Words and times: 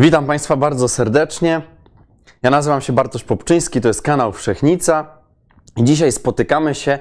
Witam 0.00 0.26
Państwa 0.26 0.56
bardzo 0.56 0.88
serdecznie. 0.88 1.62
Ja 2.42 2.50
nazywam 2.50 2.80
się 2.80 2.92
Bartosz 2.92 3.24
Popczyński, 3.24 3.80
to 3.80 3.88
jest 3.88 4.02
kanał 4.02 4.32
Wszechnica. 4.32 5.06
Dzisiaj 5.76 6.12
spotykamy 6.12 6.74
się 6.74 6.98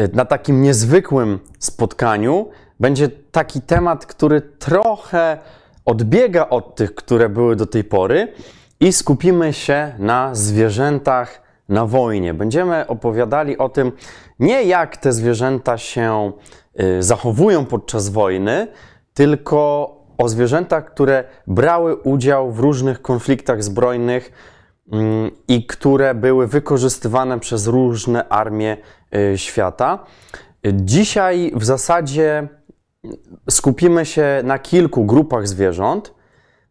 y, 0.00 0.10
na 0.12 0.24
takim 0.24 0.62
niezwykłym 0.62 1.38
spotkaniu. 1.58 2.48
Będzie 2.80 3.08
taki 3.08 3.60
temat, 3.60 4.06
który 4.06 4.40
trochę 4.40 5.38
odbiega 5.84 6.48
od 6.48 6.76
tych, 6.76 6.94
które 6.94 7.28
były 7.28 7.56
do 7.56 7.66
tej 7.66 7.84
pory, 7.84 8.32
i 8.80 8.92
skupimy 8.92 9.52
się 9.52 9.94
na 9.98 10.34
zwierzętach 10.34 11.42
na 11.68 11.86
wojnie. 11.86 12.34
Będziemy 12.34 12.86
opowiadali 12.86 13.58
o 13.58 13.68
tym, 13.68 13.92
nie 14.38 14.62
jak 14.62 14.96
te 14.96 15.12
zwierzęta 15.12 15.78
się 15.78 16.32
y, 16.80 17.02
zachowują 17.02 17.64
podczas 17.64 18.08
wojny, 18.08 18.66
tylko 19.14 19.97
o 20.18 20.28
zwierzętach, 20.28 20.84
które 20.84 21.24
brały 21.46 21.96
udział 21.96 22.52
w 22.52 22.58
różnych 22.58 23.02
konfliktach 23.02 23.64
zbrojnych 23.64 24.32
mm, 24.92 25.30
i 25.48 25.66
które 25.66 26.14
były 26.14 26.46
wykorzystywane 26.46 27.40
przez 27.40 27.66
różne 27.66 28.28
armie 28.28 28.76
y, 29.14 29.38
świata. 29.38 30.04
Dzisiaj 30.72 31.52
w 31.54 31.64
zasadzie 31.64 32.48
skupimy 33.50 34.06
się 34.06 34.40
na 34.44 34.58
kilku 34.58 35.04
grupach 35.04 35.48
zwierząt, 35.48 36.14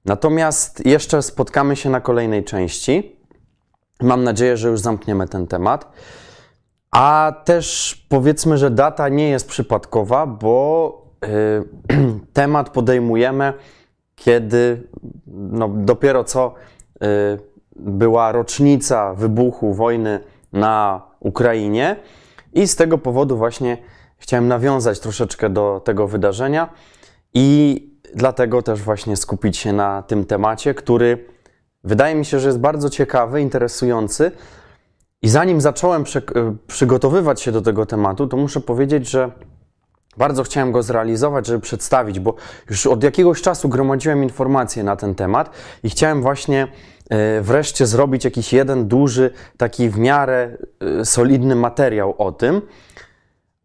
natomiast 0.06 0.86
jeszcze 0.86 1.22
spotkamy 1.22 1.76
się 1.76 1.90
na 1.90 2.02
kolejnej 2.02 2.44
części. 2.44 3.16
Mam 4.02 4.24
nadzieję, 4.24 4.58
że 4.58 4.70
już 4.70 4.80
zamkniemy 4.80 5.28
ten 5.28 5.48
temat. 5.48 5.92
A 6.92 7.34
też 7.46 7.96
powiedzmy, 8.10 8.58
że 8.58 8.72
data 8.72 9.10
nie 9.10 9.30
jest 9.30 9.48
przypadkowa, 9.48 10.26
bo 10.26 11.07
temat 12.34 12.70
podejmujemy, 12.70 13.54
kiedy 14.16 14.88
no, 15.28 15.70
dopiero 15.70 16.24
co 16.24 16.54
y, 16.96 17.08
była 17.76 18.32
rocznica 18.32 19.14
wybuchu 19.14 19.74
wojny 19.74 20.20
na 20.54 21.02
Ukrainie 21.20 21.96
i 22.54 22.68
z 22.68 22.76
tego 22.76 22.98
powodu 22.98 23.38
właśnie 23.38 23.78
chciałem 24.18 24.48
nawiązać 24.48 25.00
troszeczkę 25.00 25.50
do 25.50 25.82
tego 25.86 26.08
wydarzenia 26.08 26.70
i 27.34 27.84
dlatego 28.16 28.62
też 28.62 28.82
właśnie 28.82 29.18
skupić 29.18 29.58
się 29.58 29.74
na 29.74 30.02
tym 30.02 30.26
temacie, 30.26 30.74
który 30.74 31.26
wydaje 31.84 32.16
mi 32.16 32.26
się, 32.26 32.40
że 32.40 32.48
jest 32.48 32.60
bardzo 32.60 32.90
ciekawy, 32.90 33.42
interesujący. 33.42 34.32
I 35.22 35.30
zanim 35.30 35.62
zacząłem 35.62 36.04
przy, 36.04 36.22
przygotowywać 36.68 37.42
się 37.42 37.52
do 37.52 37.62
tego 37.62 37.86
tematu, 37.86 38.28
to 38.28 38.38
muszę 38.38 38.60
powiedzieć, 38.62 39.10
że 39.10 39.32
bardzo 40.18 40.44
chciałem 40.44 40.72
go 40.72 40.84
zrealizować, 40.84 41.48
żeby 41.48 41.60
przedstawić, 41.60 42.20
bo 42.20 42.36
już 42.70 42.88
od 42.88 43.04
jakiegoś 43.04 43.42
czasu 43.42 43.70
gromadziłem 43.70 44.24
informacje 44.24 44.84
na 44.84 44.96
ten 44.96 45.16
temat 45.16 45.50
i 45.84 45.90
chciałem 45.90 46.22
właśnie 46.22 46.68
e, 47.10 47.42
wreszcie 47.42 47.88
zrobić 47.88 48.26
jakiś 48.26 48.54
jeden 48.54 48.88
duży, 48.88 49.32
taki 49.58 49.90
w 49.90 49.98
miarę 49.98 50.58
e, 51.00 51.06
solidny 51.06 51.56
materiał 51.56 52.16
o 52.18 52.32
tym. 52.32 52.62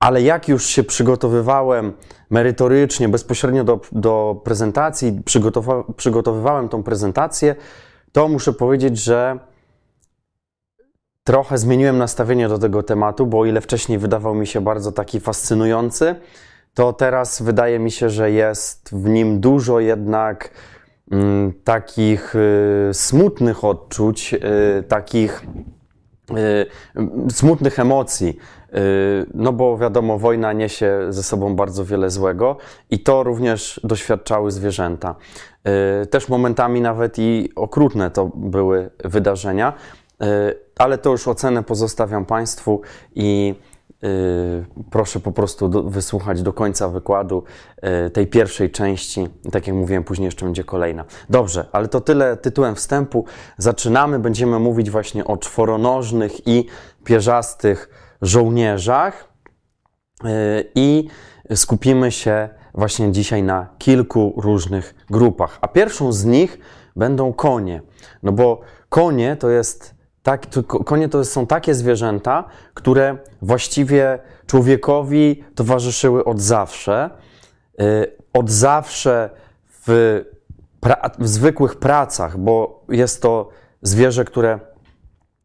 Ale 0.00 0.22
jak 0.22 0.48
już 0.48 0.66
się 0.66 0.84
przygotowywałem 0.84 1.92
merytorycznie, 2.30 3.08
bezpośrednio 3.08 3.64
do, 3.64 3.80
do 3.92 4.40
prezentacji, 4.44 5.20
przygotowa 5.24 5.84
przygotowywałem 5.96 6.68
tą 6.68 6.82
prezentację, 6.82 7.54
to 8.12 8.28
muszę 8.28 8.52
powiedzieć, 8.52 8.98
że 8.98 9.38
trochę 11.24 11.58
zmieniłem 11.58 11.98
nastawienie 11.98 12.48
do 12.48 12.58
tego 12.58 12.82
tematu, 12.82 13.26
bo 13.26 13.40
o 13.40 13.44
ile 13.44 13.60
wcześniej 13.60 13.98
wydawał 13.98 14.34
mi 14.34 14.46
się 14.46 14.60
bardzo 14.60 14.92
taki 14.92 15.20
fascynujący, 15.20 16.14
to 16.74 16.92
teraz 16.92 17.42
wydaje 17.42 17.78
mi 17.78 17.90
się, 17.90 18.10
że 18.10 18.30
jest 18.30 18.90
w 18.92 19.08
nim 19.08 19.40
dużo 19.40 19.80
jednak 19.80 20.50
mm, 21.10 21.52
takich 21.64 22.34
y, 22.34 22.90
smutnych 22.92 23.64
odczuć, 23.64 24.34
y, 24.34 24.82
takich 24.82 25.44
y, 26.30 27.30
smutnych 27.30 27.78
emocji. 27.78 28.38
Y, 28.74 29.26
no 29.34 29.52
bo 29.52 29.78
wiadomo, 29.78 30.18
wojna 30.18 30.52
niesie 30.52 30.98
ze 31.08 31.22
sobą 31.22 31.56
bardzo 31.56 31.84
wiele 31.84 32.10
złego 32.10 32.56
i 32.90 33.00
to 33.00 33.22
również 33.22 33.80
doświadczały 33.84 34.50
zwierzęta. 34.50 35.14
Y, 36.02 36.06
też 36.06 36.28
momentami 36.28 36.80
nawet 36.80 37.18
i 37.18 37.48
okrutne 37.56 38.10
to 38.10 38.30
były 38.34 38.90
wydarzenia, 39.04 39.72
ale 40.78 40.98
to 40.98 41.10
już 41.10 41.28
ocenę 41.28 41.62
pozostawiam 41.62 42.24
Państwu 42.24 42.80
i 43.14 43.54
proszę 44.90 45.20
po 45.20 45.32
prostu 45.32 45.90
wysłuchać 45.90 46.42
do 46.42 46.52
końca 46.52 46.88
wykładu 46.88 47.44
tej 48.12 48.26
pierwszej 48.26 48.70
części. 48.70 49.28
Tak 49.52 49.66
jak 49.66 49.76
mówiłem, 49.76 50.04
później 50.04 50.24
jeszcze 50.24 50.44
będzie 50.44 50.64
kolejna. 50.64 51.04
Dobrze, 51.30 51.66
ale 51.72 51.88
to 51.88 52.00
tyle 52.00 52.36
tytułem 52.36 52.74
wstępu. 52.74 53.24
Zaczynamy, 53.58 54.18
będziemy 54.18 54.58
mówić 54.58 54.90
właśnie 54.90 55.24
o 55.24 55.36
czworonożnych 55.36 56.46
i 56.46 56.66
pierzastych 57.04 57.88
żołnierzach 58.22 59.28
e, 60.24 60.28
i 60.74 61.08
skupimy 61.54 62.12
się 62.12 62.48
właśnie 62.74 63.12
dzisiaj 63.12 63.42
na 63.42 63.66
kilku 63.78 64.34
różnych 64.36 64.94
grupach. 65.10 65.58
A 65.60 65.68
pierwszą 65.68 66.12
z 66.12 66.24
nich 66.24 66.58
będą 66.96 67.32
konie. 67.32 67.82
No 68.22 68.32
bo 68.32 68.60
konie 68.88 69.36
to 69.36 69.50
jest 69.50 69.91
tak, 70.22 70.46
to, 70.46 70.62
konie 70.62 71.08
to 71.08 71.24
są 71.24 71.46
takie 71.46 71.74
zwierzęta, 71.74 72.44
które 72.74 73.16
właściwie 73.42 74.18
człowiekowi 74.46 75.44
towarzyszyły 75.54 76.24
od 76.24 76.40
zawsze. 76.40 77.10
E, 77.80 78.06
od 78.32 78.50
zawsze 78.50 79.30
w, 79.86 80.20
pra, 80.80 81.10
w 81.18 81.28
zwykłych 81.28 81.76
pracach, 81.76 82.38
bo 82.38 82.84
jest 82.88 83.22
to 83.22 83.48
zwierzę, 83.82 84.24
które 84.24 84.58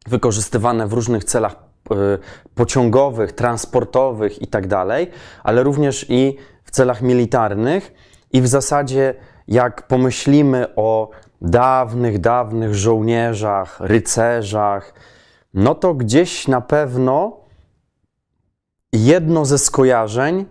wykorzystywane 0.06 0.86
w 0.86 0.92
różnych 0.92 1.24
celach 1.24 1.68
Y, 1.92 2.18
pociągowych, 2.54 3.32
transportowych 3.32 4.42
i 4.42 4.46
tak 4.46 4.66
ale 5.42 5.62
również 5.62 6.06
i 6.08 6.36
w 6.64 6.70
celach 6.70 7.02
militarnych. 7.02 7.94
I 8.32 8.42
w 8.42 8.48
zasadzie, 8.48 9.14
jak 9.48 9.86
pomyślimy 9.86 10.66
o 10.76 11.10
dawnych, 11.40 12.18
dawnych 12.18 12.74
żołnierzach, 12.74 13.76
rycerzach, 13.80 14.94
no 15.54 15.74
to 15.74 15.94
gdzieś 15.94 16.48
na 16.48 16.60
pewno 16.60 17.36
jedno 18.92 19.44
ze 19.44 19.58
skojarzeń 19.58 20.46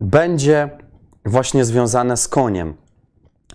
będzie 0.00 0.70
właśnie 1.24 1.64
związane 1.64 2.16
z 2.16 2.28
koniem. 2.28 2.74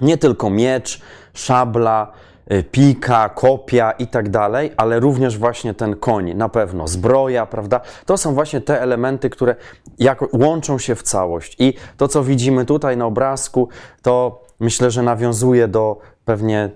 Nie 0.02 0.18
tylko 0.18 0.50
miecz, 0.50 1.02
szabla, 1.34 2.14
Y, 2.52 2.64
pika, 2.64 3.30
kopia 3.30 3.92
i 3.92 4.08
tak 4.08 4.30
dalej, 4.30 4.72
ale 4.78 5.00
również 5.00 5.38
właśnie 5.38 5.74
ten 5.74 5.96
koń, 5.96 6.34
na 6.34 6.50
pewno, 6.50 6.88
zbroja, 6.88 7.46
prawda? 7.46 7.82
To 8.06 8.18
są 8.18 8.34
właśnie 8.34 8.62
te 8.62 8.82
elementy, 8.82 9.30
które 9.30 9.56
jak 10.00 10.34
łączą 10.34 10.80
się 10.80 10.96
w 10.96 11.04
całość. 11.04 11.56
I 11.60 11.74
to, 11.98 12.08
co 12.08 12.24
widzimy 12.24 12.66
tutaj 12.66 12.98
na 12.98 13.06
obrazku, 13.06 13.70
to 14.02 14.46
myślę, 14.60 14.92
że 14.92 15.04
nawiązuje 15.04 15.68
do 15.68 16.00
pewnie 16.26 16.70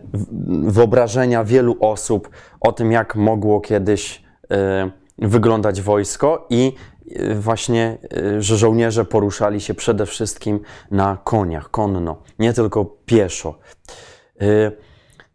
wyobrażenia 0.63 1.43
wielu 1.43 1.77
osób 1.79 2.29
o 2.61 2.71
tym, 2.71 2.91
jak 2.91 3.15
mogło 3.15 3.61
kiedyś 3.61 4.23
y, 4.43 5.27
wyglądać 5.27 5.81
wojsko 5.81 6.47
i 6.49 6.73
y, 7.11 7.35
właśnie, 7.35 7.97
że 8.39 8.57
żołnierze 8.57 9.05
poruszali 9.05 9.61
się 9.61 9.73
przede 9.73 10.05
wszystkim 10.05 10.59
na 10.91 11.17
koniach, 11.23 11.71
konno, 11.71 12.21
nie 12.39 12.53
tylko 12.53 12.85
pieszo. 12.85 13.59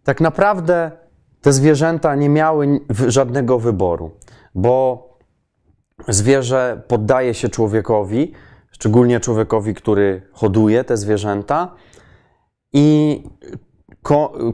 Tak 0.05 0.20
naprawdę 0.20 0.91
te 1.41 1.53
zwierzęta 1.53 2.15
nie 2.15 2.29
miały 2.29 2.81
żadnego 3.09 3.59
wyboru, 3.59 4.11
bo 4.55 5.09
zwierzę 6.09 6.82
poddaje 6.88 7.35
się 7.35 7.49
człowiekowi, 7.49 8.32
szczególnie 8.70 9.20
człowiekowi, 9.20 9.75
który 9.75 10.23
hoduje 10.32 10.85
te 10.85 10.97
zwierzęta, 10.97 11.75
i 12.73 13.23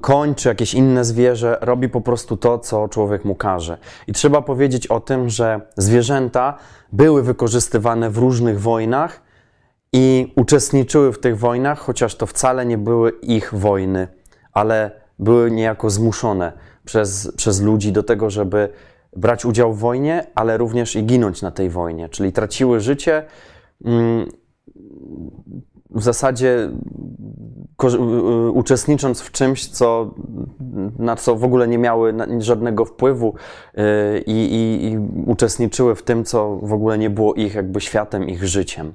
koń 0.00 0.34
czy 0.34 0.48
jakieś 0.48 0.74
inne 0.74 1.04
zwierzę 1.04 1.58
robi 1.60 1.88
po 1.88 2.00
prostu 2.00 2.36
to, 2.36 2.58
co 2.58 2.88
człowiek 2.88 3.24
mu 3.24 3.34
każe. 3.34 3.78
I 4.06 4.12
trzeba 4.12 4.42
powiedzieć 4.42 4.86
o 4.86 5.00
tym, 5.00 5.28
że 5.28 5.60
zwierzęta 5.76 6.58
były 6.92 7.22
wykorzystywane 7.22 8.10
w 8.10 8.18
różnych 8.18 8.60
wojnach 8.60 9.22
i 9.92 10.32
uczestniczyły 10.36 11.12
w 11.12 11.20
tych 11.20 11.38
wojnach, 11.38 11.78
chociaż 11.78 12.14
to 12.14 12.26
wcale 12.26 12.66
nie 12.66 12.78
były 12.78 13.10
ich 13.10 13.54
wojny, 13.54 14.08
ale 14.52 14.90
były 15.18 15.50
niejako 15.50 15.90
zmuszone 15.90 16.52
przez, 16.84 17.32
przez 17.36 17.60
ludzi 17.60 17.92
do 17.92 18.02
tego, 18.02 18.30
żeby 18.30 18.68
brać 19.16 19.44
udział 19.44 19.74
w 19.74 19.78
wojnie, 19.78 20.26
ale 20.34 20.56
również 20.56 20.96
i 20.96 21.04
ginąć 21.04 21.42
na 21.42 21.50
tej 21.50 21.70
wojnie, 21.70 22.08
czyli 22.08 22.32
traciły 22.32 22.80
życie. 22.80 23.24
Mm, 23.84 24.26
w 25.94 26.02
zasadzie 26.02 26.70
uczestnicząc 28.52 29.20
w 29.20 29.32
czymś, 29.32 29.66
co, 29.66 30.14
na 30.98 31.16
co 31.16 31.36
w 31.36 31.44
ogóle 31.44 31.68
nie 31.68 31.78
miały 31.78 32.14
żadnego 32.38 32.84
wpływu 32.84 33.34
y, 33.34 33.80
i, 34.26 34.32
i, 34.32 34.84
i 34.84 34.98
uczestniczyły 35.26 35.94
w 35.94 36.02
tym, 36.02 36.24
co 36.24 36.56
w 36.56 36.72
ogóle 36.72 36.98
nie 36.98 37.10
było 37.10 37.34
ich 37.34 37.54
jakby 37.54 37.80
światem, 37.80 38.28
ich 38.28 38.44
życiem. 38.44 38.94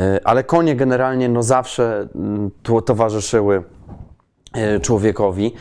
Y, 0.00 0.24
ale 0.24 0.44
konie 0.44 0.76
generalnie 0.76 1.28
no 1.28 1.42
zawsze 1.42 2.08
mm, 2.14 2.50
towarzyszyły 2.84 3.62
człowiekowi 4.82 5.54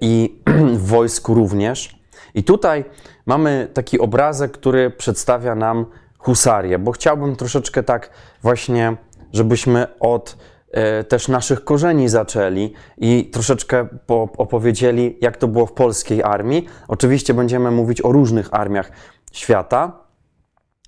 i 0.00 0.42
w 0.82 0.86
wojsku 0.86 1.34
również. 1.34 2.00
I 2.34 2.44
tutaj 2.44 2.84
mamy 3.26 3.68
taki 3.74 4.00
obrazek, 4.00 4.52
który 4.52 4.90
przedstawia 4.90 5.54
nam 5.54 5.86
husarię, 6.18 6.78
bo 6.78 6.92
chciałbym 6.92 7.36
troszeczkę 7.36 7.82
tak 7.82 8.10
właśnie, 8.42 8.96
żebyśmy 9.32 9.86
od 10.00 10.36
e, 10.70 11.04
też 11.04 11.28
naszych 11.28 11.64
korzeni 11.64 12.08
zaczęli 12.08 12.72
i 12.98 13.30
troszeczkę 13.32 13.88
opowiedzieli, 14.36 15.18
jak 15.20 15.36
to 15.36 15.48
było 15.48 15.66
w 15.66 15.72
polskiej 15.72 16.22
armii. 16.22 16.66
Oczywiście 16.88 17.34
będziemy 17.34 17.70
mówić 17.70 18.04
o 18.04 18.12
różnych 18.12 18.54
armiach 18.54 18.92
świata, 19.32 20.00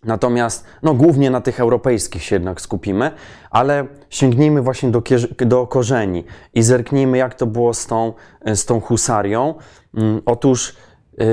Natomiast 0.04 0.64
no, 0.82 0.94
głównie 0.94 1.30
na 1.30 1.40
tych 1.40 1.60
europejskich 1.60 2.22
się 2.22 2.36
jednak 2.36 2.60
skupimy, 2.60 3.10
ale 3.50 3.86
sięgnijmy 4.10 4.62
właśnie 4.62 4.90
do, 4.90 5.02
do 5.38 5.66
korzeni 5.66 6.24
i 6.54 6.62
zerknijmy, 6.62 7.18
jak 7.18 7.34
to 7.34 7.46
było 7.46 7.74
z 7.74 7.86
tą, 7.86 8.12
z 8.54 8.64
tą 8.64 8.80
husarią. 8.80 9.54
Mm, 9.94 10.22
otóż 10.26 10.76
yy, 11.18 11.26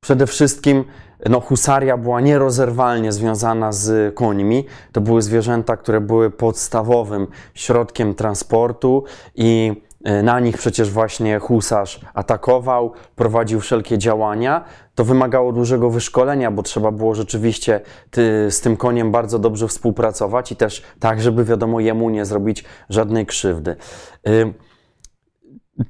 przede 0.00 0.26
wszystkim 0.26 0.84
no, 1.30 1.40
husaria 1.40 1.96
była 1.96 2.20
nierozerwalnie 2.20 3.12
związana 3.12 3.72
z 3.72 4.14
końmi. 4.14 4.64
To 4.92 5.00
były 5.00 5.22
zwierzęta, 5.22 5.76
które 5.76 6.00
były 6.00 6.30
podstawowym 6.30 7.26
środkiem 7.54 8.14
transportu 8.14 9.04
i 9.34 9.82
e, 10.04 10.22
na 10.22 10.40
nich 10.40 10.58
przecież 10.58 10.90
właśnie 10.90 11.38
husarz 11.38 12.00
atakował, 12.14 12.92
prowadził 13.16 13.60
wszelkie 13.60 13.98
działania. 13.98 14.64
To 14.94 15.04
wymagało 15.04 15.52
dużego 15.52 15.90
wyszkolenia, 15.90 16.50
bo 16.50 16.62
trzeba 16.62 16.90
było 16.90 17.14
rzeczywiście 17.14 17.80
ty, 18.10 18.46
z 18.50 18.60
tym 18.60 18.76
koniem 18.76 19.12
bardzo 19.12 19.38
dobrze 19.38 19.68
współpracować 19.68 20.52
i 20.52 20.56
też 20.56 20.82
tak, 21.00 21.20
żeby 21.20 21.44
wiadomo 21.44 21.80
jemu 21.80 22.10
nie 22.10 22.24
zrobić 22.24 22.64
żadnej 22.88 23.26
krzywdy. 23.26 23.76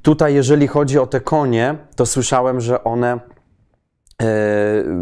Tutaj, 0.03 0.35
jeżeli 0.35 0.67
chodzi 0.67 0.99
o 0.99 1.07
te 1.07 1.21
konie, 1.21 1.77
to 1.97 2.07
słyszałem, 2.07 2.61
że 2.61 2.85
one 2.85 3.21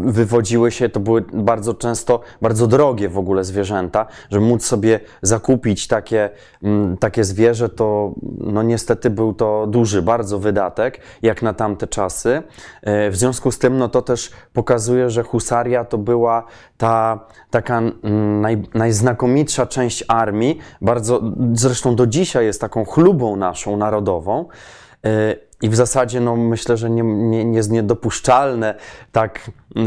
wywodziły 0.03 0.71
się, 0.71 0.89
to 0.89 0.99
były 0.99 1.23
bardzo 1.33 1.73
często 1.73 2.19
bardzo 2.41 2.67
drogie 2.67 3.09
w 3.09 3.17
ogóle 3.17 3.43
zwierzęta, 3.43 4.05
żeby 4.29 4.45
móc 4.45 4.65
sobie 4.65 4.99
zakupić 5.21 5.87
takie, 5.87 6.29
mm, 6.63 6.97
takie 6.97 7.23
zwierzę, 7.23 7.69
to 7.69 8.13
no 8.39 8.63
niestety 8.63 9.09
był 9.09 9.33
to 9.33 9.67
duży 9.67 10.01
bardzo 10.01 10.39
wydatek, 10.39 10.99
jak 11.21 11.41
na 11.41 11.53
tamte 11.53 11.87
czasy. 11.87 12.43
E, 12.81 13.09
w 13.09 13.15
związku 13.15 13.51
z 13.51 13.59
tym, 13.59 13.77
no 13.77 13.89
to 13.89 14.01
też 14.01 14.31
pokazuje, 14.53 15.09
że 15.09 15.23
husaria 15.23 15.85
to 15.85 15.97
była 15.97 16.45
ta 16.77 17.19
taka 17.49 17.77
mm, 17.77 18.41
naj, 18.41 18.63
najznakomitsza 18.73 19.65
część 19.65 20.03
armii, 20.07 20.59
bardzo, 20.81 21.21
zresztą 21.53 21.95
do 21.95 22.07
dzisiaj 22.07 22.45
jest 22.45 22.61
taką 22.61 22.85
chlubą 22.85 23.35
naszą 23.35 23.77
narodową. 23.77 24.45
I 25.63 25.69
w 25.69 25.75
zasadzie 25.75 26.19
no, 26.19 26.35
myślę, 26.35 26.77
że 26.77 26.89
nie, 26.89 27.03
nie, 27.03 27.45
nie 27.45 27.57
jest 27.57 27.71
niedopuszczalne 27.71 28.75
tak 29.11 29.51
yy, 29.75 29.83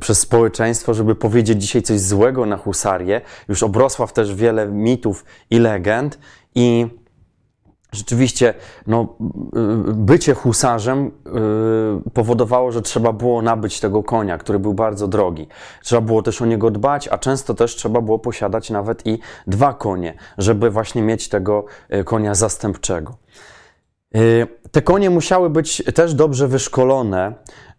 przez 0.00 0.18
społeczeństwo, 0.18 0.94
żeby 0.94 1.14
powiedzieć 1.14 1.62
dzisiaj 1.62 1.82
coś 1.82 2.00
złego 2.00 2.46
na 2.46 2.56
husarię. 2.56 3.20
Już 3.48 3.62
obrosła 3.62 4.06
w 4.06 4.12
też 4.12 4.34
wiele 4.34 4.66
mitów 4.66 5.24
i 5.50 5.58
legend 5.58 6.18
i 6.54 6.86
rzeczywiście 7.92 8.54
no, 8.86 9.16
yy, 9.52 9.94
bycie 9.94 10.34
husarzem 10.34 11.10
yy, 12.04 12.10
powodowało, 12.14 12.72
że 12.72 12.82
trzeba 12.82 13.12
było 13.12 13.42
nabyć 13.42 13.80
tego 13.80 14.02
konia, 14.02 14.38
który 14.38 14.58
był 14.58 14.74
bardzo 14.74 15.08
drogi. 15.08 15.48
Trzeba 15.82 16.02
było 16.02 16.22
też 16.22 16.42
o 16.42 16.46
niego 16.46 16.70
dbać, 16.70 17.08
a 17.08 17.18
często 17.18 17.54
też 17.54 17.76
trzeba 17.76 18.00
było 18.00 18.18
posiadać 18.18 18.70
nawet 18.70 19.06
i 19.06 19.18
dwa 19.46 19.74
konie, 19.74 20.14
żeby 20.38 20.70
właśnie 20.70 21.02
mieć 21.02 21.28
tego 21.28 21.64
yy, 21.88 22.04
konia 22.04 22.34
zastępczego. 22.34 23.14
Y, 24.16 24.46
te 24.70 24.82
konie 24.82 25.10
musiały 25.10 25.50
być 25.50 25.82
też 25.94 26.14
dobrze 26.14 26.48
wyszkolone. 26.48 27.34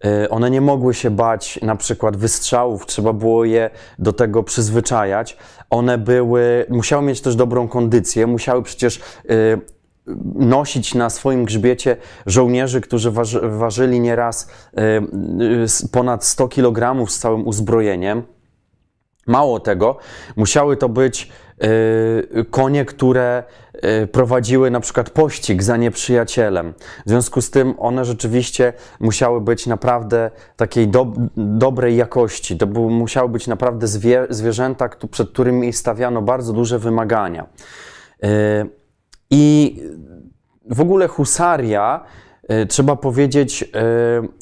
Y, 0.06 0.30
one 0.30 0.51
nie 0.51 0.62
mogły 0.62 0.94
się 0.94 1.12
bać 1.12 1.60
na 1.62 1.75
przykład 1.75 2.18
wystrzałów, 2.18 2.86
trzeba 2.86 3.13
było 3.13 3.45
je 3.45 3.69
do 4.00 4.13
tego 4.13 4.44
przyzwyczajać. 4.44 5.38
One 5.69 5.98
były, 5.98 6.66
musiały 6.69 7.04
mieć 7.04 7.22
też 7.22 7.36
dobrą 7.36 7.68
kondycję, 7.68 8.28
musiały 8.28 8.63
przecież 8.63 8.98
y, 9.30 9.62
nosić 10.36 10.95
na 10.95 11.10
swoim 11.10 11.45
grzbiecie 11.45 11.98
żołnierzy, 12.25 12.81
którzy 12.81 13.12
waży, 13.12 13.39
ważyli 13.44 14.00
nieraz 14.00 14.51
ponad 15.92 16.25
100 16.25 16.48
kg 16.48 17.10
z 17.12 17.19
całym 17.19 17.48
uzbrojeniem. 17.48 18.24
Mało 19.27 19.60
tego, 19.60 19.98
musiały 20.36 20.77
to 20.77 20.89
być 20.89 21.30
konie, 22.50 22.86
które 22.86 23.44
y, 24.04 24.08
prowadziły 24.08 24.72
na 24.72 24.80
przykład 24.80 25.10
pościg 25.10 25.63
za 25.63 25.78
nieprzyjacielem. 25.78 26.74
W 27.06 27.10
związku 27.10 27.42
z 27.42 27.52
tym 27.52 27.74
one 27.78 28.06
rzeczywiście 28.06 28.74
musiały 29.00 29.42
być 29.42 29.68
naprawdę 29.68 30.31
takiej 30.56 30.88
do, 30.88 31.13
dobrej 31.38 31.96
jakości. 31.96 32.58
To 32.58 32.68
był, 32.68 32.90
musiały 32.90 33.30
być 33.30 33.48
naprawdę 33.48 33.88
zwie, 33.88 34.28
zwierzęta, 34.30 34.90
przed 35.12 35.30
którymi 35.30 35.74
stawiano 35.74 36.22
bardzo 36.22 36.54
duże 36.54 36.80
wymagania. 36.80 37.46
Y, 38.24 38.28
I 39.30 39.75
w 40.69 40.81
ogóle 40.81 41.08
husaria, 41.08 42.04
trzeba 42.68 42.96
powiedzieć, 42.96 43.72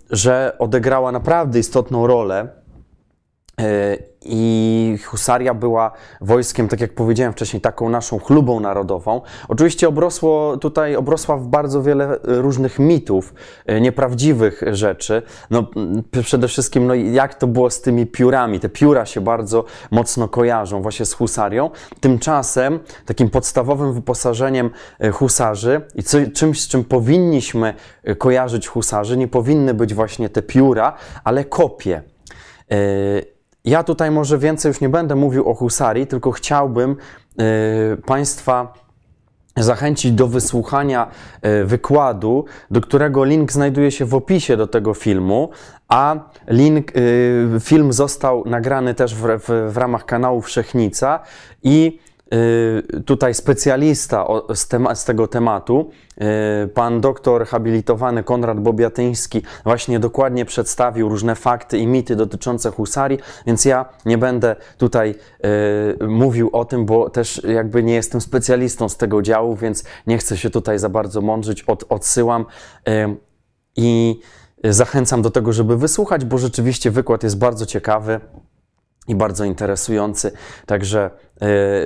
że 0.10 0.56
odegrała 0.60 1.12
naprawdę 1.12 1.60
istotną 1.60 2.08
rolę 2.08 2.59
i 4.22 4.98
husaria 5.06 5.54
była 5.54 5.92
wojskiem, 6.22 6.68
tak 6.68 6.82
jak 6.82 6.94
powiedziałem 6.94 7.34
wcześniej, 7.34 7.62
taką 7.62 7.90
naszą 7.90 8.20
chlubą 8.20 8.60
narodową. 8.60 9.22
Oczywiście 9.48 9.88
obrosło 9.88 10.58
tutaj, 10.58 10.96
obrosła 10.96 11.38
w 11.38 11.48
bardzo 11.48 11.84
wiele 11.84 12.20
różnych 12.24 12.80
mitów, 12.80 13.34
e, 13.66 13.82
nieprawdziwych 13.82 14.62
rzeczy. 14.72 15.22
No, 15.50 15.68
przede 16.24 16.48
wszystkim, 16.48 16.88
no, 16.88 16.94
jak 16.94 17.36
to 17.36 17.48
było 17.48 17.70
z 17.70 17.82
tymi 17.82 18.06
piórami. 18.08 18.60
Te 18.60 18.70
pióra 18.70 19.06
się 19.06 19.22
bardzo 19.22 19.66
mocno 19.92 20.28
kojarzą 20.28 20.82
właśnie 20.82 21.06
z 21.06 21.14
husarią. 21.14 21.70
Tymczasem 22.00 22.80
takim 23.06 23.30
podstawowym 23.30 23.94
wyposażeniem 23.94 24.70
e, 25.00 25.12
husarzy 25.12 25.82
i 25.96 26.04
czymś, 26.34 26.62
z 26.62 26.68
czym 26.68 26.84
powinniśmy 26.84 27.74
e, 28.04 28.16
kojarzyć 28.16 28.68
husarzy, 28.68 29.18
nie 29.18 29.28
powinny 29.28 29.74
być 29.74 29.94
właśnie 29.94 30.30
te 30.30 30.42
pióra, 30.42 30.94
ale 31.24 31.46
kopie. 31.46 32.02
Ja 33.66 33.84
tutaj 33.84 34.12
może 34.12 34.38
więcej 34.38 34.70
już 34.70 34.82
nie 34.82 34.90
będę 34.90 35.16
mówił 35.16 35.50
o 35.50 35.54
husarii, 35.54 36.08
tylko 36.08 36.32
chciałbym 36.32 36.96
y, 37.92 37.98
Państwa 38.06 38.74
zachęcić 39.58 40.12
do 40.12 40.28
wysłuchania 40.28 41.08
y, 41.62 41.66
wykładu, 41.66 42.46
do 42.72 42.82
którego 42.82 43.24
link 43.24 43.52
znajduje 43.52 43.92
się 43.92 44.06
w 44.06 44.16
opisie 44.16 44.58
do 44.58 44.68
tego 44.68 44.94
filmu, 44.94 45.50
a 45.88 46.16
link, 46.48 46.98
y, 46.98 47.48
film 47.60 47.94
został 47.94 48.44
nagrany 48.46 48.94
też 48.94 49.16
w, 49.16 49.40
w, 49.40 49.74
w 49.74 49.78
ramach 49.78 50.06
kanału 50.06 50.42
Wszechnica 50.42 51.20
i 51.64 52.00
tutaj 53.06 53.34
specjalista 53.34 54.28
z, 54.96 55.06
tego 55.06 55.28
tematu, 55.28 55.90
y, 56.64 56.68
pan 56.68 57.02
doktor 57.02 57.46
habilitowany 57.46 58.24
Konrad 58.24 58.60
Bobiatyński, 58.60 59.42
właśnie 59.64 60.00
dokładnie 60.00 60.46
przedstawił 60.46 61.10
różne 61.10 61.36
fakty 61.36 61.78
i 61.78 61.88
mity 61.88 62.16
dotyczące 62.16 62.72
husarii, 62.72 63.20
więc 63.46 63.66
ja 63.66 63.86
nie 64.06 64.18
będę 64.18 64.56
tutaj 64.78 65.16
y, 66.02 66.08
mówił 66.08 66.50
o 66.54 66.66
tym, 66.66 66.86
bo 66.86 67.10
też 67.10 67.42
jakby 67.44 67.84
nie 67.84 67.94
jestem 67.94 68.22
specjalistą 68.22 68.90
z 68.90 68.98
tego 68.98 69.22
działu, 69.22 69.56
więc 69.56 69.84
nie 70.08 70.18
chcę 70.18 70.38
się 70.38 70.50
tutaj 70.50 70.80
za 70.80 70.90
bardzo 70.90 71.22
mądrzyć, 71.22 71.64
Od, 71.64 71.86
odsyłam 71.90 72.46
i 73.76 74.20
zachęcam 74.64 75.22
do 75.22 75.30
tego, 75.30 75.54
żeby 75.54 75.78
wysłuchać, 75.78 76.26
bo 76.26 76.38
rzeczywiście 76.38 76.92
wykład 76.92 77.24
jest 77.24 77.38
bardzo 77.38 77.66
ciekawy 77.66 78.20
i 79.10 79.16
bardzo 79.16 79.46
interesujący, 79.46 80.32
także 80.66 81.12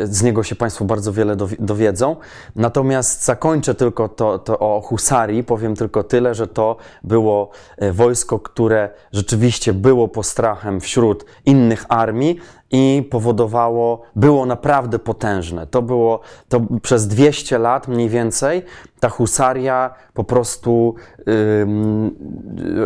z 0.04 0.24
niego 0.24 0.44
się 0.44 0.56
Państwo 0.56 0.86
bardzo 0.86 1.14
wiele 1.14 1.36
dowiedzą. 1.60 2.16
Natomiast 2.56 3.26
zakończę 3.26 3.76
tylko 3.76 4.10
to, 4.10 4.40
to 4.40 4.60
o 4.60 4.82
husarii, 4.82 5.44
powiem 5.44 5.76
tylko 5.76 6.04
tyle, 6.04 6.36
że 6.36 6.48
to 6.48 6.78
było 7.04 7.50
e, 7.78 7.92
wojsko, 7.92 8.40
które 8.40 8.90
rzeczywiście 9.12 9.74
było 9.74 10.08
postrachem 10.08 10.80
wśród 10.80 11.26
innych 11.46 11.86
armii 11.90 12.40
i 12.72 13.08
powodowało, 13.12 14.02
było 14.16 14.46
naprawdę 14.46 15.00
potężne. 15.00 15.68
To 15.68 15.82
było, 15.82 16.20
to 16.50 16.62
przez 16.82 17.08
200 17.08 17.58
lat 17.58 17.88
mniej 17.88 18.10
więcej 18.10 18.64
ta 19.00 19.10
husaria 19.10 19.94
po 20.14 20.24
prostu 20.24 20.96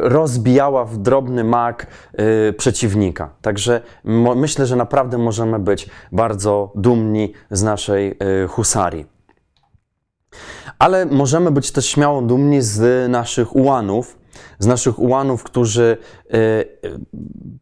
rozbijała 0.02 0.86
w 0.86 0.98
drobny 0.98 1.44
mak 1.44 1.88
y, 2.50 2.54
przeciwnika. 2.54 3.30
Także 3.42 3.82
myślę, 4.36 4.66
że 4.66 4.76
naprawdę 4.76 5.18
możemy 5.18 5.60
być 5.60 5.90
bardzo 6.12 6.57
dumni 6.76 7.34
z 7.52 7.64
naszej 7.64 8.18
y, 8.44 8.48
husarii. 8.48 9.06
Ale 10.80 11.06
możemy 11.06 11.52
być 11.52 11.72
też 11.72 11.86
śmiało 11.86 12.22
dumni 12.22 12.62
z 12.62 13.10
naszych 13.12 13.56
ułanów, 13.56 14.18
z 14.60 14.68
naszych 14.68 15.00
ułanów, 15.00 15.44
którzy 15.44 15.98
y, 16.34 16.66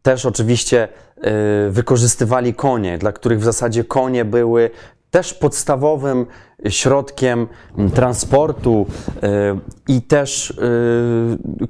też 0.02 0.26
oczywiście 0.26 0.88
wykorzystywali 1.70 2.54
konie, 2.54 2.98
dla 2.98 3.12
których 3.12 3.40
w 3.40 3.44
zasadzie 3.44 3.84
konie 3.84 4.26
były 4.26 4.70
też 5.12 5.34
podstawowym 5.34 6.26
środkiem 6.70 7.48
transportu 7.94 8.86
i 9.88 10.02
też 10.02 10.60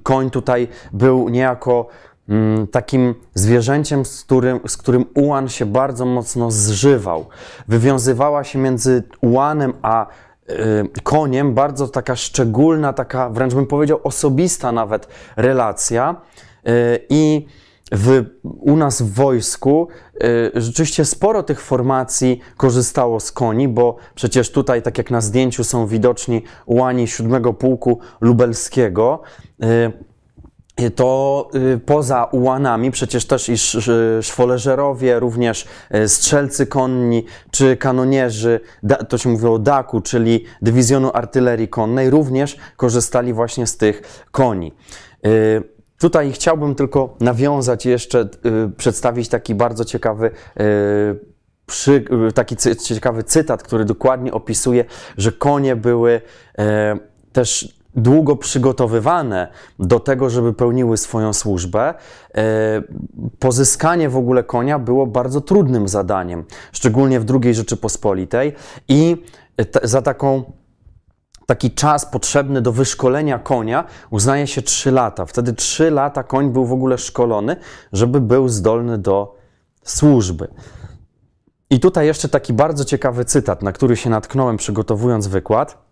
koń 0.03 0.29
tutaj 0.29 0.67
był 0.93 1.29
niejako 1.29 1.87
takim 2.71 3.15
zwierzęciem, 3.33 4.05
z 4.05 4.23
którym, 4.23 4.59
z 4.67 4.77
którym 4.77 5.05
ułan 5.15 5.49
się 5.49 5.65
bardzo 5.65 6.05
mocno 6.05 6.51
zżywał. 6.51 7.25
Wywiązywała 7.67 8.43
się 8.43 8.59
między 8.59 9.03
ułanem 9.21 9.73
a 9.81 10.07
koniem 11.03 11.53
bardzo 11.53 11.87
taka 11.87 12.15
szczególna, 12.15 12.93
taka 12.93 13.29
wręcz 13.29 13.53
bym 13.53 13.65
powiedział 13.65 13.99
osobista 14.03 14.71
nawet 14.71 15.07
relacja 15.35 16.21
i 17.09 17.45
w, 17.91 18.25
u 18.43 18.75
nas 18.75 19.01
w 19.01 19.13
wojsku 19.13 19.87
y, 20.23 20.51
rzeczywiście 20.55 21.05
sporo 21.05 21.43
tych 21.43 21.61
formacji 21.61 22.39
korzystało 22.57 23.19
z 23.19 23.31
koni, 23.31 23.67
bo 23.67 23.95
przecież 24.15 24.51
tutaj, 24.51 24.81
tak 24.81 24.97
jak 24.97 25.11
na 25.11 25.21
zdjęciu 25.21 25.63
są 25.63 25.87
widoczni 25.87 26.43
ułani 26.65 27.07
7 27.07 27.53
Pułku 27.53 27.99
Lubelskiego, 28.21 29.21
y, 29.63 30.14
to 30.95 31.49
y, 31.55 31.79
poza 31.85 32.23
ułanami 32.23 32.91
przecież 32.91 33.25
też 33.25 33.49
i 33.49 33.55
szwoleżerowie, 34.21 35.19
również 35.19 35.65
y, 35.95 36.09
strzelcy 36.09 36.67
konni 36.67 37.25
czy 37.51 37.77
kanonierzy, 37.77 38.59
to 39.09 39.17
się 39.17 39.29
mówi 39.29 39.47
o 39.47 39.59
DAK-u, 39.59 40.01
czyli 40.01 40.45
Dywizjonu 40.61 41.11
Artylerii 41.13 41.67
Konnej, 41.67 42.09
również 42.09 42.57
korzystali 42.77 43.33
właśnie 43.33 43.67
z 43.67 43.77
tych 43.77 44.25
koni. 44.31 44.73
Y, 45.25 45.75
Tutaj 45.99 46.31
chciałbym 46.31 46.75
tylko 46.75 47.15
nawiązać 47.19 47.85
jeszcze, 47.85 48.27
y, 48.65 48.71
przedstawić 48.77 49.29
taki 49.29 49.55
bardzo 49.55 49.85
ciekawy 49.85 50.25
y, 50.59 51.19
przy, 51.65 52.05
y, 52.29 52.31
taki 52.31 52.55
ciekawy 52.83 53.23
cytat, 53.23 53.63
który 53.63 53.85
dokładnie 53.85 54.33
opisuje, 54.33 54.85
że 55.17 55.31
konie 55.31 55.75
były 55.75 56.21
też 57.33 57.79
długo 57.95 58.35
przygotowywane 58.35 59.47
do 59.79 59.99
tego, 59.99 60.29
żeby 60.29 60.53
pełniły 60.53 60.97
swoją 60.97 61.33
służbę. 61.33 61.93
E, 62.35 62.43
pozyskanie 63.39 64.09
w 64.09 64.17
ogóle 64.17 64.43
konia 64.43 64.79
było 64.79 65.07
bardzo 65.07 65.41
trudnym 65.41 65.87
zadaniem, 65.87 66.43
szczególnie 66.71 67.19
w 67.19 67.25
II 67.43 67.53
Rzeczypospolitej 67.53 68.53
i 68.87 69.23
za 69.83 70.01
taką 70.01 70.43
taki 71.45 71.71
czas 71.71 72.05
potrzebny 72.05 72.61
do 72.61 72.71
wyszkolenia 72.71 73.39
konia 73.39 73.83
uznaje 74.09 74.47
się 74.47 74.61
3 74.61 74.91
lata. 74.91 75.25
Wtedy 75.25 75.53
3 75.53 75.91
lata 75.91 76.23
koń 76.23 76.49
był 76.49 76.65
w 76.65 76.73
ogóle 76.73 76.97
szkolony, 76.97 77.55
żeby 77.93 78.21
był 78.21 78.49
zdolny 78.49 78.97
do 78.97 79.35
służby. 79.83 80.47
I 81.69 81.79
tutaj 81.79 82.05
jeszcze 82.07 82.29
taki 82.29 82.53
bardzo 82.53 82.85
ciekawy 82.85 83.25
cytat, 83.25 83.63
na 83.63 83.71
który 83.71 83.95
się 83.95 84.09
natknąłem 84.09 84.57
przygotowując 84.57 85.27
wykład. 85.27 85.84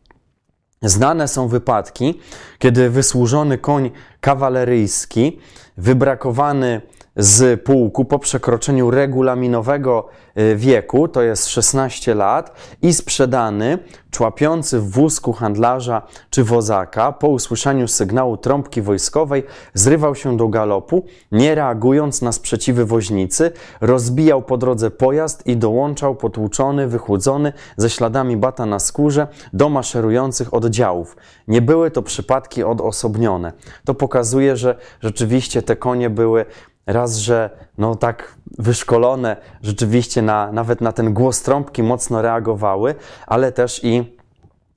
Znane 0.84 1.28
są 1.28 1.48
wypadki, 1.48 2.20
kiedy 2.60 2.90
wysłużony 2.90 3.58
koń 3.58 3.92
kawaleryjski, 4.22 5.40
wybrakowany 5.78 6.82
z 7.16 7.64
pułku 7.64 8.06
po 8.06 8.20
przekroczeniu 8.20 8.92
regulaminowego 8.92 10.08
y, 10.38 10.56
wieku, 10.56 11.08
to 11.08 11.22
jest 11.22 11.48
16 11.48 12.16
lat, 12.16 12.52
i 12.82 12.94
sprzedany, 12.94 13.80
człapiący 14.12 14.80
w 14.80 14.92
wózku 14.92 15.34
handlarza 15.34 16.02
czy 16.30 16.44
wozaka, 16.44 17.12
po 17.12 17.28
usłyszeniu 17.28 17.88
sygnału 17.88 18.38
trąbki 18.38 18.82
wojskowej, 18.82 19.44
zrywał 19.74 20.16
się 20.16 20.38
do 20.38 20.48
galopu, 20.48 21.06
nie 21.32 21.56
reagując 21.56 22.22
na 22.22 22.32
sprzeciwy 22.32 22.86
woźnicy, 22.86 23.52
rozbijał 23.82 24.42
po 24.42 24.58
drodze 24.58 24.92
pojazd 24.92 25.48
i 25.48 25.58
dołączał 25.58 26.16
potłuczony, 26.16 26.88
wychłodzony, 26.88 27.54
ze 27.78 27.90
śladami 27.90 28.38
bata 28.38 28.66
na 28.66 28.80
skórze, 28.80 29.28
do 29.54 29.70
maszerujących 29.70 30.54
oddziałów. 30.54 31.18
Nie 31.48 31.62
były 31.62 31.92
to 31.92 32.02
przypadki 32.02 32.64
odosobnione. 32.64 33.54
To 33.86 33.94
pokazuje, 33.94 34.58
że 34.58 34.76
rzeczywiście 35.02 35.62
te 35.62 35.76
konie 35.76 36.10
były 36.10 36.46
Raz, 36.86 37.18
że 37.18 37.50
no 37.78 37.96
tak 37.96 38.36
wyszkolone 38.58 39.38
rzeczywiście 39.62 40.22
na, 40.22 40.52
nawet 40.52 40.82
na 40.82 40.92
ten 40.92 41.14
głos 41.14 41.42
trąbki 41.42 41.84
mocno 41.84 42.22
reagowały, 42.22 42.96
ale 43.28 43.52
też 43.52 43.84
i 43.84 44.18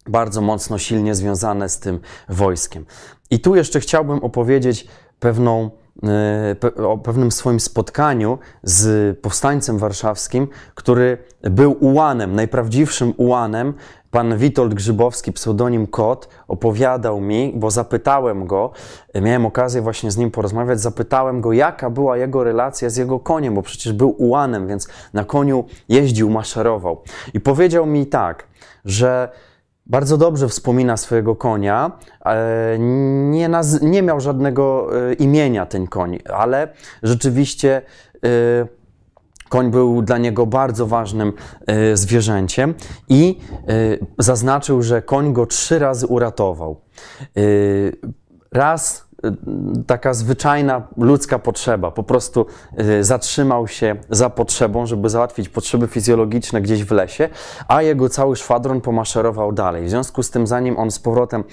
bardzo 0.07 0.41
mocno 0.41 0.79
silnie 0.79 1.15
związane 1.15 1.69
z 1.69 1.79
tym 1.79 2.01
wojskiem. 2.29 2.87
I 3.31 3.41
tu 3.41 3.57
jeszcze 3.57 3.81
chciałbym 3.81 4.19
opowiedzieć 4.19 4.89
pewną, 5.21 5.71
o 6.79 6.99
pewnym 6.99 7.33
swoim 7.33 7.61
spotkaniu 7.61 8.39
z 8.63 9.19
powstańcem 9.21 9.79
warszawskim, 9.79 10.49
który 10.75 11.19
był 11.43 11.77
ułanem, 11.81 12.35
najprawdziwszym 12.35 13.15
ułanem 13.17 13.75
Pan 14.11 14.39
Witold 14.39 14.75
Grzybowski, 14.75 15.33
pseudonim 15.33 15.87
Kot, 15.87 16.29
opowiadał 16.49 17.21
mi, 17.21 17.53
bo 17.57 17.71
zapytałem 17.71 18.47
go, 18.47 18.71
miałem 19.23 19.47
okazję 19.47 19.83
właśnie 19.83 20.11
z 20.11 20.17
nim 20.17 20.31
porozmawiać, 20.31 20.81
zapytałem 20.81 21.41
go, 21.41 21.53
jaka 21.53 21.91
była 21.91 22.17
jego 22.17 22.45
relacja 22.45 22.91
z 22.91 22.97
jego 22.97 23.21
koniem, 23.21 23.55
bo 23.55 23.63
przecież 23.63 23.93
był 23.93 24.15
ułanem, 24.19 24.69
więc 24.69 24.89
na 25.13 25.25
koniu 25.25 25.65
jeździł, 25.89 26.31
maszerował. 26.31 27.03
I 27.35 27.41
powiedział 27.41 27.87
mi 27.87 28.07
tak, 28.07 28.47
że 28.85 29.29
bardzo 29.87 30.17
dobrze 30.17 30.49
wspomina 30.49 30.97
swojego 30.97 31.37
konia. 31.37 31.93
Nie, 33.31 33.49
naz- 33.49 33.83
nie 33.83 34.03
miał 34.03 34.21
żadnego 34.21 34.89
e, 35.11 35.13
imienia 35.13 35.67
ten 35.67 35.87
koń, 35.87 36.19
ale 36.35 36.69
rzeczywiście 37.03 37.83
e, 38.25 38.67
Koń 39.49 39.71
był 39.71 40.03
dla 40.03 40.19
niego 40.19 40.47
bardzo 40.47 40.87
ważnym 40.87 41.33
e, 41.67 41.97
zwierzęciem 41.97 42.75
i 43.09 43.39
e, 43.53 43.63
zaznaczył, 44.19 44.83
że 44.83 45.03
koń 45.03 45.33
go 45.33 45.47
trzy 45.47 45.79
razy 45.79 46.07
uratował. 46.07 46.81
E, 47.37 47.41
raz 48.53 49.06
taka 49.87 50.15
zwyczajna 50.15 50.83
ludzka 50.97 51.39
potrzeba. 51.39 51.91
Po 51.91 52.03
prostu 52.03 52.47
y, 52.81 53.05
zatrzymał 53.05 53.69
się 53.69 53.97
za 54.11 54.31
potrzebą, 54.31 54.87
żeby 54.87 55.09
załatwić 55.09 55.49
potrzeby 55.49 55.87
fizjologiczne 55.87 56.63
gdzieś 56.63 56.85
w 56.85 56.91
lesie, 56.91 57.29
a 57.69 57.83
jego 57.83 58.09
cały 58.09 58.37
szwadron 58.37 58.81
pomaszerował 58.81 59.53
dalej. 59.53 59.85
W 59.85 59.91
związku 59.91 60.23
z 60.23 60.31
tym, 60.31 60.47
zanim 60.47 60.79
on 60.79 60.91
z 60.91 60.99
powrotem 60.99 61.45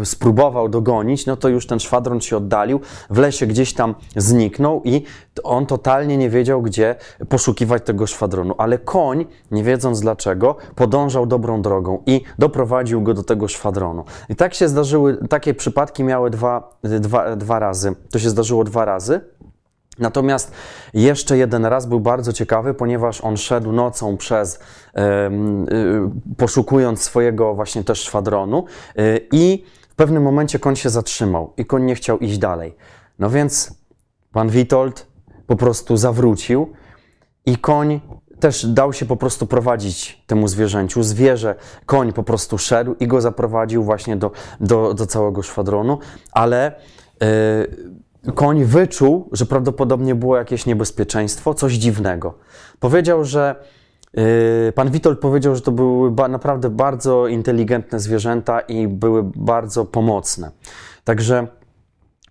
y, 0.00 0.06
spróbował 0.06 0.68
dogonić, 0.68 1.26
no 1.26 1.36
to 1.36 1.48
już 1.48 1.66
ten 1.66 1.80
szwadron 1.80 2.20
się 2.20 2.36
oddalił, 2.36 2.80
w 3.10 3.18
lesie 3.18 3.46
gdzieś 3.46 3.74
tam 3.74 3.94
zniknął 4.16 4.82
i 4.84 5.02
on 5.44 5.66
totalnie 5.66 6.16
nie 6.16 6.30
wiedział, 6.30 6.62
gdzie 6.62 6.94
poszukiwać 7.28 7.82
tego 7.84 8.06
szwadronu. 8.06 8.54
Ale 8.58 8.78
koń, 8.78 9.26
nie 9.50 9.62
wiedząc 9.62 10.00
dlaczego, 10.00 10.56
podążał 10.74 11.26
dobrą 11.26 11.62
drogą 11.62 12.02
i 12.06 12.20
doprowadził 12.38 13.02
go 13.02 13.14
do 13.14 13.22
tego 13.22 13.48
szwadronu. 13.48 14.04
I 14.28 14.36
tak 14.36 14.54
się 14.54 14.68
zdarzyły, 14.68 15.16
takie 15.28 15.54
przypadki 15.54 16.04
miały 16.04 16.30
dwa 16.30 16.65
dwa, 16.82 17.36
dwa 17.36 17.58
razy. 17.58 17.94
To 18.10 18.18
się 18.18 18.30
zdarzyło 18.30 18.64
dwa 18.64 18.84
razy. 18.84 19.20
Natomiast 19.98 20.52
jeszcze 20.94 21.38
jeden 21.38 21.66
raz 21.66 21.86
był 21.86 22.00
bardzo 22.00 22.32
ciekawy, 22.32 22.74
ponieważ 22.74 23.20
on 23.20 23.36
szedł 23.36 23.72
nocą 23.72 24.16
przez, 24.16 24.54
y, 24.54 24.60
poszukując 26.36 27.02
swojego 27.02 27.54
właśnie 27.54 27.84
też 27.84 28.00
szwadronu 28.00 28.64
y, 28.98 29.28
i 29.32 29.64
w 29.88 29.94
pewnym 29.94 30.22
momencie 30.22 30.58
koń 30.58 30.76
się 30.76 30.90
zatrzymał 30.90 31.52
i 31.56 31.64
koń 31.64 31.84
nie 31.84 31.94
chciał 31.94 32.18
iść 32.18 32.38
dalej. 32.38 32.76
No 33.18 33.30
więc 33.30 33.74
pan 34.32 34.48
Witold 34.48 35.06
po 35.46 35.56
prostu 35.56 35.96
zawrócił 35.96 36.72
i 37.46 37.56
koń 37.56 38.00
też 38.40 38.66
dał 38.66 38.92
się 38.92 39.06
po 39.06 39.16
prostu 39.16 39.46
prowadzić 39.46 40.22
temu 40.26 40.48
zwierzęciu. 40.48 41.02
Zwierzę, 41.02 41.54
koń 41.86 42.12
po 42.12 42.22
prostu 42.22 42.58
szedł 42.58 42.94
i 43.00 43.06
go 43.06 43.20
zaprowadził 43.20 43.84
właśnie 43.84 44.16
do, 44.16 44.30
do, 44.60 44.94
do 44.94 45.06
całego 45.06 45.42
szwadronu, 45.42 45.98
ale 46.32 46.72
yy, 48.26 48.32
koń 48.32 48.64
wyczuł, 48.64 49.28
że 49.32 49.46
prawdopodobnie 49.46 50.14
było 50.14 50.36
jakieś 50.36 50.66
niebezpieczeństwo, 50.66 51.54
coś 51.54 51.72
dziwnego. 51.72 52.34
Powiedział, 52.80 53.24
że 53.24 53.54
yy, 54.14 54.72
pan 54.74 54.90
Witold 54.90 55.18
powiedział, 55.18 55.54
że 55.54 55.60
to 55.60 55.72
były 55.72 56.28
naprawdę 56.28 56.70
bardzo 56.70 57.26
inteligentne 57.26 58.00
zwierzęta 58.00 58.60
i 58.60 58.88
były 58.88 59.22
bardzo 59.36 59.84
pomocne. 59.84 60.50
Także 61.04 61.46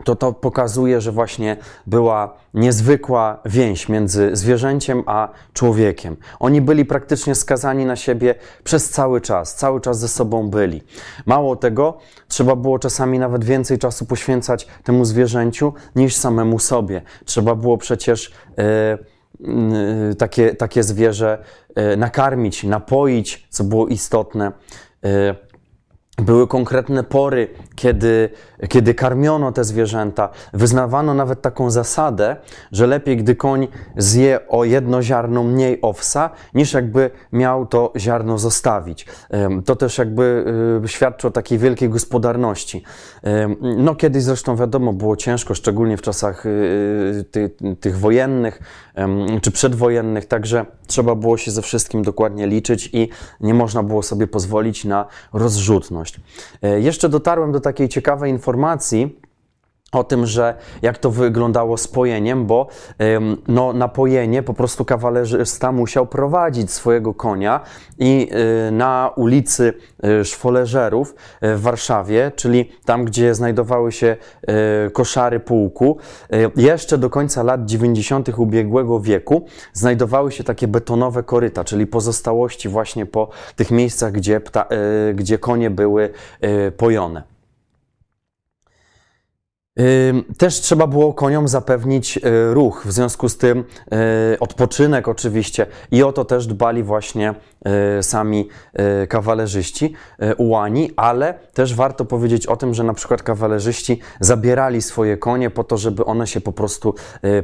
to 0.06 0.16
to 0.16 0.34
pokazuje, 0.34 1.02
że 1.02 1.12
właśnie 1.12 1.58
była 1.88 2.34
niezwykła 2.54 3.42
więź 3.46 3.90
między 3.90 4.36
zwierzęciem 4.36 5.04
a 5.06 5.30
człowiekiem. 5.54 6.16
Oni 6.40 6.62
byli 6.62 6.86
praktycznie 6.86 7.36
skazani 7.36 7.86
na 7.86 7.96
siebie 7.96 8.36
przez 8.64 8.90
cały 8.90 9.22
czas, 9.22 9.56
cały 9.56 9.82
czas 9.82 10.00
ze 10.00 10.08
sobą 10.08 10.50
byli. 10.50 10.82
Mało 11.26 11.56
tego, 11.56 11.98
trzeba 12.28 12.56
było 12.56 12.80
czasami 12.80 13.20
nawet 13.20 13.44
więcej 13.44 13.78
czasu 13.80 14.06
poświęcać 14.06 14.68
temu 14.84 15.06
zwierzęciu 15.06 15.74
niż 15.96 16.16
samemu 16.16 16.60
sobie. 16.60 17.02
Trzeba 17.26 17.56
było 17.56 17.78
przecież 17.78 18.32
yy, 19.40 20.16
takie, 20.16 20.56
takie 20.56 20.84
zwierzę 20.84 21.44
yy, 21.76 21.98
nakarmić, 21.98 22.64
napoić, 22.64 23.48
co 23.50 23.64
było 23.64 23.88
istotne. 23.88 24.52
Były 26.18 26.48
konkretne 26.48 27.04
pory, 27.04 27.48
kiedy, 27.76 28.30
kiedy 28.70 28.94
karmiono 28.94 29.52
te 29.52 29.64
zwierzęta, 29.64 30.30
wyznawano 30.54 31.14
nawet 31.14 31.42
taką 31.42 31.72
zasadę, 31.72 32.36
że 32.72 32.88
lepiej, 32.88 33.18
gdy 33.18 33.36
koń 33.36 33.68
zje 33.98 34.40
o 34.48 34.64
jedno 34.64 35.02
ziarno 35.02 35.44
mniej 35.44 35.80
owsa, 35.82 36.30
niż 36.54 36.74
jakby 36.74 37.12
miał 37.32 37.66
to 37.66 37.94
ziarno 37.98 38.38
zostawić. 38.38 39.06
To 39.66 39.76
też 39.76 39.98
jakby 39.98 40.46
y, 40.86 40.88
świadczy 40.88 41.28
o 41.28 41.32
takiej 41.32 41.58
wielkiej 41.58 41.90
gospodarności. 41.90 42.84
No 43.78 43.96
kiedyś 43.96 44.24
zresztą 44.24 44.56
wiadomo, 44.56 44.94
było 44.94 45.16
ciężko, 45.16 45.56
szczególnie 45.56 45.98
w 45.98 46.02
czasach 46.02 46.46
y, 46.46 47.26
ty, 47.32 47.52
tych 47.80 48.00
wojennych 48.00 48.60
czy 49.42 49.52
przedwojennych, 49.52 50.26
także 50.26 50.66
trzeba 50.88 51.16
było 51.16 51.38
się 51.38 51.52
ze 51.52 51.62
wszystkim 51.62 52.04
dokładnie 52.04 52.48
liczyć 52.48 52.90
i 52.94 53.10
nie 53.42 53.54
można 53.54 53.84
było 53.84 54.04
sobie 54.04 54.28
pozwolić 54.28 54.86
na 54.86 55.06
rozrzutność. 55.34 56.20
E, 56.62 56.80
jeszcze 56.80 57.10
dotarłem 57.10 57.52
do 57.52 57.60
takiej 57.66 57.90
ciekawej 57.90 58.32
informacji, 58.32 59.20
o 59.92 60.04
tym, 60.04 60.26
że 60.26 60.56
jak 60.82 60.98
to 60.98 61.12
wyglądało 61.12 61.78
z 61.78 61.88
pojeniem, 61.88 62.46
bo 62.46 62.68
no, 63.48 63.74
na 63.74 63.88
pojenie 63.88 64.44
po 64.44 64.54
prostu 64.54 64.86
kawalerzysta 64.86 65.72
musiał 65.72 66.08
prowadzić 66.08 66.72
swojego 66.72 67.14
konia 67.14 67.60
i 68.00 68.30
y, 68.68 68.72
na 68.72 69.12
ulicy 69.16 69.74
y, 70.22 70.26
Szwoleżerów 70.26 71.16
y, 71.44 71.56
w 71.56 71.62
Warszawie, 71.62 72.32
czyli 72.36 72.72
tam, 72.86 73.06
gdzie 73.06 73.36
znajdowały 73.36 73.92
się 73.92 74.18
koszary 74.94 75.40
pułku, 75.40 75.98
jeszcze 76.56 76.98
do 76.98 77.10
końca 77.10 77.44
lat 77.44 77.66
90. 77.66 78.30
ubiegłego 78.38 79.00
wieku 79.00 79.46
znajdowały 79.74 80.32
się 80.32 80.44
takie 80.44 80.68
betonowe 80.68 81.24
koryta, 81.24 81.64
czyli 81.64 81.88
pozostałości 81.88 82.70
właśnie 82.70 83.06
po 83.06 83.30
tych 83.56 83.72
miejscach, 83.72 84.12
gdzie, 84.12 84.40
pta, 84.40 84.68
gdzie 85.14 85.38
konie 85.38 85.70
były 85.70 86.10
pojone. 86.78 87.35
Też 90.38 90.62
trzeba 90.62 90.88
było 90.88 91.14
koniom 91.14 91.48
zapewnić 91.48 92.18
e, 92.18 92.22
ruch, 92.54 92.84
w 92.86 92.92
związku 92.92 93.30
z 93.30 93.38
tym 93.38 93.64
e, 93.92 94.40
odpoczynek 94.40 95.08
oczywiście. 95.08 95.68
I 95.92 96.04
o 96.04 96.12
to 96.12 96.26
też 96.26 96.48
dbali 96.48 96.84
właśnie 96.84 97.36
sami 98.02 98.50
kawalerzyści, 99.10 99.94
ułani, 100.38 100.92
ale 100.96 101.34
też 101.54 101.76
warto 101.76 102.06
powiedzieć 102.06 102.48
o 102.48 102.58
tym, 102.58 102.74
że 102.74 102.84
na 102.84 102.94
przykład 102.94 103.24
kawalerzyści 103.24 104.00
zabierali 104.20 104.82
swoje 104.82 105.18
konie 105.18 105.50
po 105.50 105.64
to, 105.64 105.78
żeby 105.78 106.06
one 106.06 106.28
się 106.28 106.42
po 106.42 106.52
prostu 106.52 106.96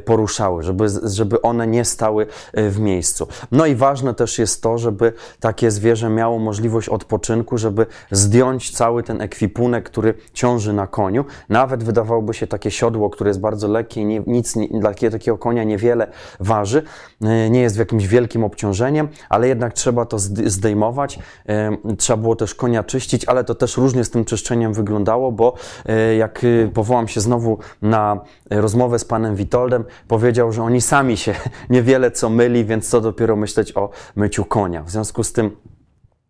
poruszały, 0.04 0.62
żeby, 0.62 0.86
żeby 1.04 1.42
one 1.42 1.66
nie 1.66 1.84
stały 1.84 2.26
w 2.54 2.78
miejscu. 2.78 3.28
No 3.52 3.66
i 3.66 3.74
ważne 3.74 4.14
też 4.14 4.38
jest 4.38 4.62
to, 4.62 4.78
żeby 4.78 5.12
takie 5.40 5.70
zwierzę 5.70 6.08
miało 6.08 6.38
możliwość 6.38 6.88
odpoczynku, 6.88 7.58
żeby 7.58 7.86
zdjąć 8.10 8.70
cały 8.70 9.02
ten 9.02 9.20
ekwipunek, 9.20 9.84
który 9.84 10.14
ciąży 10.32 10.72
na 10.72 10.86
koniu, 10.86 11.24
nawet 11.48 11.84
wydawało 11.84 12.02
wydawałoby 12.12 12.34
się 12.34 12.46
takie 12.46 12.70
siodło, 12.70 13.10
które 13.10 13.30
jest 13.30 13.40
bardzo 13.40 13.68
lekkie, 13.68 14.04
nie, 14.04 14.22
nic 14.26 14.54
dla 14.70 14.94
takiego 14.94 15.38
konia 15.38 15.64
niewiele 15.64 16.06
waży, 16.40 16.82
e, 17.22 17.50
nie 17.50 17.60
jest 17.60 17.76
w 17.76 17.78
jakimś 17.78 18.06
wielkim 18.06 18.44
obciążeniem, 18.44 19.08
ale 19.28 19.48
jednak 19.48 19.72
trzeba 19.72 20.04
to 20.12 20.18
zdejmować. 20.46 21.18
E, 21.48 21.76
trzeba 21.98 22.16
było 22.16 22.36
też 22.36 22.54
konia 22.54 22.84
czyścić, 22.84 23.24
ale 23.24 23.44
to 23.44 23.54
też 23.54 23.76
różnie 23.76 24.04
z 24.04 24.10
tym 24.10 24.24
czyszczeniem 24.24 24.72
wyglądało, 24.72 25.32
bo 25.32 25.54
e, 25.86 26.16
jak 26.16 26.40
powołam 26.74 27.08
się 27.08 27.20
znowu 27.20 27.58
na 27.82 28.20
rozmowę 28.50 28.98
z 28.98 29.04
panem 29.04 29.36
Witoldem, 29.36 29.84
powiedział, 30.08 30.52
że 30.52 30.62
oni 30.62 30.80
sami 30.80 31.16
się 31.16 31.34
niewiele 31.70 32.10
co 32.10 32.30
myli, 32.30 32.64
więc 32.64 32.88
co 32.88 33.00
dopiero 33.00 33.36
myśleć 33.36 33.76
o 33.76 33.90
myciu 34.16 34.44
konia. 34.44 34.82
W 34.82 34.90
związku 34.90 35.24
z 35.24 35.32
tym 35.32 35.56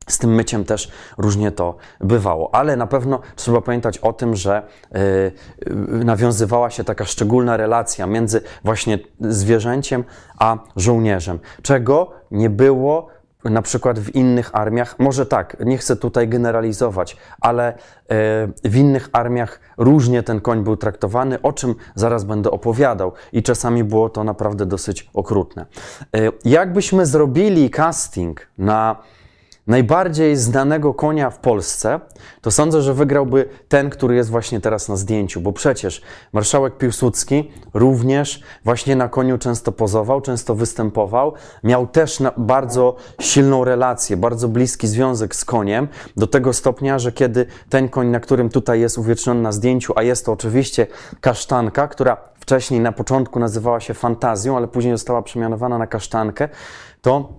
z 0.09 0.19
tym 0.19 0.35
myciem 0.35 0.65
też 0.65 0.91
różnie 1.19 1.53
to 1.53 1.77
bywało, 2.01 2.55
ale 2.55 2.77
na 2.77 2.87
pewno 2.87 3.21
trzeba 3.37 3.61
pamiętać 3.61 3.99
o 3.99 4.13
tym, 4.13 4.37
że 4.37 4.63
yy, 4.93 6.05
nawiązywała 6.05 6.71
się 6.71 6.85
taka 6.85 7.05
szczególna 7.05 7.57
relacja 7.57 8.07
między 8.07 8.41
właśnie 8.65 8.99
zwierzęciem 9.21 10.05
a 10.39 10.59
żołnierzem, 10.77 11.39
czego 11.63 12.13
nie 12.31 12.51
było 12.51 13.09
na 13.45 13.63
przykład 13.63 13.99
w 13.99 14.15
innych 14.15 14.51
armiach. 14.53 14.99
Może 14.99 15.27
tak, 15.27 15.57
nie 15.61 15.79
chcę 15.79 15.97
tutaj 15.97 16.29
generalizować, 16.29 17.17
ale 17.41 17.73
yy, 18.09 18.71
w 18.71 18.77
innych 18.77 19.09
armiach 19.13 19.61
różnie 19.79 20.23
ten 20.23 20.41
koń 20.41 20.65
był 20.65 20.77
traktowany, 20.77 21.43
o 21.43 21.53
czym 21.53 21.75
zaraz 21.95 22.25
będę 22.25 22.51
opowiadał, 22.51 23.13
i 23.33 23.43
czasami 23.43 23.85
było 23.85 24.11
to 24.11 24.25
naprawdę 24.25 24.67
dosyć 24.67 25.11
okrutne. 25.15 25.67
Yy, 26.13 26.33
jakbyśmy 26.45 27.07
zrobili 27.07 27.71
casting 27.71 28.47
na 28.59 28.97
najbardziej 29.67 30.37
znanego 30.37 30.95
konia 30.95 31.31
w 31.31 31.39
Polsce, 31.39 32.01
to 32.41 32.51
sądzę, 32.51 32.83
że 32.83 32.95
wygrałby 32.95 33.49
ten, 33.69 33.91
który 33.91 34.15
jest 34.15 34.31
właśnie 34.31 34.61
teraz 34.61 34.89
na 34.89 34.97
zdjęciu, 34.97 35.41
bo 35.41 35.53
przecież 35.53 36.03
marszałek 36.33 36.79
Piłsudski 36.79 37.51
również 37.75 38.43
właśnie 38.65 38.97
na 38.97 39.09
koniu 39.09 39.39
często 39.39 39.73
pozował, 39.73 40.21
często 40.21 40.55
występował, 40.55 41.33
miał 41.65 41.87
też 41.87 42.23
bardzo 42.37 42.97
silną 43.21 43.65
relację, 43.65 44.17
bardzo 44.17 44.49
bliski 44.49 44.89
związek 44.89 45.37
z 45.37 45.45
koniem, 45.45 45.89
do 46.17 46.27
tego 46.27 46.53
stopnia, 46.53 46.99
że 46.99 47.13
kiedy 47.13 47.47
ten 47.69 47.89
koń, 47.89 48.07
na 48.07 48.21
którym 48.21 48.49
tutaj 48.49 48.81
jest 48.81 48.99
uwieczniony 48.99 49.43
na 49.43 49.53
zdjęciu, 49.53 49.93
a 49.97 50.03
jest 50.03 50.27
to 50.27 50.33
oczywiście 50.33 50.87
kasztanka, 51.21 51.89
która 51.89 52.17
wcześniej 52.43 52.81
na 52.81 52.93
początku 52.93 53.39
nazywała 53.39 53.81
się 53.81 53.95
fantazją, 53.95 54.57
ale 54.57 54.69
później 54.69 54.95
została 54.95 55.23
przemianowana 55.23 55.79
na 55.79 55.87
kasztankę, 55.87 56.49
to 57.03 57.33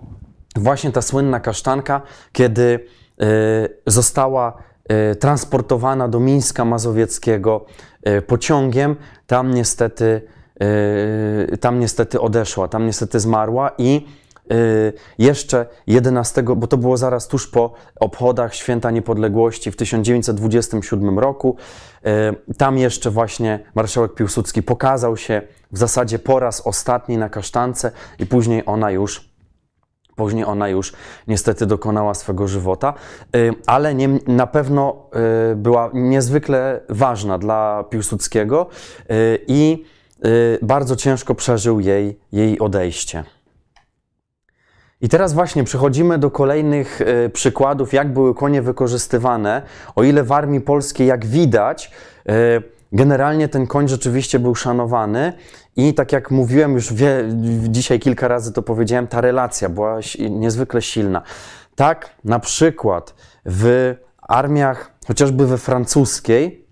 właśnie 0.56 0.92
ta 0.92 1.02
słynna 1.02 1.40
kasztanka, 1.40 2.02
kiedy 2.32 2.80
e, 3.22 3.26
została 3.88 4.54
e, 4.90 5.16
transportowana 5.16 6.08
do 6.08 6.20
Mińska 6.20 6.66
Mazowieckiego 6.66 7.66
e, 8.04 8.22
pociągiem, 8.22 8.96
tam 9.28 9.54
niestety, 9.54 10.22
tam 11.60 11.80
niestety 11.80 12.22
odeszła, 12.22 12.68
tam 12.68 12.86
niestety 12.86 13.20
zmarła 13.20 13.72
i 13.78 14.08
jeszcze 15.18 15.66
11, 15.88 16.44
bo 16.44 16.68
to 16.68 16.78
było 16.78 16.98
zaraz 16.98 17.28
tuż 17.28 17.48
po 17.48 17.74
obchodach 18.00 18.56
Święta 18.56 18.92
Niepodległości 18.92 19.72
w 19.72 19.76
1927 19.76 21.20
roku. 21.20 21.56
Tam 22.58 22.78
jeszcze 22.78 23.10
właśnie 23.10 23.60
marszałek 23.76 24.14
Piłsudski 24.14 24.64
pokazał 24.64 25.18
się 25.18 25.42
w 25.72 25.78
zasadzie 25.78 26.20
po 26.20 26.40
raz 26.40 26.62
ostatni 26.68 27.18
na 27.18 27.30
kasztance 27.30 27.92
i 28.20 28.26
później 28.26 28.64
ona 28.66 28.92
już 28.92 29.33
Później 30.16 30.46
ona 30.46 30.68
już 30.68 30.94
niestety 31.28 31.66
dokonała 31.66 32.14
swego 32.14 32.48
żywota, 32.48 32.94
y, 33.36 33.54
ale 33.66 33.96
nie, 33.96 34.10
na 34.28 34.48
pewno 34.48 35.10
y, 35.52 35.56
była 35.56 35.90
niezwykle 35.94 36.82
ważna 36.90 37.38
dla 37.38 37.84
Piłsudskiego 37.90 38.68
y, 39.12 39.40
i 39.48 39.86
bardzo 40.62 40.96
ciężko 40.96 41.36
przeżył 41.36 41.80
jej, 41.80 42.20
jej 42.32 42.60
odejście. 42.60 43.24
I 45.02 45.10
teraz 45.10 45.34
właśnie 45.34 45.64
przechodzimy 45.64 46.18
do 46.18 46.32
kolejnych 46.32 47.00
przykładów, 47.34 47.94
jak 47.94 48.14
były 48.14 48.36
konie 48.36 48.62
wykorzystywane. 48.62 49.62
O 49.96 50.04
ile 50.04 50.24
w 50.24 50.32
armii 50.32 50.62
polskiej, 50.62 51.08
jak 51.08 51.26
widać, 51.26 51.92
generalnie 52.94 53.48
ten 53.48 53.68
koń 53.68 53.88
rzeczywiście 53.88 54.40
był 54.40 54.56
szanowany 54.56 55.34
i 55.76 55.94
tak 55.94 56.12
jak 56.12 56.32
mówiłem 56.32 56.74
już 56.74 56.94
wie, 56.94 57.24
dzisiaj 57.70 58.00
kilka 58.00 58.28
razy 58.28 58.54
to 58.54 58.62
powiedziałem, 58.62 59.08
ta 59.08 59.22
relacja 59.22 59.70
była 59.70 60.00
niezwykle 60.30 60.82
silna. 60.82 61.22
Tak, 61.76 62.10
na 62.24 62.40
przykład 62.40 63.16
w 63.46 63.94
armiach, 64.22 64.92
chociażby 65.08 65.48
we 65.48 65.58
francuskiej, 65.58 66.68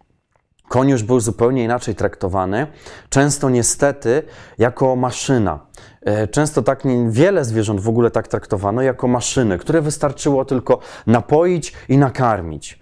koń 0.67 0.89
już 0.89 1.03
był 1.03 1.19
zupełnie 1.19 1.63
inaczej 1.63 1.95
traktowany. 1.95 2.67
Często 3.09 3.49
niestety 3.49 4.23
jako 4.57 4.95
maszyna. 4.95 5.59
E, 6.01 6.27
często 6.27 6.61
tak 6.61 6.83
wiele 7.09 7.45
zwierząt 7.45 7.81
w 7.81 7.89
ogóle 7.89 8.11
tak 8.11 8.27
traktowano 8.27 8.81
jako 8.81 9.07
maszyny, 9.07 9.57
które 9.57 9.81
wystarczyło 9.81 10.45
tylko 10.45 10.79
napoić 11.07 11.73
i 11.89 11.97
nakarmić. 11.97 12.79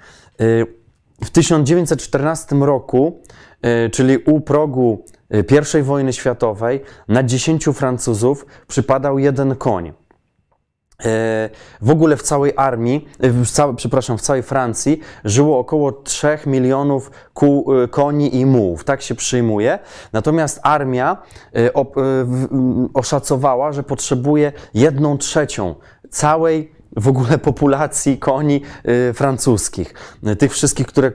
E, 1.21 1.25
w 1.25 1.29
1914 1.29 2.55
roku, 2.55 3.21
e, 3.62 3.89
czyli 3.89 4.17
u 4.17 4.41
progu 4.41 5.05
i 5.79 5.82
wojny 5.84 6.13
światowej 6.13 6.82
na 7.08 7.23
10 7.23 7.65
Francuzów 7.73 8.45
przypadał 8.67 9.19
jeden 9.19 9.55
koń. 9.55 9.93
E, 11.05 11.49
w 11.82 11.89
ogóle 11.89 12.17
w 12.17 12.21
całej 12.21 12.53
armii, 12.55 13.08
e, 13.19 13.29
w 13.29 13.51
całe, 13.51 13.75
przepraszam, 13.75 14.17
w 14.17 14.21
całej 14.21 14.43
Francji 14.43 14.99
żyło 15.23 15.60
około 15.60 15.91
3 15.91 16.27
milionów 16.45 17.12
e, 17.84 17.88
koni 17.88 18.36
i 18.36 18.45
mułów, 18.45 18.84
tak 18.84 19.01
się 19.01 19.15
przyjmuje. 19.15 19.79
Natomiast 20.13 20.60
armia 20.63 21.17
oszacowała, 22.93 23.71
że 23.71 23.84
potrzebuje 23.84 24.51
jedną 24.73 25.17
trzecią 25.17 25.75
całej 26.10 26.71
w 26.99 27.07
ogóle 27.07 27.38
populacji 27.38 28.17
koni 28.17 28.62
francuskich. 29.13 29.93
Tych 30.39 30.51
wszystkich, 30.53 30.88
które, 30.88 31.12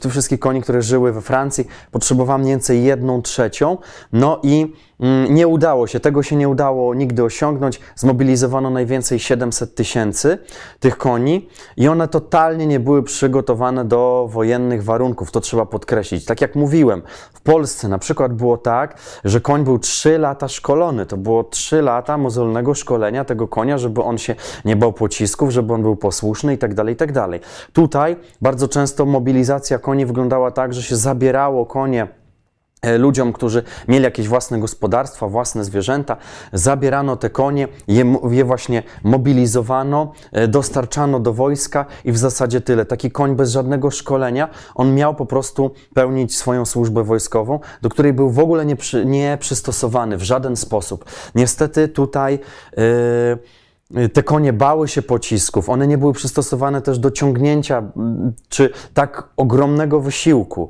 tych 0.00 0.12
wszystkich 0.12 0.40
koni, 0.40 0.62
które 0.62 0.82
żyły 0.82 1.12
we 1.12 1.20
Francji, 1.20 1.66
potrzebowała 1.90 2.38
mniej 2.38 2.50
więcej 2.50 2.84
jedną 2.84 3.22
trzecią. 3.22 3.78
No 4.12 4.40
i 4.42 4.72
nie 5.30 5.48
udało 5.48 5.86
się, 5.86 6.00
tego 6.00 6.22
się 6.22 6.36
nie 6.36 6.48
udało 6.48 6.94
nigdy 6.94 7.24
osiągnąć. 7.24 7.80
Zmobilizowano 7.96 8.70
najwięcej 8.70 9.18
700 9.18 9.74
tysięcy 9.74 10.38
tych 10.80 10.98
koni 10.98 11.48
i 11.76 11.88
one 11.88 12.08
totalnie 12.08 12.66
nie 12.66 12.80
były 12.80 13.02
przygotowane 13.02 13.84
do 13.84 14.28
wojennych 14.30 14.84
warunków. 14.84 15.30
To 15.30 15.40
trzeba 15.40 15.66
podkreślić. 15.66 16.24
Tak 16.24 16.40
jak 16.40 16.54
mówiłem, 16.54 17.02
w 17.32 17.40
Polsce 17.40 17.88
na 17.88 17.98
przykład 17.98 18.32
było 18.32 18.58
tak, 18.58 18.98
że 19.24 19.40
koń 19.40 19.64
był 19.64 19.78
3 19.78 20.18
lata 20.18 20.48
szkolony. 20.48 21.06
To 21.06 21.16
było 21.16 21.44
3 21.44 21.82
lata 21.82 22.18
mozolnego 22.18 22.74
szkolenia 22.74 23.24
tego 23.24 23.48
konia, 23.48 23.78
żeby 23.78 24.02
on 24.02 24.18
się 24.18 24.34
nie 24.64 24.76
bał 24.76 24.92
pocisków, 24.92 25.50
żeby 25.50 25.72
on 25.72 25.82
był 25.82 25.96
posłuszny 25.96 26.54
i 26.54 26.58
tak 26.58 26.74
dalej, 26.74 26.94
i 26.94 26.96
tak. 26.96 27.12
Tutaj 27.72 28.16
bardzo 28.42 28.68
często 28.68 29.06
mobilizacja 29.06 29.78
koni 29.78 30.06
wyglądała 30.06 30.50
tak, 30.50 30.74
że 30.74 30.82
się 30.82 30.96
zabierało 30.96 31.66
konie 31.66 32.08
ludziom, 32.98 33.32
którzy 33.32 33.62
mieli 33.88 34.04
jakieś 34.04 34.28
własne 34.28 34.58
gospodarstwa, 34.58 35.28
własne 35.28 35.64
zwierzęta, 35.64 36.16
zabierano 36.52 37.16
te 37.16 37.30
konie, 37.30 37.68
je, 37.88 38.16
je, 38.30 38.44
właśnie 38.44 38.82
mobilizowano, 39.04 40.12
e, 40.32 40.48
dostarczano 40.48 41.20
do 41.20 41.32
wojska 41.32 41.86
i 42.04 42.12
w 42.12 42.18
zasadzie 42.18 42.60
tyle. 42.60 42.84
Taki 42.84 43.10
koń 43.10 43.36
bez 43.36 43.50
żadnego 43.50 43.90
szkolenia, 43.90 44.48
on 44.74 44.94
miał 44.94 45.14
po 45.14 45.26
prostu 45.26 45.70
pełnić 45.94 46.36
swoją 46.36 46.64
służbę 46.64 47.04
wojskową, 47.04 47.60
do 47.82 47.88
której 47.88 48.12
był 48.12 48.30
w 48.30 48.38
ogóle 48.38 48.66
nie, 48.66 48.76
przy, 48.76 49.06
nie 49.06 49.38
przystosowany 49.40 50.16
w 50.16 50.22
żaden 50.22 50.56
sposób. 50.56 51.04
Niestety 51.34 51.88
tutaj 51.88 52.38
yy, 52.76 54.08
te 54.08 54.22
konie 54.22 54.52
bały 54.52 54.88
się 54.88 55.02
pocisków, 55.02 55.68
one 55.68 55.86
nie 55.86 55.98
były 55.98 56.12
przystosowane 56.12 56.82
też 56.82 56.98
do 56.98 57.10
ciągnięcia 57.10 57.82
czy 58.48 58.70
tak 58.94 59.28
ogromnego 59.36 60.00
wysiłku. 60.00 60.68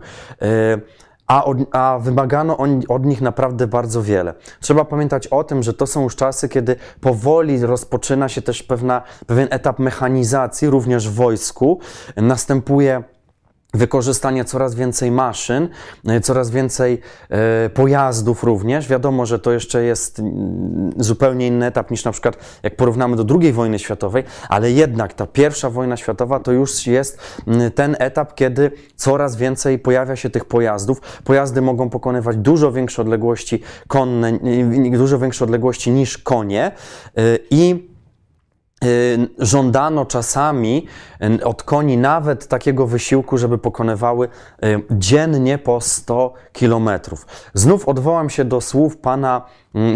A, 1.26 1.44
od, 1.44 1.58
a 1.72 1.98
wymagano 1.98 2.56
on, 2.56 2.82
od 2.88 3.06
nich 3.06 3.20
naprawdę 3.20 3.66
bardzo 3.66 4.02
wiele. 4.02 4.34
Trzeba 4.60 4.84
pamiętać 4.84 5.26
o 5.26 5.44
tym, 5.44 5.62
że 5.62 5.74
to 5.74 5.86
są 5.86 6.02
już 6.02 6.16
czasy, 6.16 6.48
kiedy 6.48 6.76
powoli 7.00 7.66
rozpoczyna 7.66 8.28
się 8.28 8.42
też 8.42 8.62
pewna, 8.62 9.02
pewien 9.26 9.48
etap 9.50 9.78
mechanizacji, 9.78 10.70
również 10.70 11.08
w 11.08 11.14
wojsku. 11.14 11.80
Następuje 12.16 13.02
wykorzystanie 13.76 14.44
coraz 14.44 14.74
więcej 14.74 15.10
maszyn, 15.10 15.68
e, 16.06 16.20
coraz 16.20 16.50
więcej 16.50 17.00
e, 17.30 17.70
pojazdów 17.70 18.44
również. 18.44 18.88
Wiadomo, 18.88 19.26
że 19.26 19.38
to 19.38 19.52
jeszcze 19.52 19.84
jest 19.84 20.18
mm, 20.18 20.92
zupełnie 20.96 21.46
inny 21.46 21.66
etap 21.66 21.90
niż 21.90 22.04
na 22.04 22.12
przykład 22.12 22.36
jak 22.62 22.76
porównamy 22.76 23.16
do 23.16 23.38
II 23.40 23.52
wojny 23.52 23.78
światowej, 23.78 24.24
ale 24.48 24.72
jednak 24.72 25.14
ta 25.14 25.26
pierwsza 25.26 25.70
wojna 25.70 25.96
światowa 25.96 26.40
to 26.40 26.52
już 26.52 26.86
jest 26.86 27.18
mm, 27.46 27.70
ten 27.70 27.96
etap, 27.98 28.34
kiedy 28.34 28.70
coraz 28.96 29.36
więcej 29.36 29.78
pojawia 29.78 30.16
się 30.16 30.30
tych 30.30 30.44
pojazdów. 30.44 31.00
Pojazdy 31.24 31.62
mogą 31.62 31.90
pokonywać 31.90 32.36
dużo 32.36 32.72
większe 32.72 33.02
odległości 33.02 33.62
konne, 33.88 34.38
dużo 34.92 35.18
większe 35.18 35.44
odległości 35.44 35.90
niż 35.90 36.18
konie 36.18 36.72
e, 37.16 37.38
i 37.50 37.95
żądano 39.38 40.06
czasami 40.06 40.86
y, 41.40 41.44
od 41.44 41.62
koni 41.62 41.96
nawet 41.96 42.46
takiego 42.46 42.86
wysiłku, 42.86 43.38
żeby 43.38 43.58
pokonywały 43.58 44.28
y, 44.64 44.82
dziennie 44.90 45.58
po 45.58 45.80
100 45.80 46.32
kilometrów. 46.52 47.26
Znów 47.54 47.88
odwołam 47.88 48.30
się 48.30 48.44
do 48.44 48.60
słów 48.60 48.96
pana 48.96 49.42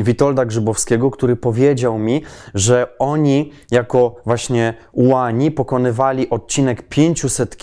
Witolda 0.03 0.45
Grzybowskiego, 0.45 1.11
który 1.11 1.37
powiedział 1.37 1.99
mi, 1.99 2.23
że 2.55 2.87
oni 2.99 3.53
jako 3.71 4.17
właśnie 4.27 4.75
ułani 4.93 5.51
pokonywali 5.51 6.31
odcinek 6.31 6.89
500 6.89 7.57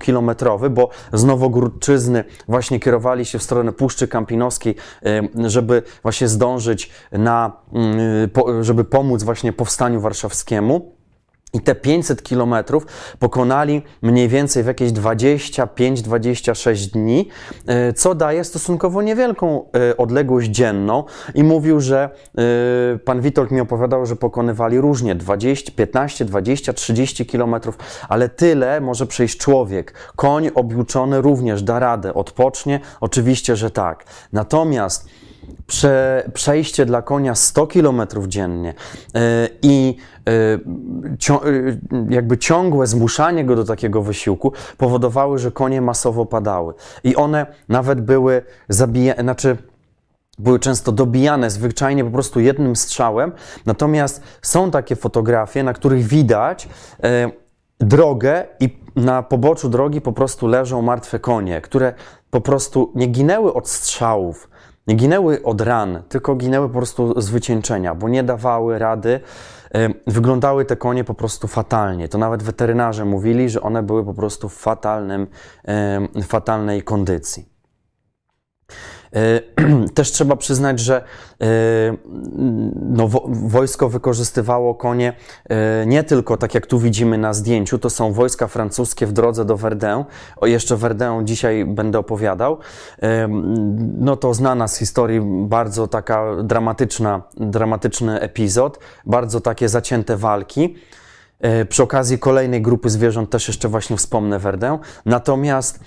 kilometrowy, 0.00 0.70
bo 0.70 0.88
z 1.12 1.24
Nowogórczyzny 1.24 2.24
właśnie 2.48 2.80
kierowali 2.80 3.24
się 3.24 3.38
w 3.38 3.42
stronę 3.42 3.72
Puszczy 3.72 4.08
Kampinoskiej, 4.08 4.74
żeby 5.46 5.82
właśnie 6.02 6.28
zdążyć 6.28 6.90
na, 7.12 7.52
mm, 7.72 8.64
żeby 8.64 8.84
pomóc 8.84 9.22
właśnie 9.22 9.52
powstaniu 9.52 10.00
warszawskiemu. 10.00 11.01
I 11.54 11.60
te 11.60 11.74
500 11.74 12.22
kilometrów 12.22 12.86
pokonali 13.18 13.82
mniej 14.02 14.28
więcej 14.28 14.62
w 14.62 14.66
jakieś 14.66 14.92
25-26 14.92 16.92
dni, 16.92 17.28
e, 17.66 17.92
co 17.92 18.14
daje 18.14 18.44
stosunkowo 18.44 19.02
niewielką 19.02 19.64
e, 19.90 19.96
odległość 19.96 20.50
dzienną. 20.50 21.04
I 21.34 21.44
mówił, 21.44 21.80
że 21.80 22.10
e, 22.94 22.98
pan 22.98 23.20
Witold 23.20 23.50
mi 23.50 23.60
opowiadał, 23.60 24.06
że 24.06 24.16
pokonywali 24.16 24.80
różnie 24.80 25.14
20, 25.14 25.72
15, 25.76 26.24
20, 26.24 26.72
30 26.72 27.26
kilometrów, 27.26 27.78
ale 28.08 28.28
tyle 28.28 28.80
może 28.80 29.06
przejść 29.06 29.38
człowiek. 29.38 29.94
Koń 30.16 30.50
objuczony 30.54 31.20
również 31.20 31.62
da 31.62 31.78
radę, 31.78 32.14
odpocznie? 32.14 32.80
Oczywiście, 33.00 33.56
że 33.56 33.70
tak. 33.70 34.04
Natomiast 34.32 35.08
prze, 35.66 36.24
przejście 36.34 36.86
dla 36.86 37.02
konia 37.02 37.34
100 37.34 37.66
km 37.66 38.02
dziennie 38.26 38.74
yy, 39.14 39.20
i 39.62 39.96
yy, 40.26 41.80
jakby 42.10 42.38
ciągłe 42.38 42.86
zmuszanie 42.86 43.44
go 43.44 43.56
do 43.56 43.64
takiego 43.64 44.02
wysiłku 44.02 44.52
powodowały, 44.78 45.38
że 45.38 45.50
konie 45.50 45.80
masowo 45.80 46.26
padały. 46.26 46.74
I 47.04 47.16
one 47.16 47.46
nawet 47.68 48.00
były 48.00 48.42
zabijane, 48.68 49.22
znaczy 49.22 49.56
były 50.38 50.58
często 50.58 50.92
dobijane 50.92 51.50
zwyczajnie 51.50 52.04
po 52.04 52.10
prostu 52.10 52.40
jednym 52.40 52.76
strzałem. 52.76 53.32
Natomiast 53.66 54.22
są 54.42 54.70
takie 54.70 54.96
fotografie, 54.96 55.62
na 55.62 55.72
których 55.72 56.06
widać 56.06 56.68
drogę 57.80 58.44
i 58.60 58.82
na 58.96 59.22
poboczu 59.22 59.68
drogi 59.68 60.00
po 60.00 60.12
prostu 60.12 60.46
leżą 60.46 60.82
martwe 60.82 61.18
konie, 61.18 61.60
które 61.60 61.94
po 62.30 62.40
prostu 62.40 62.92
nie 62.94 63.06
ginęły 63.06 63.54
od 63.54 63.68
strzałów, 63.68 64.50
nie 64.86 64.94
ginęły 64.94 65.42
od 65.42 65.60
ran, 65.60 66.02
tylko 66.08 66.34
ginęły 66.34 66.68
po 66.68 66.74
prostu 66.74 67.20
z 67.20 67.30
wycieńczenia, 67.30 67.94
bo 67.94 68.08
nie 68.08 68.22
dawały 68.22 68.78
rady. 68.78 69.20
Wyglądały 70.06 70.64
te 70.64 70.76
konie 70.76 71.04
po 71.04 71.14
prostu 71.14 71.48
fatalnie. 71.48 72.08
To 72.08 72.18
nawet 72.18 72.42
weterynarze 72.42 73.04
mówili, 73.04 73.48
że 73.48 73.60
one 73.60 73.82
były 73.82 74.04
po 74.04 74.14
prostu 74.14 74.48
w 74.48 74.54
fatalnym, 74.54 75.26
fatalnej 76.22 76.82
kondycji. 76.82 77.51
E, 79.14 79.40
też 79.94 80.12
trzeba 80.12 80.36
przyznać, 80.36 80.80
że 80.80 81.04
e, 81.40 81.46
no, 82.74 83.08
wojsko 83.28 83.88
wykorzystywało 83.88 84.74
konie 84.74 85.12
e, 85.48 85.86
nie 85.86 86.04
tylko 86.04 86.36
tak 86.36 86.54
jak 86.54 86.66
tu 86.66 86.78
widzimy 86.78 87.18
na 87.18 87.34
zdjęciu, 87.34 87.78
to 87.78 87.90
są 87.90 88.12
wojska 88.12 88.46
francuskie 88.46 89.06
w 89.06 89.12
drodze 89.12 89.44
do 89.44 89.56
Verdun. 89.56 90.04
O 90.36 90.46
jeszcze 90.46 90.76
Verdun 90.76 91.26
dzisiaj 91.26 91.64
będę 91.64 91.98
opowiadał. 91.98 92.58
No 93.98 94.16
to 94.16 94.34
znana 94.34 94.68
z 94.68 94.76
historii 94.76 95.20
bardzo 95.46 95.88
taka 95.88 96.42
dramatyczna, 96.42 97.22
dramatyczny 97.36 98.20
epizod, 98.20 98.78
bardzo 99.06 99.40
takie 99.40 99.68
zacięte 99.68 100.16
walki. 100.16 100.76
Przy 101.68 101.82
okazji 101.82 102.18
kolejnej 102.18 102.62
grupy 102.62 102.90
zwierząt 102.90 103.30
też 103.30 103.48
jeszcze 103.48 103.68
właśnie 103.68 103.96
wspomnę 103.96 104.38
Verdun. 104.38 104.78
Natomiast 105.06 105.80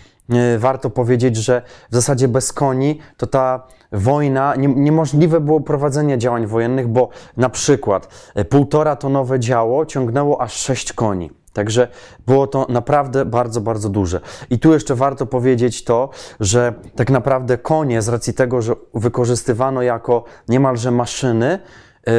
warto 0.57 0.89
powiedzieć, 0.89 1.35
że 1.35 1.61
w 1.91 1.95
zasadzie 1.95 2.27
bez 2.27 2.53
koni 2.53 2.99
to 3.17 3.27
ta 3.27 3.67
wojna, 3.91 4.55
nie, 4.55 4.67
niemożliwe 4.67 5.39
było 5.39 5.61
prowadzenie 5.61 6.17
działań 6.17 6.45
wojennych, 6.45 6.87
bo 6.87 7.09
na 7.37 7.49
przykład 7.49 8.07
e, 8.35 8.45
półtora 8.45 8.95
tonowe 8.95 9.39
działo 9.39 9.85
ciągnęło 9.85 10.41
aż 10.41 10.53
sześć 10.53 10.93
koni. 10.93 11.31
Także 11.53 11.87
było 12.27 12.47
to 12.47 12.65
naprawdę 12.69 13.25
bardzo, 13.25 13.61
bardzo 13.61 13.89
duże. 13.89 14.21
I 14.49 14.59
tu 14.59 14.73
jeszcze 14.73 14.95
warto 14.95 15.25
powiedzieć 15.25 15.83
to, 15.83 16.09
że 16.39 16.73
tak 16.95 17.09
naprawdę 17.09 17.57
konie, 17.57 18.01
z 18.01 18.07
racji 18.07 18.33
tego, 18.33 18.61
że 18.61 18.73
wykorzystywano 18.93 19.81
jako 19.81 20.23
niemalże 20.49 20.91
maszyny, 20.91 21.59
yy, 22.07 22.13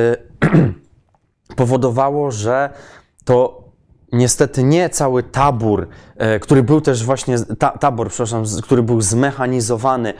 powodowało, 1.57 2.31
że 2.31 2.71
to 3.25 3.66
niestety 4.13 4.63
nie 4.63 4.91
cały 4.91 5.23
tabór, 5.23 5.89
e, 6.17 6.41
który 6.41 6.63
był 6.63 6.81
też 6.81 7.05
właśnie, 7.05 7.37
ta, 7.59 7.71
tabor, 7.71 8.09
przepraszam, 8.09 8.45
który 8.63 8.83
był 8.83 9.01
zmechanizowany, 9.01 10.15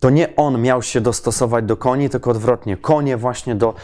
to 0.00 0.10
nie 0.10 0.36
on 0.36 0.62
miał 0.62 0.82
się 0.82 1.00
dostosować 1.00 1.64
do 1.64 1.76
koni, 1.76 2.10
tylko 2.10 2.30
odwrotnie, 2.30 2.76
konie 2.76 3.16
właśnie 3.16 3.54
do 3.54 3.74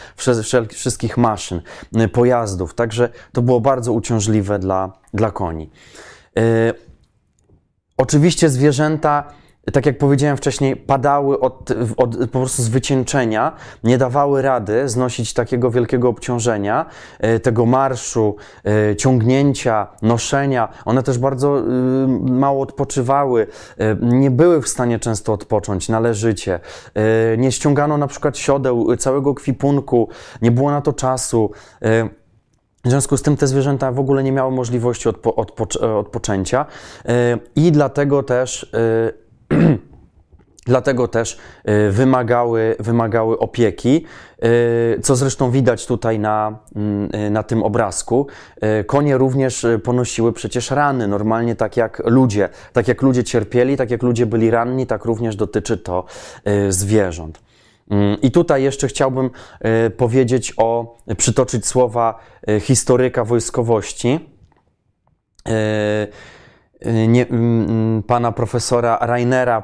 wszystkich 0.69 1.17
maszyn, 1.17 1.61
e, 1.95 2.07
pojazdów. 2.07 2.73
Także 2.73 3.09
to 3.31 3.41
było 3.41 3.61
bardzo 3.61 3.93
uciążliwe 3.93 4.59
dla, 4.59 4.91
dla 5.13 5.31
koni. 5.31 5.69
E, 6.37 6.73
oczywiście 7.97 8.49
zwierzęta 8.49 9.23
tak 9.73 9.85
jak 9.85 9.97
powiedziałem 9.97 10.37
wcześniej, 10.37 10.75
padały 10.75 11.39
od, 11.39 11.71
od, 11.97 12.17
po 12.17 12.39
prostu 12.39 12.63
z 12.63 12.67
wycieńczenia, 12.67 13.51
nie 13.83 13.97
dawały 13.97 14.41
rady 14.41 14.89
znosić 14.89 15.33
takiego 15.33 15.71
wielkiego 15.71 16.09
obciążenia, 16.09 16.85
e, 17.19 17.39
tego 17.39 17.65
marszu, 17.65 18.35
e, 18.91 18.95
ciągnięcia, 18.95 19.87
noszenia. 20.01 20.69
One 20.85 21.03
też 21.03 21.17
bardzo 21.17 21.59
y, 21.59 21.63
mało 22.31 22.63
odpoczywały, 22.63 23.47
e, 23.77 23.95
nie 24.01 24.31
były 24.31 24.61
w 24.61 24.67
stanie 24.67 24.99
często 24.99 25.33
odpocząć 25.33 25.89
należycie. 25.89 26.59
Nie 27.37 27.51
ściągano 27.51 27.97
na 27.97 28.07
przykład 28.07 28.37
siodeł, 28.37 28.95
całego 28.95 29.33
kwipunku, 29.33 30.09
nie 30.41 30.51
było 30.51 30.71
na 30.71 30.81
to 30.81 30.93
czasu. 30.93 31.51
W 32.85 32.89
związku 32.89 33.17
z 33.17 33.21
tym 33.21 33.37
te 33.37 33.47
zwierzęta 33.47 33.91
w 33.91 33.99
ogóle 33.99 34.23
nie 34.23 34.31
miały 34.31 34.51
możliwości 34.51 35.09
odpo, 35.09 35.35
odpo, 35.35 35.67
odpoczęcia 35.99 36.65
i 37.55 37.71
dlatego 37.71 38.23
też 38.23 38.71
Dlatego 40.65 41.07
też 41.07 41.37
y, 41.87 41.91
wymagały, 41.91 42.75
wymagały 42.79 43.39
opieki, 43.39 44.05
y, 44.97 44.99
co 45.01 45.15
zresztą 45.15 45.51
widać 45.51 45.85
tutaj 45.85 46.19
na, 46.19 46.59
mm, 46.75 47.09
y, 47.15 47.29
na 47.29 47.43
tym 47.43 47.63
obrazku. 47.63 48.27
Konie 48.85 49.17
również 49.17 49.65
ponosiły 49.83 50.33
przecież 50.33 50.71
rany, 50.71 51.07
normalnie 51.07 51.55
tak 51.55 51.77
jak 51.77 52.01
ludzie. 52.05 52.49
Tak 52.73 52.87
jak 52.87 53.01
ludzie 53.01 53.23
cierpieli, 53.23 53.77
tak 53.77 53.91
jak 53.91 54.03
ludzie 54.03 54.25
byli 54.25 54.51
ranni, 54.51 54.87
tak 54.87 55.05
również 55.05 55.35
dotyczy 55.35 55.77
to 55.77 56.05
zwierząt. 56.69 57.39
Mm, 57.89 58.21
I 58.21 58.31
tutaj 58.31 58.63
jeszcze 58.63 58.87
chciałbym 58.87 59.29
powiedzieć 59.97 60.53
o, 60.57 60.97
przytoczyć 61.17 61.67
słowa 61.67 62.19
historyka 62.59 63.23
wojskowości. 63.23 64.29
Nie, 67.07 67.27
mm, 67.27 68.03
pana 68.03 68.31
profesora 68.31 68.97
Rainera 69.01 69.63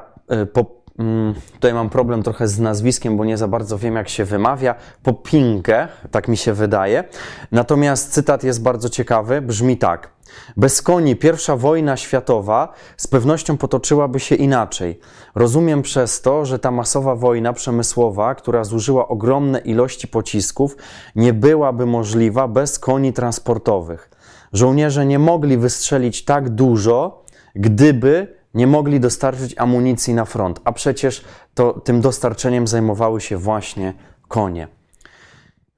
po, 0.52 0.82
Mm, 0.98 1.34
tutaj 1.52 1.74
mam 1.74 1.90
problem 1.90 2.22
trochę 2.22 2.48
z 2.48 2.60
nazwiskiem, 2.60 3.16
bo 3.16 3.24
nie 3.24 3.36
za 3.36 3.48
bardzo 3.48 3.78
wiem, 3.78 3.96
jak 3.96 4.08
się 4.08 4.24
wymawia. 4.24 4.74
Popinkę, 5.02 5.88
tak 6.10 6.28
mi 6.28 6.36
się 6.36 6.52
wydaje. 6.52 7.04
Natomiast 7.52 8.12
cytat 8.12 8.44
jest 8.44 8.62
bardzo 8.62 8.88
ciekawy, 8.88 9.42
brzmi 9.42 9.76
tak. 9.76 10.08
Bez 10.56 10.82
koni 10.82 11.16
pierwsza 11.16 11.56
wojna 11.56 11.96
światowa 11.96 12.72
z 12.96 13.06
pewnością 13.06 13.56
potoczyłaby 13.56 14.20
się 14.20 14.34
inaczej. 14.34 15.00
Rozumiem 15.34 15.82
przez 15.82 16.22
to, 16.22 16.44
że 16.44 16.58
ta 16.58 16.70
masowa 16.70 17.14
wojna 17.14 17.52
przemysłowa, 17.52 18.34
która 18.34 18.64
zużyła 18.64 19.08
ogromne 19.08 19.58
ilości 19.58 20.08
pocisków, 20.08 20.76
nie 21.16 21.32
byłaby 21.32 21.86
możliwa 21.86 22.48
bez 22.48 22.78
koni 22.78 23.12
transportowych. 23.12 24.11
Żołnierze 24.52 25.06
nie 25.06 25.18
mogli 25.18 25.58
wystrzelić 25.58 26.24
tak 26.24 26.48
dużo, 26.48 27.24
gdyby 27.54 28.36
nie 28.54 28.66
mogli 28.66 29.00
dostarczyć 29.00 29.54
amunicji 29.58 30.14
na 30.14 30.24
front, 30.24 30.60
a 30.64 30.72
przecież 30.72 31.24
to, 31.54 31.72
tym 31.72 32.00
dostarczeniem 32.00 32.66
zajmowały 32.66 33.20
się 33.20 33.36
właśnie 33.36 33.94
konie. 34.28 34.68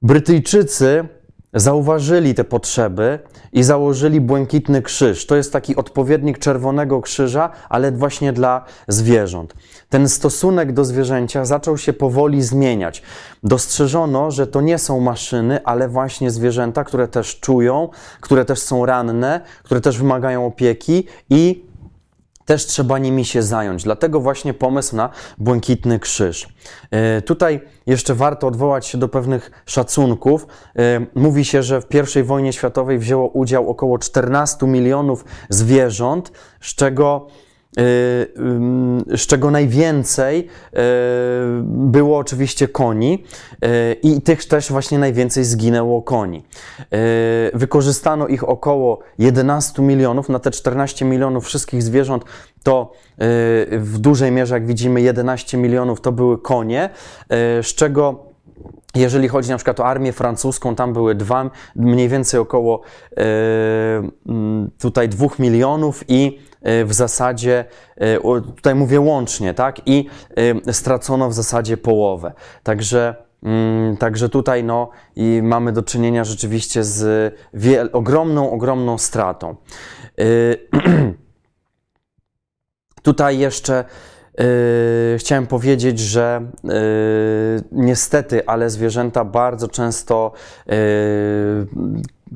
Brytyjczycy 0.01 1.07
zauważyli 1.53 2.33
te 2.35 2.43
potrzeby 2.43 3.19
i 3.53 3.63
założyli 3.63 4.21
błękitny 4.21 4.81
krzyż. 4.81 5.25
To 5.25 5.35
jest 5.35 5.53
taki 5.53 5.75
odpowiednik 5.75 6.39
czerwonego 6.39 7.01
krzyża, 7.01 7.49
ale 7.69 7.91
właśnie 7.91 8.33
dla 8.33 8.65
zwierząt. 8.87 9.53
Ten 9.95 10.09
stosunek 10.09 10.73
do 10.73 10.85
zwierzęcia 10.85 11.45
zaczął 11.45 11.77
się 11.77 11.93
powoli 11.93 12.43
zmieniać. 12.43 13.01
Dostrzeżono, 13.43 14.31
że 14.31 14.47
to 14.47 14.61
nie 14.61 14.77
są 14.77 14.99
maszyny, 14.99 15.63
ale 15.63 15.89
właśnie 15.89 16.31
zwierzęta, 16.31 16.83
które 16.83 17.07
też 17.07 17.39
czują, 17.39 17.89
które 18.21 18.45
też 18.45 18.59
są 18.59 18.85
ranne, 18.85 19.41
które 19.63 19.81
też 19.81 19.97
wymagają 19.97 20.45
opieki 20.45 21.07
i 21.29 21.65
też 22.45 22.65
trzeba 22.65 22.97
nimi 22.97 23.25
się 23.25 23.43
zająć. 23.43 23.83
Dlatego 23.83 24.19
właśnie 24.19 24.53
pomysł 24.53 24.95
na 24.95 25.09
błękitny 25.37 25.99
krzyż. 25.99 26.47
E, 26.91 27.21
tutaj 27.21 27.61
jeszcze 27.85 28.15
warto 28.15 28.47
odwołać 28.47 28.87
się 28.87 28.97
do 28.97 29.07
pewnych 29.07 29.51
szacunków. 29.65 30.47
E, 30.75 31.05
mówi 31.15 31.45
się, 31.45 31.63
że 31.63 31.81
w 31.81 31.87
I 32.19 32.23
wojnie 32.23 32.53
światowej 32.53 32.99
wzięło 32.99 33.27
udział 33.27 33.69
około 33.69 33.97
14 33.97 34.67
milionów 34.67 35.25
zwierząt, 35.49 36.31
z 36.61 36.75
czego 36.75 37.27
z 39.15 39.27
czego 39.27 39.51
najwięcej 39.51 40.39
y, 40.39 40.79
było 41.63 42.17
oczywiście 42.17 42.67
koni 42.67 43.23
y, 43.65 43.93
i 44.03 44.21
tych 44.21 44.45
też 44.45 44.71
właśnie 44.71 44.99
najwięcej 44.99 45.43
zginęło 45.43 46.01
koni. 46.01 46.45
Wykorzystano 47.53 48.27
ich 48.27 48.49
około 48.49 48.99
11 49.17 49.81
milionów, 49.81 50.29
na 50.29 50.39
te 50.39 50.51
14 50.51 51.05
milionów 51.05 51.45
wszystkich 51.45 51.83
zwierząt 51.83 52.23
to 52.63 52.91
w 53.71 53.97
dużej 53.97 54.31
mierze, 54.31 54.55
jak 54.55 54.67
widzimy, 54.67 55.01
11 55.01 55.57
milionów 55.57 56.01
to 56.01 56.11
były 56.11 56.41
konie, 56.41 56.89
z 57.61 57.75
czego 57.75 58.25
jeżeli 58.95 59.27
chodzi 59.27 59.49
na 59.49 59.57
przykład 59.57 59.79
o 59.79 59.85
armię 59.85 60.13
francuską, 60.13 60.75
tam 60.75 60.93
były 60.93 61.15
dwa, 61.15 61.49
mniej 61.75 62.09
więcej 62.09 62.39
około 62.39 62.81
tutaj 64.79 65.09
dwóch 65.09 65.39
milionów 65.39 66.03
i 66.07 66.39
w 66.85 66.93
zasadzie, 66.93 67.65
e, 67.97 68.17
tutaj 68.55 68.75
mówię 68.75 68.99
łącznie, 68.99 69.53
tak, 69.53 69.81
i 69.85 70.07
e, 70.67 70.73
stracono 70.73 71.29
w 71.29 71.33
zasadzie 71.33 71.77
połowę. 71.77 72.33
Także 72.63 73.15
mm, 73.43 73.97
Także 73.97 74.29
tutaj 74.29 74.63
no, 74.63 74.89
i 75.15 75.41
mamy 75.43 75.71
do 75.71 75.83
czynienia 75.83 76.23
rzeczywiście 76.23 76.83
z 76.83 77.33
wiel- 77.53 77.89
ogromną, 77.93 78.51
ogromną 78.51 78.97
stratą. 78.97 79.55
Tutaj 83.03 83.39
jeszcze 83.39 83.85
Yy, 84.37 85.17
chciałem 85.17 85.47
powiedzieć, 85.47 85.99
że 85.99 86.41
yy, 86.63 86.71
niestety, 87.71 88.47
ale 88.47 88.69
zwierzęta 88.69 89.25
bardzo 89.25 89.67
często 89.67 90.31
yy, 90.67 90.73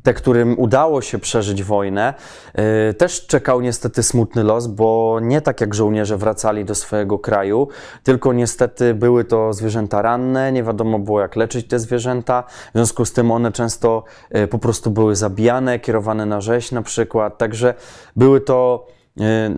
te, 0.04 0.14
którym 0.14 0.60
udało 0.60 1.02
się 1.02 1.20
przeżyć 1.20 1.64
wojnę, 1.64 2.14
yy, 2.56 2.94
też 2.94 3.28
czekał 3.28 3.62
niestety 3.62 4.04
smutny 4.04 4.44
los, 4.44 4.68
bo 4.68 5.20
nie 5.22 5.42
tak 5.42 5.62
jak 5.62 5.76
żołnierze 5.76 6.18
wracali 6.18 6.66
do 6.66 6.76
swojego 6.76 7.20
kraju, 7.20 7.68
tylko 8.04 8.34
niestety 8.34 8.94
były 8.94 9.24
to 9.24 9.54
zwierzęta 9.54 10.02
ranne, 10.02 10.52
nie 10.52 10.64
wiadomo 10.64 11.00
było 11.00 11.22
jak 11.22 11.36
leczyć 11.36 11.68
te 11.68 11.80
zwierzęta, 11.80 12.44
w 12.70 12.72
związku 12.76 13.06
z 13.06 13.14
tym 13.14 13.32
one 13.32 13.52
często 13.52 14.04
yy, 14.32 14.48
po 14.48 14.60
prostu 14.60 14.92
były 14.92 15.16
zabijane, 15.16 15.80
kierowane 15.80 16.26
na 16.26 16.42
rzeź 16.42 16.72
na 16.72 16.82
przykład, 16.82 17.38
także 17.38 17.74
były 18.16 18.42
to 18.42 18.88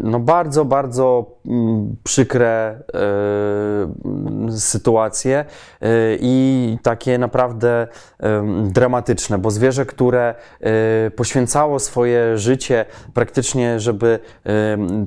no 0.04 0.20
bardzo, 0.20 0.66
bardzo 0.66 1.26
mm, 1.46 1.96
przykre 2.04 2.80
e, 2.94 4.60
sytuacje 4.60 5.46
e, 5.82 5.88
i 6.20 6.78
takie 6.84 7.18
naprawdę 7.18 7.88
dramatyczne, 8.64 9.38
bo 9.38 9.52
zwierzę, 9.52 9.86
które 9.86 10.36
poświęcało 11.16 11.80
swoje 11.80 12.38
życie 12.38 12.86
praktycznie, 13.14 13.80
żeby 13.80 14.20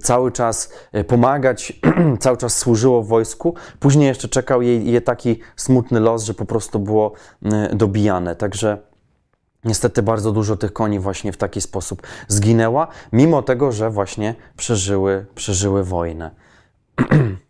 cały 0.03 0.33
czas 0.33 0.73
pomagać, 1.07 1.81
cały 2.21 2.37
czas 2.37 2.57
służyło 2.57 3.03
w 3.03 3.09
wojsku, 3.09 3.55
później 3.81 4.09
jeszcze 4.09 4.29
czekał 4.29 4.63
je, 4.63 4.79
je 4.83 5.01
taki 5.01 5.41
smutny 5.57 6.01
los, 6.01 6.25
że 6.25 6.35
po 6.35 6.45
prostu 6.45 6.79
było 6.79 7.13
dobijane. 7.73 8.37
Także 8.37 8.79
Niestety 9.65 10.03
bardzo 10.03 10.33
dużo 10.33 10.57
tych 10.57 10.73
koni 10.73 11.01
właśnie 11.01 11.33
w 11.33 11.37
taki 11.37 11.61
sposób 11.61 12.03
zginęła, 12.29 12.89
mimo 13.13 13.43
tego, 13.43 13.73
że 13.73 13.91
właśnie 13.91 14.35
przeżyły, 14.57 15.27
przeżyły 15.35 15.85
wojnę. 15.85 16.31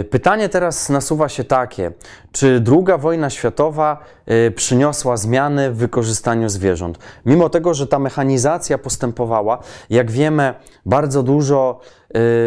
Y, 0.00 0.04
pytanie 0.04 0.48
teraz 0.48 0.88
nasuwa 0.88 1.28
się 1.28 1.44
takie: 1.44 1.92
czy 2.32 2.64
II 2.68 2.98
wojna 2.98 3.30
światowa 3.30 4.04
y, 4.48 4.50
przyniosła 4.50 5.16
zmiany 5.16 5.70
w 5.70 5.76
wykorzystaniu 5.76 6.48
zwierząt? 6.48 6.98
Mimo 7.26 7.48
tego, 7.48 7.74
że 7.74 7.86
ta 7.86 7.98
mechanizacja 7.98 8.78
postępowała, 8.78 9.58
jak 9.90 10.10
wiemy, 10.10 10.54
bardzo 10.86 11.22
dużo, 11.22 11.80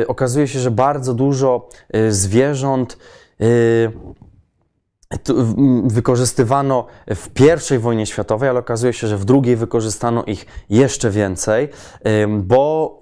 y, 0.01 0.07
okazuje 0.07 0.47
się, 0.47 0.59
że 0.59 0.71
bardzo 0.71 1.13
dużo 1.13 1.69
zwierząt 2.09 2.97
wykorzystywano 5.83 6.85
w 7.15 7.29
I 7.75 7.77
wojnie 7.77 8.05
światowej, 8.05 8.49
ale 8.49 8.59
okazuje 8.59 8.93
się, 8.93 9.07
że 9.07 9.17
w 9.17 9.25
II 9.29 9.55
wykorzystano 9.55 10.23
ich 10.23 10.45
jeszcze 10.69 11.09
więcej, 11.09 11.69
bo 12.39 12.99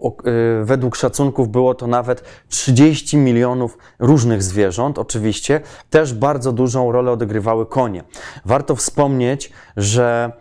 y, 0.62 0.66
według 0.66 0.96
szacunków 0.96 1.50
było 1.50 1.76
to 1.76 1.88
nawet 1.88 2.24
30 2.48 3.18
milionów 3.18 3.78
różnych 4.00 4.44
zwierząt, 4.44 5.00
oczywiście. 5.00 5.62
Też 5.90 6.14
bardzo 6.14 6.52
dużą 6.52 6.92
rolę 6.92 7.12
odgrywały 7.12 7.66
konie. 7.66 8.04
Warto 8.46 8.76
wspomnieć, 8.76 9.52
że 9.78 10.32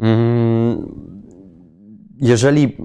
mm, 0.00 0.94
jeżeli 2.20 2.76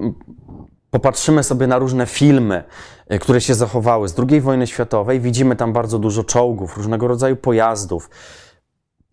popatrzymy 0.90 1.42
sobie 1.42 1.66
na 1.66 1.78
różne 1.78 2.06
filmy, 2.06 2.64
y, 3.12 3.18
które 3.18 3.40
się 3.40 3.54
zachowały 3.54 4.08
z 4.08 4.14
II 4.30 4.40
wojny 4.40 4.66
światowej, 4.66 5.20
widzimy 5.20 5.56
tam 5.56 5.72
bardzo 5.72 5.98
dużo 5.98 6.24
czołgów, 6.24 6.76
różnego 6.76 7.08
rodzaju 7.08 7.36
pojazdów. 7.36 8.10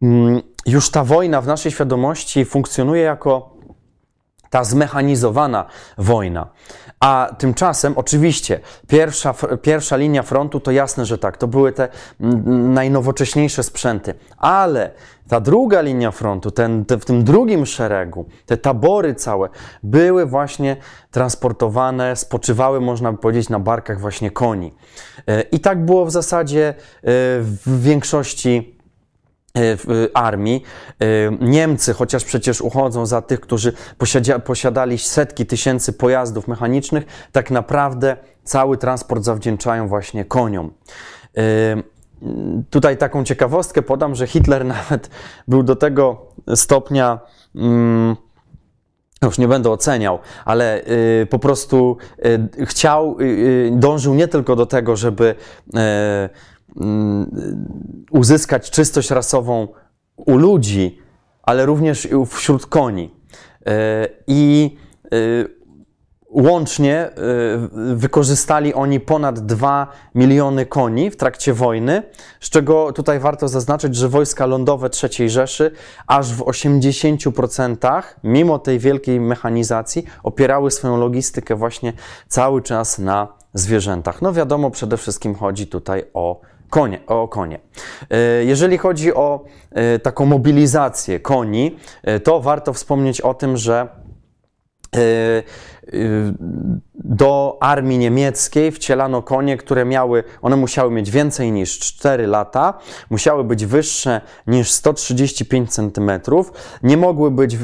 Mm, 0.02 0.42
już 0.66 0.92
ta 0.92 1.04
wojna 1.04 1.42
w 1.42 1.48
naszej 1.48 1.72
świadomości 1.72 2.46
funkcjonuje 2.46 3.02
jako 3.02 3.58
ta 4.50 4.64
zmechanizowana 4.64 5.66
wojna. 5.98 6.50
A 7.00 7.36
tymczasem, 7.38 7.94
oczywiście, 7.96 8.60
pierwsza, 8.88 9.34
pierwsza 9.62 9.98
linia 9.98 10.24
frontu 10.24 10.60
to 10.60 10.72
jasne, 10.72 11.06
że 11.06 11.18
tak, 11.18 11.38
to 11.38 11.48
były 11.48 11.72
te 11.72 11.90
najnowocześniejsze 12.50 13.64
sprzęty, 13.64 14.14
ale 14.38 14.92
ta 15.28 15.40
druga 15.40 15.82
linia 15.82 16.12
frontu, 16.12 16.52
ten, 16.52 16.86
te, 16.86 16.98
w 16.98 17.06
tym 17.06 17.24
drugim 17.24 17.66
szeregu, 17.66 18.26
te 18.46 18.58
tabory 18.58 19.16
całe 19.16 19.50
były 19.84 20.26
właśnie 20.26 20.78
transportowane, 21.12 22.16
spoczywały, 22.16 22.82
można 22.82 23.12
by 23.12 23.18
powiedzieć, 23.18 23.50
na 23.50 23.60
barkach 23.60 24.00
właśnie 24.00 24.32
koni. 24.32 24.74
E, 25.28 25.42
I 25.42 25.60
tak 25.60 25.86
było 25.86 26.06
w 26.06 26.12
zasadzie 26.12 26.68
e, 26.68 26.74
w 27.42 27.82
większości 27.82 28.77
armii. 30.14 30.64
Niemcy, 31.40 31.94
chociaż 31.94 32.24
przecież 32.24 32.62
uchodzą 32.62 33.06
za 33.06 33.22
tych, 33.22 33.40
którzy 33.40 33.74
posiadali 34.46 34.98
setki 34.98 35.46
tysięcy 35.46 35.94
pojazdów 35.94 36.48
mechanicznych, 36.48 37.06
tak 37.32 37.52
naprawdę 37.52 38.18
cały 38.44 38.78
transport 38.78 39.24
zawdzięczają 39.24 39.88
właśnie 39.88 40.26
koniom. 40.26 40.72
Tutaj 42.70 42.98
taką 42.98 43.24
ciekawostkę 43.24 43.82
podam, 43.82 44.16
że 44.16 44.28
Hitler 44.28 44.66
nawet 44.76 45.10
był 45.48 45.64
do 45.64 45.76
tego 45.76 46.26
stopnia. 46.56 47.20
Mm, 47.56 48.16
już 49.22 49.38
nie 49.38 49.48
będę 49.48 49.70
oceniał, 49.72 50.20
ale 50.46 50.82
y, 51.22 51.28
po 51.30 51.40
prostu 51.40 51.98
y, 52.60 52.66
chciał, 52.66 53.18
y, 53.22 53.70
dążył 53.74 54.16
nie 54.16 54.28
tylko 54.28 54.56
do 54.56 54.66
tego, 54.66 54.96
żeby 54.96 55.36
uzyskać 58.12 58.72
czystość 58.72 59.10
rasową 59.10 59.68
u 60.16 60.38
ludzi, 60.38 61.00
ale 61.44 61.66
również 61.66 62.08
wśród 62.28 62.66
koni. 62.66 63.16
I 64.28 64.78
Łącznie 66.30 67.10
y, 67.10 67.96
wykorzystali 67.96 68.74
oni 68.74 69.00
ponad 69.00 69.40
2 69.40 69.88
miliony 70.16 70.66
koni 70.66 71.12
w 71.12 71.16
trakcie 71.16 71.54
wojny, 71.54 72.04
z 72.40 72.50
czego 72.50 72.94
tutaj 72.94 73.20
warto 73.20 73.48
zaznaczyć, 73.48 73.96
że 73.96 74.10
wojska 74.10 74.46
lądowe 74.46 74.90
III 75.04 75.30
Rzeszy 75.30 75.72
aż 76.08 76.34
w 76.34 76.40
80%, 76.40 78.04
mimo 78.24 78.60
tej 78.60 78.80
wielkiej 78.80 79.20
mechanizacji, 79.20 80.06
opierały 80.24 80.72
swoją 80.72 80.98
logistykę 80.98 81.56
właśnie 81.56 81.94
cały 82.28 82.62
czas 82.62 83.00
na 83.00 83.28
zwierzętach. 83.54 84.22
No 84.22 84.34
wiadomo, 84.34 84.72
przede 84.72 84.98
wszystkim 84.98 85.36
chodzi 85.36 85.68
tutaj 85.68 86.04
o 86.14 86.42
konie. 86.70 87.00
O 87.08 87.28
konie. 87.28 87.60
Y, 88.40 88.46
jeżeli 88.46 88.78
chodzi 88.78 89.14
o 89.14 89.46
y, 89.96 90.00
taką 90.00 90.26
mobilizację 90.26 91.20
koni, 91.20 91.78
to 92.24 92.40
warto 92.40 92.74
wspomnieć 92.74 93.22
o 93.22 93.34
tym, 93.34 93.58
że 93.58 93.88
do 96.94 97.58
armii 97.62 97.98
niemieckiej 97.98 98.72
wcielano 98.72 99.22
konie, 99.22 99.58
które 99.58 99.86
miały, 99.86 100.24
one 100.42 100.56
musiały 100.56 100.92
mieć 100.92 101.12
więcej 101.12 101.52
niż 101.52 101.80
4 101.80 102.28
lata, 102.28 102.74
musiały 103.10 103.44
być 103.44 103.66
wyższe 103.66 104.22
niż 104.48 104.72
135 104.72 105.72
cm, 105.72 106.12
nie 106.84 106.98
mogły 106.98 107.32
być 107.32 107.58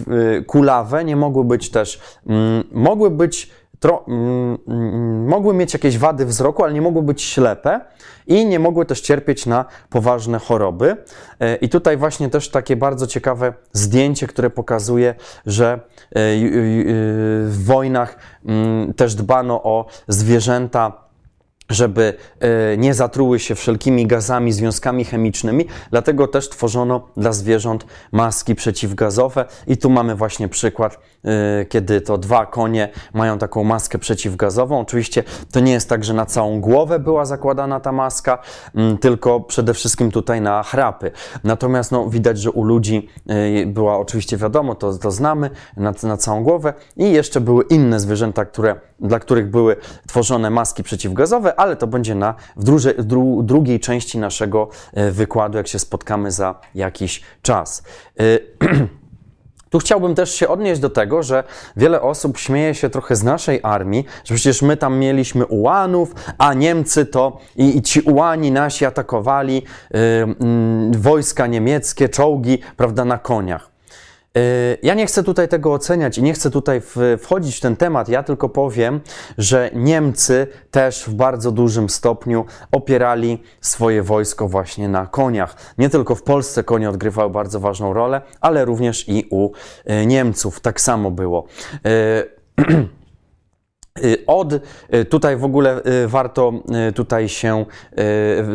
kulawe, 0.47 1.03
nie 1.05 1.15
mogły 1.15 1.43
być 1.43 1.71
też, 1.71 1.99
mm, 2.27 2.63
mogły 2.71 3.11
być 3.11 3.49
tro, 3.83 4.05
mm, 4.07 4.57
mm, 4.67 5.27
mogły 5.27 5.53
mieć 5.53 5.73
jakieś 5.73 5.97
wady 5.97 6.25
wzroku, 6.25 6.63
ale 6.63 6.73
nie 6.73 6.81
mogły 6.81 7.03
być 7.03 7.21
ślepe 7.21 7.81
i 8.27 8.45
nie 8.45 8.59
mogły 8.59 8.85
też 8.85 9.01
cierpieć 9.01 9.45
na 9.45 9.65
poważne 9.89 10.39
choroby. 10.39 10.97
E, 11.39 11.55
I 11.55 11.69
tutaj 11.69 11.97
właśnie 11.97 12.29
też 12.29 12.49
takie 12.49 12.75
bardzo 12.75 13.07
ciekawe 13.07 13.53
zdjęcie, 13.73 14.27
które 14.27 14.49
pokazuje, 14.49 15.15
że 15.45 15.73
e, 15.73 15.79
w 17.45 17.63
wojnach 17.65 18.17
mm, 18.45 18.93
też 18.93 19.15
dbano 19.15 19.63
o 19.63 19.85
zwierzęta 20.07 21.02
żeby 21.69 22.13
e, 22.39 22.77
nie 22.77 22.93
zatruły 22.93 23.39
się 23.39 23.55
wszelkimi 23.55 24.07
gazami, 24.07 24.53
związkami 24.53 25.05
chemicznymi, 25.05 25.65
dlatego 25.91 26.27
też 26.27 26.49
tworzono 26.49 27.07
dla 27.17 27.33
zwierząt 27.33 27.85
maski 28.11 28.55
przeciwgazowe 28.55 29.45
i 29.67 29.77
tu 29.77 29.89
mamy 29.89 30.15
właśnie 30.15 30.49
przykład, 30.49 30.99
e, 31.25 31.65
kiedy 31.65 32.01
to 32.01 32.17
dwa 32.17 32.45
konie 32.45 32.89
mają 33.13 33.37
taką 33.37 33.63
maskę 33.63 33.97
przeciwgazową. 33.97 34.79
Oczywiście 34.79 35.23
to 35.51 35.59
nie 35.59 35.71
jest 35.71 35.89
tak, 35.89 36.03
że 36.03 36.13
na 36.13 36.25
całą 36.25 36.61
głowę 36.61 36.99
była 36.99 37.25
zakładana 37.25 37.79
ta 37.79 37.91
maska, 37.91 38.37
tylko 39.01 39.39
przede 39.39 39.73
wszystkim 39.73 40.11
tutaj 40.11 40.41
na 40.41 40.63
chrapy. 40.63 41.11
Natomiast 41.43 41.91
no, 41.91 42.09
widać, 42.09 42.39
że 42.39 42.51
u 42.51 42.63
ludzi 42.63 43.09
e, 43.27 43.65
była 43.65 43.97
oczywiście 43.97 44.37
wiadomo, 44.37 44.75
to, 44.75 44.97
to 44.97 45.11
znamy, 45.11 45.49
na, 45.77 45.93
na 46.03 46.17
całą 46.17 46.43
głowę 46.43 46.73
i 46.97 47.11
jeszcze 47.11 47.41
były 47.41 47.63
inne 47.63 47.99
zwierzęta, 47.99 48.45
które, 48.45 48.75
dla 48.99 49.19
których 49.19 49.49
były 49.49 49.75
tworzone 50.07 50.49
maski 50.49 50.83
przeciwgazowe, 50.83 51.52
ale 51.55 51.75
to 51.75 51.87
będzie 51.87 52.15
na, 52.15 52.35
w, 52.55 52.63
druże, 52.63 52.93
dru, 52.93 53.43
drugiej 53.43 53.79
części 53.79 54.17
naszego 54.17 54.69
e, 54.93 55.11
wykładu, 55.11 55.57
jak 55.57 55.67
się 55.67 55.79
spotkamy 55.79 56.31
za 56.31 56.55
jakiś 56.75 57.21
czas. 57.41 57.83
E, 58.19 58.23
tu 59.69 59.79
chciałbym 59.79 60.15
też 60.15 60.35
się 60.35 60.47
odnieść 60.47 60.81
do 60.81 60.89
tego, 60.89 61.23
że 61.23 61.43
wiele 61.77 62.01
osób 62.01 62.37
śmieje 62.37 62.75
się 62.75 62.89
trochę 62.89 63.15
z 63.15 63.23
naszej 63.23 63.59
armii, 63.63 64.05
że 64.25 64.35
przecież 64.35 64.61
my 64.61 64.77
tam 64.77 64.99
mieliśmy 64.99 65.45
ułanów, 65.45 66.13
a 66.37 66.53
Niemcy 66.53 67.05
to 67.05 67.37
i, 67.55 67.77
i 67.77 67.81
ci 67.81 68.01
ułani 68.01 68.51
nasi 68.51 68.85
atakowali 68.85 69.57
y, 69.57 69.97
y, 70.95 70.97
wojska 70.97 71.47
niemieckie, 71.47 72.09
czołgi, 72.09 72.59
prawda, 72.77 73.05
na 73.05 73.17
koniach. 73.17 73.72
Y, 74.37 74.77
ja 74.83 74.93
nie 74.93 75.05
chcę 75.05 75.23
tutaj 75.23 75.47
tego 75.47 75.73
oceniać 75.73 76.17
i 76.17 76.23
nie 76.23 76.33
chcę 76.33 76.51
tutaj 76.51 76.81
wchodzić 77.19 77.57
w 77.57 77.59
ten 77.59 77.75
temat. 77.75 78.09
Ja 78.09 78.23
tylko 78.23 78.49
powiem, 78.49 79.01
że 79.37 79.69
Niemcy 79.73 80.47
też 80.71 81.03
w 81.07 81.13
bardzo 81.13 81.51
dużym 81.51 81.89
stopniu 81.89 82.45
opierali 82.71 83.43
swoje 83.61 84.03
wojsko 84.03 84.47
właśnie 84.47 84.89
na 84.89 85.05
koniach. 85.05 85.55
Nie 85.77 85.89
tylko 85.89 86.15
w 86.15 86.23
Polsce 86.23 86.63
konie 86.63 86.89
odgrywały 86.89 87.29
bardzo 87.29 87.59
ważną 87.59 87.93
rolę, 87.93 88.21
ale 88.41 88.65
również 88.65 89.09
i 89.09 89.27
u 89.29 89.49
y, 89.51 90.05
Niemców 90.05 90.59
tak 90.59 90.81
samo 90.81 91.11
było. 91.11 91.45
Y, 93.99 94.23
od, 94.27 94.53
y, 94.53 94.59
tutaj 95.05 95.37
w 95.37 95.43
ogóle 95.43 95.81
y, 96.03 96.07
warto 96.07 96.53
tutaj 96.95 97.29
się, 97.29 97.65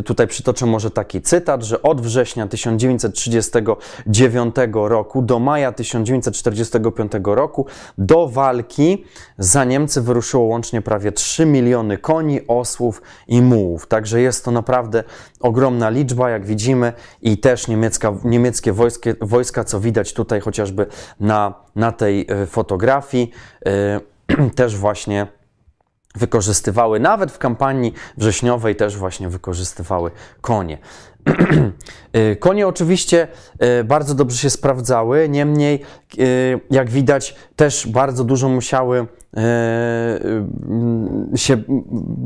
tutaj 0.05 0.27
przytoczę 0.27 0.66
może 0.66 0.90
taki 0.90 1.22
cytat, 1.22 1.62
że 1.62 1.83
od 1.83 2.01
września 2.01 2.46
1939 2.46 4.55
roku 4.72 5.22
do 5.22 5.38
maja 5.38 5.72
1945 5.72 7.12
roku 7.24 7.66
do 7.98 8.29
walki 8.29 9.05
za 9.38 9.64
Niemcy 9.64 10.01
wyruszyło 10.01 10.44
łącznie 10.44 10.83
prawie 10.83 11.12
3 11.12 11.46
miliony 11.46 11.98
koni, 11.98 12.40
osłów 12.46 13.03
i 13.29 13.42
mułów. 13.42 13.87
Także 13.87 14.20
jest 14.20 14.44
to 14.44 14.51
naprawdę 14.51 15.05
ogromna 15.40 15.90
liczba, 15.90 16.31
jak 16.31 16.46
widzimy, 16.46 16.92
i 17.22 17.38
też 17.38 17.68
niemiecka, 17.68 18.14
niemieckie 18.24 18.72
wojskie, 18.72 19.14
wojska, 19.20 19.64
co 19.64 19.81
widać 19.81 20.12
tutaj 20.12 20.40
chociażby 20.40 20.87
na, 21.20 21.55
na 21.77 21.92
tej 21.92 22.27
fotografii 22.46 23.33
też 24.54 24.76
właśnie 24.76 25.26
wykorzystywały, 26.14 27.00
nawet 27.00 27.32
w 27.32 27.38
kampanii 27.38 27.92
wrześniowej 28.16 28.76
też 28.76 28.96
właśnie 28.96 29.28
wykorzystywały 29.28 30.10
konie. 30.40 30.78
Y, 32.16 32.36
konie 32.36 32.68
oczywiście 32.68 33.28
y, 33.80 33.84
bardzo 33.84 34.14
dobrze 34.14 34.36
się 34.36 34.50
sprawdzały, 34.50 35.28
niemniej, 35.28 35.82
y, 36.18 36.60
jak 36.70 36.90
widać, 36.90 37.36
też 37.56 37.86
bardzo 37.86 38.24
dużo 38.24 38.48
musiały 38.48 39.06
się 41.36 41.62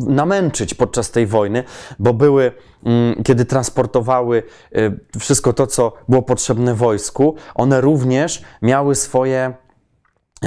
namęczyć 0.06 0.74
podczas 0.74 1.10
tej 1.10 1.26
wojny, 1.26 1.64
bo 1.98 2.14
były, 2.14 2.52
mm, 2.84 3.22
kiedy 3.24 3.44
transportowały 3.44 4.42
wszystko 5.18 5.52
to, 5.52 5.66
co 5.66 5.92
było 6.08 6.22
potrzebne 6.22 6.74
wojsku, 6.74 7.34
one 7.54 7.80
również 7.80 8.42
miały 8.62 8.94
swoje 8.94 9.54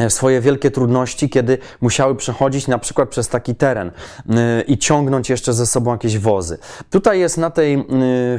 swoje 0.09 0.41
wielkie 0.41 0.71
trudności, 0.71 1.29
kiedy 1.29 1.57
musiały 1.81 2.15
przechodzić 2.15 2.67
na 2.67 2.77
przykład 2.77 3.09
przez 3.09 3.29
taki 3.29 3.55
teren 3.55 3.91
e, 4.29 4.61
i 4.61 4.77
ciągnąć 4.77 5.29
jeszcze 5.29 5.53
ze 5.53 5.65
sobą 5.65 5.91
jakieś 5.91 6.17
wozy. 6.17 6.57
Tutaj 6.89 7.19
jest 7.19 7.37
na 7.37 7.49
tej 7.49 7.73
e, 7.73 7.85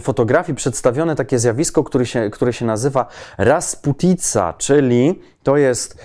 fotografii 0.00 0.56
przedstawione 0.56 1.16
takie 1.16 1.38
zjawisko, 1.38 1.84
które 1.84 2.06
się, 2.06 2.30
które 2.30 2.52
się 2.52 2.64
nazywa 2.64 3.06
Rasputica, 3.38 4.54
czyli 4.58 5.20
to 5.42 5.56
jest 5.56 5.98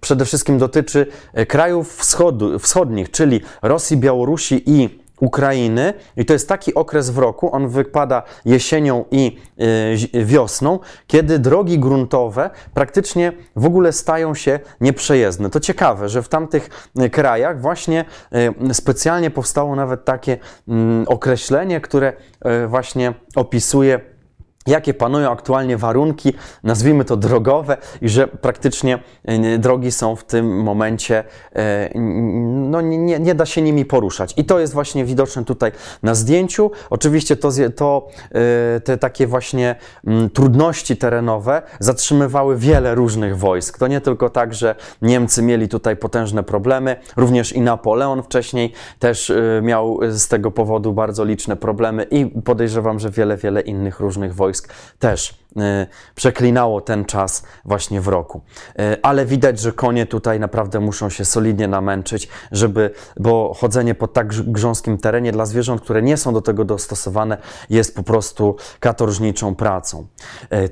przede 0.00 0.24
wszystkim 0.24 0.58
dotyczy 0.58 1.06
krajów 1.48 1.96
wschodu, 1.96 2.58
wschodnich, 2.58 3.10
czyli 3.10 3.40
Rosji, 3.62 3.96
Białorusi 3.96 4.62
i 4.66 5.05
Ukrainy 5.20 5.94
i 6.16 6.24
to 6.24 6.32
jest 6.32 6.48
taki 6.48 6.74
okres 6.74 7.10
w 7.10 7.18
roku, 7.18 7.52
on 7.52 7.68
wypada 7.68 8.22
jesienią 8.44 9.04
i 9.10 9.38
y, 10.14 10.24
wiosną, 10.24 10.78
kiedy 11.06 11.38
drogi 11.38 11.78
gruntowe 11.78 12.50
praktycznie 12.74 13.32
w 13.56 13.66
ogóle 13.66 13.92
stają 13.92 14.34
się 14.34 14.60
nieprzejezdne. 14.80 15.50
To 15.50 15.60
ciekawe, 15.60 16.08
że 16.08 16.22
w 16.22 16.28
tamtych 16.28 16.90
y, 17.00 17.10
krajach 17.10 17.60
właśnie 17.60 18.04
y, 18.70 18.74
specjalnie 18.74 19.30
powstało 19.30 19.76
nawet 19.76 20.04
takie 20.04 20.38
mm, 20.68 21.04
określenie, 21.08 21.80
które 21.80 22.12
właśnie 22.68 23.14
opisuje 23.36 24.15
jakie 24.66 24.94
panują 24.94 25.30
aktualnie 25.30 25.76
warunki, 25.76 26.32
nazwijmy 26.62 27.04
to 27.04 27.16
drogowe, 27.16 27.76
i 28.02 28.08
że 28.08 28.28
praktycznie 28.28 28.98
e, 29.24 29.58
drogi 29.58 29.92
są 29.92 30.16
w 30.16 30.24
tym 30.24 30.62
momencie, 30.62 31.24
e, 31.56 31.90
no 32.70 32.80
nie, 32.80 33.18
nie 33.18 33.34
da 33.34 33.46
się 33.46 33.62
nimi 33.62 33.84
poruszać. 33.84 34.34
I 34.36 34.44
to 34.44 34.58
jest 34.58 34.72
właśnie 34.72 35.04
widoczne 35.04 35.44
tutaj 35.44 35.72
na 36.02 36.14
zdjęciu. 36.14 36.70
Oczywiście 36.90 37.36
to, 37.36 37.50
to 37.76 38.08
e, 38.76 38.80
te 38.80 38.98
takie 38.98 39.26
właśnie 39.26 39.76
mm, 40.06 40.30
trudności 40.30 40.96
terenowe 40.96 41.62
zatrzymywały 41.80 42.56
wiele 42.56 42.94
różnych 42.94 43.38
wojsk. 43.38 43.78
To 43.78 43.86
nie 43.86 44.00
tylko 44.00 44.30
tak, 44.30 44.54
że 44.54 44.74
Niemcy 45.02 45.42
mieli 45.42 45.68
tutaj 45.68 45.96
potężne 45.96 46.42
problemy, 46.42 46.96
również 47.16 47.52
i 47.52 47.60
Napoleon 47.60 48.22
wcześniej 48.22 48.72
też 48.98 49.32
miał 49.62 50.00
z 50.10 50.28
tego 50.28 50.50
powodu 50.50 50.92
bardzo 50.92 51.24
liczne 51.24 51.56
problemy 51.56 52.06
i 52.10 52.26
podejrzewam, 52.26 52.98
że 52.98 53.10
wiele, 53.10 53.36
wiele 53.36 53.60
innych 53.60 54.00
różnych 54.00 54.34
wojsk 54.34 54.55
wojsk 54.56 54.72
też 54.98 55.46
przeklinało 56.14 56.80
ten 56.80 57.04
czas 57.04 57.42
właśnie 57.64 58.00
w 58.00 58.08
roku. 58.08 58.40
Ale 59.02 59.26
widać, 59.26 59.58
że 59.58 59.72
konie 59.72 60.06
tutaj 60.06 60.40
naprawdę 60.40 60.80
muszą 60.80 61.10
się 61.10 61.24
solidnie 61.24 61.68
namęczyć, 61.68 62.28
żeby, 62.52 62.90
bo 63.16 63.54
chodzenie 63.54 63.94
po 63.94 64.08
tak 64.08 64.28
grząskim 64.28 64.98
terenie 64.98 65.32
dla 65.32 65.46
zwierząt, 65.46 65.82
które 65.82 66.02
nie 66.02 66.16
są 66.16 66.32
do 66.32 66.42
tego 66.42 66.64
dostosowane, 66.64 67.38
jest 67.70 67.96
po 67.96 68.02
prostu 68.02 68.56
katorżniczą 68.80 69.54
pracą. 69.54 70.06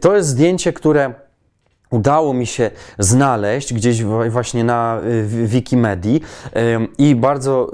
To 0.01 0.17
jest 0.17 0.29
zdjęcie, 0.29 0.73
które 0.73 1.15
udało 1.91 2.35
mi 2.35 2.47
się 2.47 2.71
znaleźć 2.99 3.75
gdzieś 3.75 4.05
właśnie 4.31 4.65
na 4.65 5.01
y, 5.05 5.47
Wikimedii 5.47 6.21
i 6.99 7.15
bardzo 7.15 7.71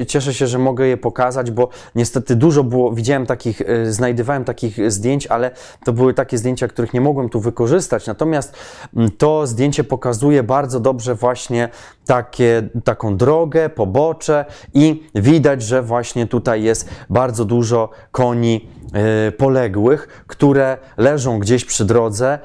y, 0.00 0.06
cieszę 0.06 0.34
się, 0.34 0.46
że 0.46 0.58
mogę 0.58 0.86
je 0.86 0.96
pokazać, 0.96 1.50
bo 1.50 1.68
niestety 1.94 2.36
dużo 2.36 2.64
było, 2.64 2.92
widziałem 2.92 3.26
takich, 3.26 3.60
y, 3.60 3.92
znajdywałem 3.92 4.44
takich 4.44 4.92
zdjęć, 4.92 5.26
ale 5.26 5.50
to 5.84 5.92
były 5.92 6.14
takie 6.14 6.38
zdjęcia, 6.38 6.68
których 6.68 6.94
nie 6.94 7.00
mogłem 7.00 7.28
tu 7.28 7.40
wykorzystać. 7.40 8.06
Natomiast 8.06 8.56
mm, 8.96 9.10
to 9.10 9.46
zdjęcie 9.46 9.84
pokazuje 9.84 10.42
bardzo 10.42 10.80
dobrze 10.80 11.14
właśnie 11.14 11.68
takie, 12.06 12.68
taką 12.84 13.16
drogę, 13.16 13.68
pobocze 13.68 14.44
i 14.74 15.02
widać, 15.14 15.62
że 15.62 15.82
właśnie 15.82 16.26
tutaj 16.26 16.62
jest 16.62 16.88
bardzo 17.10 17.44
dużo 17.44 17.90
koni 18.12 18.68
poległych, 19.38 20.24
które 20.26 20.78
leżą 20.96 21.38
gdzieś 21.38 21.64
przy 21.64 21.84
drodze. 21.84 22.38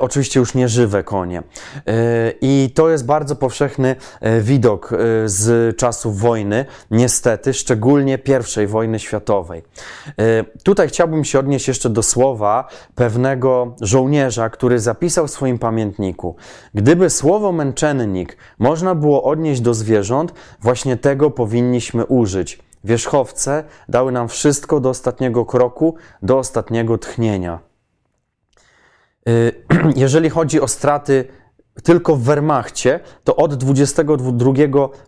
Oczywiście 0.00 0.40
już 0.40 0.54
nieżywe 0.54 1.04
konie. 1.04 1.42
E, 1.86 2.32
I 2.40 2.70
to 2.74 2.90
jest 2.90 3.06
bardzo 3.06 3.36
powszechny 3.36 3.96
e, 4.20 4.40
widok 4.40 4.92
e, 4.92 4.96
z 5.28 5.76
czasów 5.76 6.18
wojny, 6.20 6.64
niestety, 6.90 7.54
szczególnie 7.54 8.18
I 8.64 8.66
wojny 8.66 8.98
światowej. 8.98 9.62
Tutaj 10.62 10.88
chciałbym 10.88 11.24
się 11.24 11.38
odnieść 11.38 11.68
jeszcze 11.68 11.90
do 11.90 12.02
słowa 12.02 12.68
pewnego 12.94 13.74
żołnierza, 13.80 14.50
który 14.50 14.78
zapisał 14.78 15.26
w 15.26 15.30
swoim 15.30 15.58
pamiętniku: 15.58 16.36
Gdyby 16.74 17.10
słowo 17.10 17.52
męczennik 17.52 18.36
można 18.58 18.94
było 18.94 19.22
odnieść 19.22 19.60
do 19.60 19.74
zwierząt, 19.74 20.34
właśnie 20.60 20.96
tego 20.96 21.30
powinniśmy 21.30 22.06
użyć. 22.06 22.67
Wierzchowce 22.84 23.64
dały 23.88 24.12
nam 24.12 24.28
wszystko 24.28 24.80
do 24.80 24.88
ostatniego 24.88 25.46
kroku, 25.46 25.94
do 26.22 26.38
ostatniego 26.38 26.98
tchnienia. 26.98 27.58
Y, 29.28 29.64
jeżeli 29.96 30.30
chodzi 30.30 30.60
o 30.60 30.68
straty 30.68 31.24
tylko 31.82 32.16
w 32.16 32.22
Wehrmachcie, 32.22 33.00
to 33.24 33.36
od 33.36 33.54
22 33.54 34.52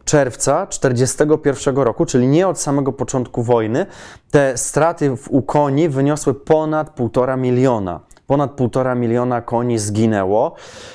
czerwca 0.04 0.66
1941 0.66 1.76
roku, 1.76 2.06
czyli 2.06 2.26
nie 2.26 2.48
od 2.48 2.60
samego 2.60 2.92
początku 2.92 3.42
wojny, 3.42 3.86
te 4.30 4.56
straty 4.56 5.16
w, 5.16 5.30
u 5.30 5.42
koni 5.42 5.88
wyniosły 5.88 6.34
ponad 6.34 6.98
1,5 6.98 7.38
miliona. 7.38 8.00
Ponad 8.26 8.56
1,5 8.56 8.96
miliona 8.96 9.42
koni 9.42 9.78
zginęło. 9.78 10.54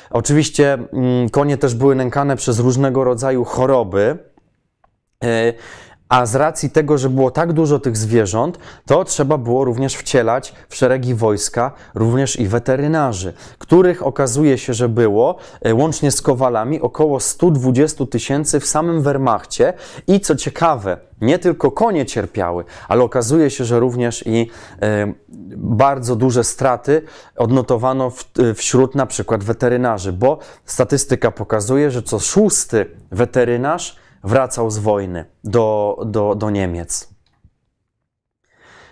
Oczywiście 0.09 0.73
mm, 0.73 1.29
konie 1.29 1.57
też 1.57 1.75
były 1.75 1.95
nękane 1.95 2.35
przez 2.35 2.59
różnego 2.59 3.03
rodzaju 3.03 3.43
choroby. 3.43 4.17
A 6.15 6.25
z 6.25 6.35
racji 6.35 6.69
tego, 6.69 6.97
że 6.97 7.09
było 7.09 7.31
tak 7.31 7.53
dużo 7.53 7.79
tych 7.79 7.97
zwierząt, 7.97 8.59
to 8.85 9.03
trzeba 9.03 9.37
było 9.37 9.65
również 9.65 9.95
wcielać 9.95 10.53
w 10.69 10.75
szeregi 10.75 11.15
wojska 11.15 11.71
również 11.95 12.39
i 12.39 12.47
weterynarzy, 12.47 13.33
których 13.57 14.05
okazuje 14.05 14.57
się, 14.57 14.73
że 14.73 14.89
było 14.89 15.35
e, 15.61 15.73
łącznie 15.73 16.11
z 16.11 16.21
kowalami 16.21 16.81
około 16.81 17.19
120 17.19 18.05
tysięcy 18.05 18.59
w 18.59 18.65
samym 18.65 19.01
Wehrmachcie. 19.01 19.73
I 20.07 20.19
co 20.19 20.35
ciekawe, 20.35 20.97
nie 21.21 21.39
tylko 21.39 21.71
konie 21.71 22.05
cierpiały, 22.05 22.65
ale 22.87 23.03
okazuje 23.03 23.49
się, 23.49 23.65
że 23.65 23.79
również 23.79 24.27
i 24.27 24.49
e, 24.81 25.13
bardzo 25.57 26.15
duże 26.15 26.43
straty 26.43 27.01
odnotowano 27.37 28.11
e, 28.39 28.53
wśród 28.53 28.95
na 28.95 29.05
przykład 29.05 29.43
weterynarzy, 29.43 30.13
bo 30.13 30.39
statystyka 30.65 31.31
pokazuje, 31.31 31.91
że 31.91 32.03
co 32.03 32.19
szósty 32.19 32.85
weterynarz 33.11 34.04
wracał 34.25 34.71
z 34.71 34.77
wojny 34.77 35.25
do, 35.43 35.97
do, 36.05 36.35
do 36.35 36.49
Niemiec. 36.49 37.14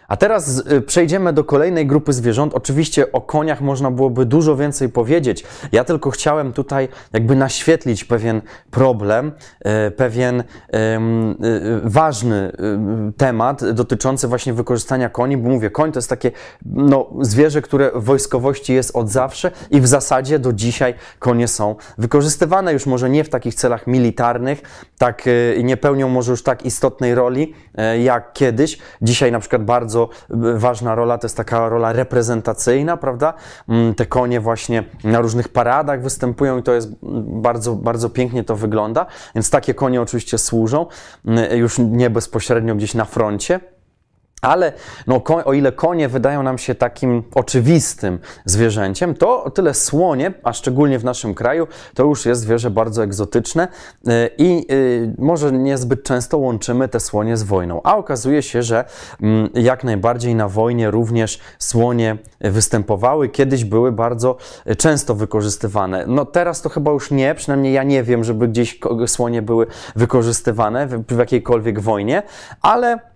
A 0.07 0.17
teraz 0.17 0.63
y, 0.71 0.81
przejdziemy 0.81 1.33
do 1.33 1.43
kolejnej 1.43 1.87
grupy 1.87 2.13
zwierząt. 2.13 2.53
Oczywiście 2.53 3.11
o 3.11 3.21
koniach 3.21 3.61
można 3.61 3.91
byłoby 3.91 4.25
dużo 4.25 4.55
więcej 4.55 4.89
powiedzieć. 4.89 5.43
Ja 5.71 5.83
tylko 5.83 6.11
chciałem 6.11 6.53
tutaj 6.53 6.89
jakby 7.13 7.35
naświetlić 7.35 8.03
pewien 8.03 8.41
problem, 8.71 9.31
y, 9.87 9.91
pewien 9.91 10.39
y, 10.39 10.43
ważny 11.83 12.51
temat 13.17 13.71
dotyczący 13.71 14.27
właśnie 14.27 14.53
wykorzystania 14.53 15.09
koni, 15.09 15.37
bo 15.37 15.49
mówię, 15.49 15.69
koń 15.69 15.91
to 15.91 15.97
jest 15.97 16.09
takie 16.09 16.31
no, 16.65 17.09
zwierzę, 17.21 17.61
które 17.61 17.91
w 17.95 18.03
wojskowości 18.03 18.73
jest 18.73 18.95
od 18.95 19.09
zawsze 19.09 19.51
i 19.71 19.81
w 19.81 19.87
zasadzie 19.87 20.39
do 20.39 20.53
dzisiaj 20.53 20.93
konie 21.19 21.47
są 21.47 21.75
wykorzystywane 21.97 22.73
już 22.73 22.85
może 22.85 23.09
nie 23.09 23.23
w 23.23 23.29
takich 23.29 23.55
celach 23.55 23.87
militarnych, 23.87 24.61
tak 24.97 25.23
nie 25.63 25.77
pełnią 25.77 26.09
może 26.09 26.31
już 26.31 26.43
tak 26.43 26.65
istotnej 26.65 27.15
roli 27.15 27.53
jak 28.03 28.33
kiedyś. 28.33 28.77
Dzisiaj 29.01 29.31
na 29.31 29.39
przykład 29.39 29.63
bardzo 29.63 29.92
ważna 30.55 30.95
rola 30.95 31.17
to 31.17 31.25
jest 31.25 31.37
taka 31.37 31.69
rola 31.69 31.93
reprezentacyjna, 31.93 32.97
prawda? 32.97 33.33
Mm, 33.69 33.95
te 33.95 34.05
konie 34.05 34.39
właśnie 34.39 34.83
na 35.03 35.21
różnych 35.21 35.49
paradach 35.49 36.01
występują 36.01 36.57
i 36.57 36.63
to 36.63 36.73
jest 36.73 36.89
bardzo, 37.41 37.75
bardzo 37.75 38.09
pięknie 38.09 38.43
to 38.43 38.55
wygląda. 38.55 39.05
Więc 39.35 39.49
takie 39.49 39.73
konie 39.73 40.01
oczywiście 40.01 40.37
służą, 40.37 40.85
mm, 41.25 41.57
już 41.57 41.77
nie 41.79 42.09
bezpośrednio 42.09 42.75
gdzieś 42.75 42.93
na 42.93 43.05
froncie. 43.05 43.72
Ale 44.43 44.73
no, 45.07 45.21
o 45.45 45.53
ile 45.53 45.71
konie 45.71 46.09
wydają 46.09 46.43
nam 46.43 46.57
się 46.57 46.75
takim 46.75 47.23
oczywistym 47.35 48.19
zwierzęciem, 48.45 49.15
to 49.15 49.43
o 49.43 49.51
tyle 49.51 49.73
słonie, 49.73 50.33
a 50.43 50.53
szczególnie 50.53 50.99
w 50.99 51.03
naszym 51.03 51.33
kraju, 51.33 51.67
to 51.93 52.03
już 52.03 52.25
jest 52.25 52.41
zwierzę 52.41 52.69
bardzo 52.69 53.03
egzotyczne 53.03 53.67
y, 54.07 54.29
i 54.37 54.65
y, 54.71 55.15
może 55.17 55.51
niezbyt 55.51 56.03
często 56.03 56.37
łączymy 56.37 56.87
te 56.87 56.99
słonie 56.99 57.37
z 57.37 57.43
wojną. 57.43 57.81
A 57.83 57.97
okazuje 57.97 58.41
się, 58.41 58.63
że 58.63 58.85
mm, 59.21 59.49
jak 59.53 59.83
najbardziej 59.83 60.35
na 60.35 60.49
wojnie 60.49 60.91
również 60.91 61.39
słonie 61.59 62.17
występowały, 62.41 63.29
kiedyś 63.29 63.65
były 63.65 63.91
bardzo 63.91 64.37
często 64.77 65.15
wykorzystywane. 65.15 66.05
No 66.07 66.25
teraz 66.25 66.61
to 66.61 66.69
chyba 66.69 66.91
już 66.91 67.11
nie, 67.11 67.35
przynajmniej 67.35 67.73
ja 67.73 67.83
nie 67.83 68.03
wiem, 68.03 68.23
żeby 68.23 68.47
gdzieś 68.47 68.79
słonie 69.07 69.41
były 69.41 69.67
wykorzystywane 69.95 70.87
w, 70.87 71.03
w 71.07 71.17
jakiejkolwiek 71.17 71.79
wojnie, 71.79 72.23
ale 72.61 73.12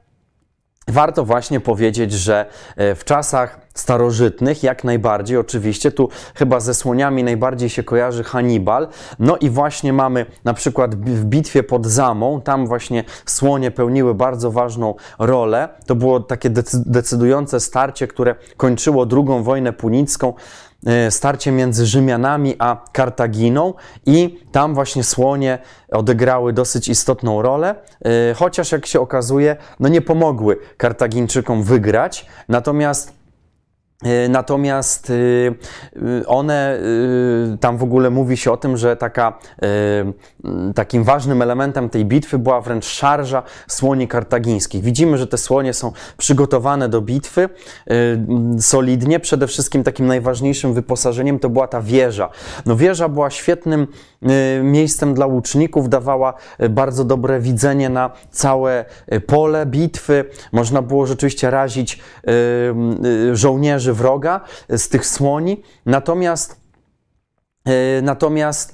Warto 0.88 1.26
właśnie 1.26 1.60
powiedzieć, 1.60 2.12
że 2.12 2.46
e, 2.76 2.96
w 2.96 3.04
czasach 3.04 3.60
starożytnych 3.74 4.64
jak 4.64 4.84
najbardziej, 4.84 5.38
oczywiście, 5.38 5.92
tu 5.92 6.10
chyba 6.36 6.60
ze 6.60 6.74
słoniami 6.74 7.24
najbardziej 7.24 7.70
się 7.70 7.84
kojarzy 7.84 8.24
Hannibal. 8.24 8.88
No 9.20 9.38
i 9.38 9.50
właśnie 9.50 9.94
mamy 9.94 10.26
na 10.44 10.54
przykład 10.54 10.96
w 10.96 11.26
bitwie 11.26 11.64
pod 11.64 11.86
Zamą, 11.86 12.42
tam 12.42 12.68
właśnie 12.68 13.04
słonie 13.26 13.72
pełniły 13.72 14.16
bardzo 14.16 14.52
ważną 14.52 14.96
rolę. 15.20 15.70
To 15.86 15.96
było 15.96 16.20
takie 16.20 16.50
decydujące 16.74 17.60
starcie, 17.60 18.08
które 18.08 18.36
kończyło 18.58 19.08
II 19.12 19.44
wojnę 19.44 19.74
punicką. 19.74 20.34
E, 20.86 21.12
starcie 21.12 21.52
między 21.52 21.86
Rzymianami 21.86 22.56
a 22.60 22.86
Kartaginą 22.92 23.74
i 24.06 24.40
tam 24.52 24.74
właśnie 24.74 25.04
słonie 25.04 25.60
odegrały 25.92 26.54
dosyć 26.54 26.88
istotną 26.88 27.42
rolę, 27.42 27.76
e, 28.06 28.34
chociaż 28.34 28.72
jak 28.72 28.86
się 28.86 29.00
okazuje, 29.00 29.56
no 29.80 29.90
nie 29.90 30.02
pomogły 30.02 30.58
Kartagińczykom 30.78 31.64
wygrać, 31.64 32.26
natomiast 32.50 33.17
natomiast 34.30 35.10
y, 35.10 35.14
y, 35.96 36.28
one, 36.28 36.80
y, 37.54 37.58
tam 37.58 37.78
w 37.78 37.84
ogóle 37.84 38.10
mówi 38.10 38.38
się 38.38 38.52
o 38.52 38.58
tym, 38.58 38.78
że 38.78 38.96
taka, 38.96 39.40
takim 40.76 41.04
ważnym 41.04 41.42
elementem 41.42 41.90
tej 41.90 42.06
bitwy 42.06 42.40
była 42.40 42.62
wręcz 42.62 42.86
szarża 42.86 43.44
słoni 43.68 44.08
kartagińskich. 44.08 44.84
Widzimy, 44.84 45.18
że 45.18 45.28
te 45.28 45.38
słonie 45.38 45.74
są 45.74 45.92
przygotowane 46.18 46.90
do 46.90 47.02
bitwy 47.02 47.50
solidnie. 48.60 49.20
Przede 49.20 49.48
wszystkim 49.48 49.84
takim 49.84 50.08
najważniejszym 50.08 50.74
wyposażeniem 50.74 51.40
to 51.40 51.50
była 51.50 51.68
ta 51.68 51.82
wieża. 51.82 52.30
No 52.66 52.76
wieża 52.76 53.10
była 53.10 53.30
świetnym 53.30 53.88
miejscem 54.64 55.14
dla 55.14 55.26
łuczników, 55.26 55.90
dawała 55.90 56.34
bardzo 56.70 57.04
dobre 57.04 57.40
widzenie 57.40 57.90
na 57.90 58.12
całe 58.32 58.86
pole 59.28 59.66
bitwy. 59.66 60.26
Można 60.52 60.82
było 60.82 61.08
rzeczywiście 61.08 61.50
razić 61.50 62.00
żołnierzy 63.34 63.94
wroga 63.94 64.42
z 64.70 64.90
tych 64.90 65.06
słoni. 65.06 65.64
Natomiast, 65.86 66.62
e, 67.66 68.02
natomiast 68.02 68.74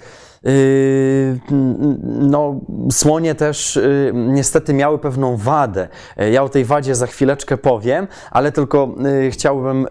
no, 2.03 2.59
słonie 2.91 3.35
też 3.35 3.79
niestety 4.13 4.73
miały 4.73 4.99
pewną 4.99 5.37
wadę. 5.37 5.87
Ja 6.31 6.43
o 6.43 6.49
tej 6.49 6.65
wadzie 6.65 6.95
za 6.95 7.07
chwileczkę 7.07 7.57
powiem, 7.57 8.07
ale 8.31 8.51
tylko 8.51 8.95
chciałbym 9.31 9.87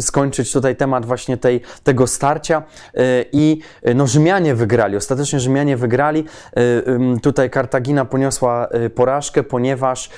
skończyć 0.00 0.52
tutaj 0.52 0.76
temat 0.76 1.06
właśnie 1.06 1.36
tej, 1.36 1.60
tego 1.82 2.06
starcia 2.06 2.62
i 3.32 3.60
no, 3.94 4.06
Rzymianie 4.06 4.54
wygrali. 4.54 4.96
Ostatecznie 4.96 5.40
Rzymianie 5.40 5.76
wygrali. 5.76 6.24
Tutaj 7.22 7.50
Kartagina 7.50 8.04
poniosła 8.04 8.68
porażkę, 8.94 9.42
ponieważ 9.42 10.10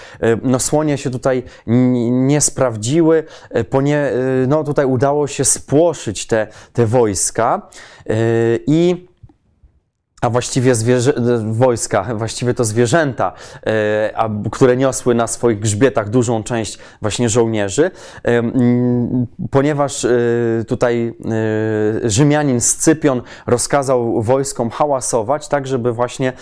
no, 0.42 0.58
słonie 0.60 0.98
się 0.98 1.10
tutaj 1.10 1.42
nie 2.10 2.40
sprawdziły, 2.40 3.24
ponie, 3.70 4.10
no, 4.48 4.64
tutaj 4.64 4.86
udało 4.86 5.26
się 5.26 5.44
spłoszyć 5.44 6.26
te, 6.26 6.46
te 6.72 6.86
wojska 6.86 7.68
i 8.66 9.06
a 10.26 10.30
właściwie 10.30 10.74
zwierzę, 10.74 11.12
wojska, 11.52 12.14
właściwie 12.14 12.54
to 12.54 12.64
zwierzęta, 12.64 13.32
e, 13.66 14.12
a, 14.16 14.30
które 14.50 14.76
niosły 14.76 15.14
na 15.14 15.26
swoich 15.26 15.58
grzbietach 15.58 16.10
dużą 16.10 16.42
część 16.42 16.78
właśnie 17.02 17.28
żołnierzy, 17.28 17.90
e, 18.24 18.42
ponieważ 19.50 20.04
e, 20.04 20.10
tutaj 20.66 21.14
Rzymianin 22.04 22.60
Scypion 22.60 23.22
rozkazał 23.46 24.22
wojskom 24.22 24.70
hałasować, 24.70 25.48
tak 25.48 25.66
żeby 25.66 25.92
właśnie 25.92 26.32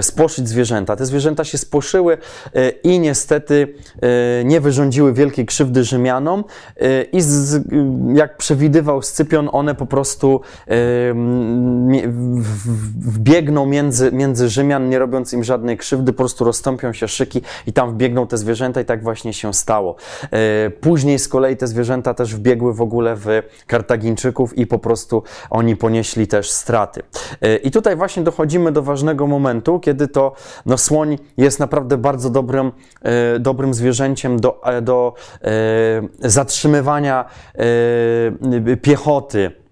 spłoszyć 0.00 0.48
zwierzęta. 0.48 0.96
Te 0.96 1.06
zwierzęta 1.06 1.44
się 1.44 1.58
spłoszyły 1.58 2.18
i 2.82 3.00
niestety 3.00 3.74
nie 4.44 4.60
wyrządziły 4.60 5.12
wielkiej 5.12 5.46
krzywdy 5.46 5.84
Rzymianom 5.84 6.44
i 7.12 7.20
z, 7.20 7.64
jak 8.14 8.36
przewidywał 8.36 9.02
Scypion, 9.02 9.48
one 9.52 9.74
po 9.74 9.86
prostu 9.86 10.40
wbiegły 12.96 13.33
biegną 13.34 13.66
między, 13.66 14.12
między 14.12 14.48
Rzymian, 14.48 14.88
nie 14.88 14.98
robiąc 14.98 15.32
im 15.32 15.44
żadnej 15.44 15.76
krzywdy, 15.76 16.12
po 16.12 16.16
prostu 16.16 16.44
rozstąpią 16.44 16.92
się 16.92 17.08
szyki 17.08 17.42
i 17.66 17.72
tam 17.72 17.90
wbiegną 17.90 18.26
te 18.26 18.36
zwierzęta 18.38 18.80
i 18.80 18.84
tak 18.84 19.02
właśnie 19.02 19.32
się 19.32 19.54
stało. 19.54 19.96
E, 20.30 20.70
później 20.70 21.18
z 21.18 21.28
kolei 21.28 21.56
te 21.56 21.66
zwierzęta 21.66 22.14
też 22.14 22.34
wbiegły 22.34 22.74
w 22.74 22.80
ogóle 22.80 23.16
w 23.16 23.26
Kartagińczyków 23.66 24.58
i 24.58 24.66
po 24.66 24.78
prostu 24.78 25.22
oni 25.50 25.76
ponieśli 25.76 26.26
też 26.26 26.50
straty. 26.50 27.02
E, 27.40 27.56
I 27.56 27.70
tutaj 27.70 27.96
właśnie 27.96 28.22
dochodzimy 28.22 28.72
do 28.72 28.82
ważnego 28.82 29.26
momentu, 29.26 29.80
kiedy 29.80 30.08
to 30.08 30.32
no, 30.66 30.78
słoń 30.78 31.18
jest 31.36 31.60
naprawdę 31.60 31.98
bardzo 31.98 32.30
dobrym, 32.30 32.72
e, 33.02 33.38
dobrym 33.38 33.74
zwierzęciem 33.74 34.40
do, 34.40 34.60
do 34.82 35.14
zatrzymywania 36.20 37.24
piechoty 38.82 39.63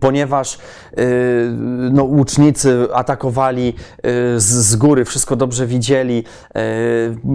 ponieważ 0.00 0.58
yy, 0.96 1.04
no, 1.92 2.04
łucznicy 2.04 2.88
atakowali 2.92 3.66
yy, 3.66 4.10
z, 4.40 4.44
z, 4.44 4.76
góry, 4.76 5.04
wszystko 5.04 5.36
dobrze 5.36 5.66
widzieli. 5.66 6.24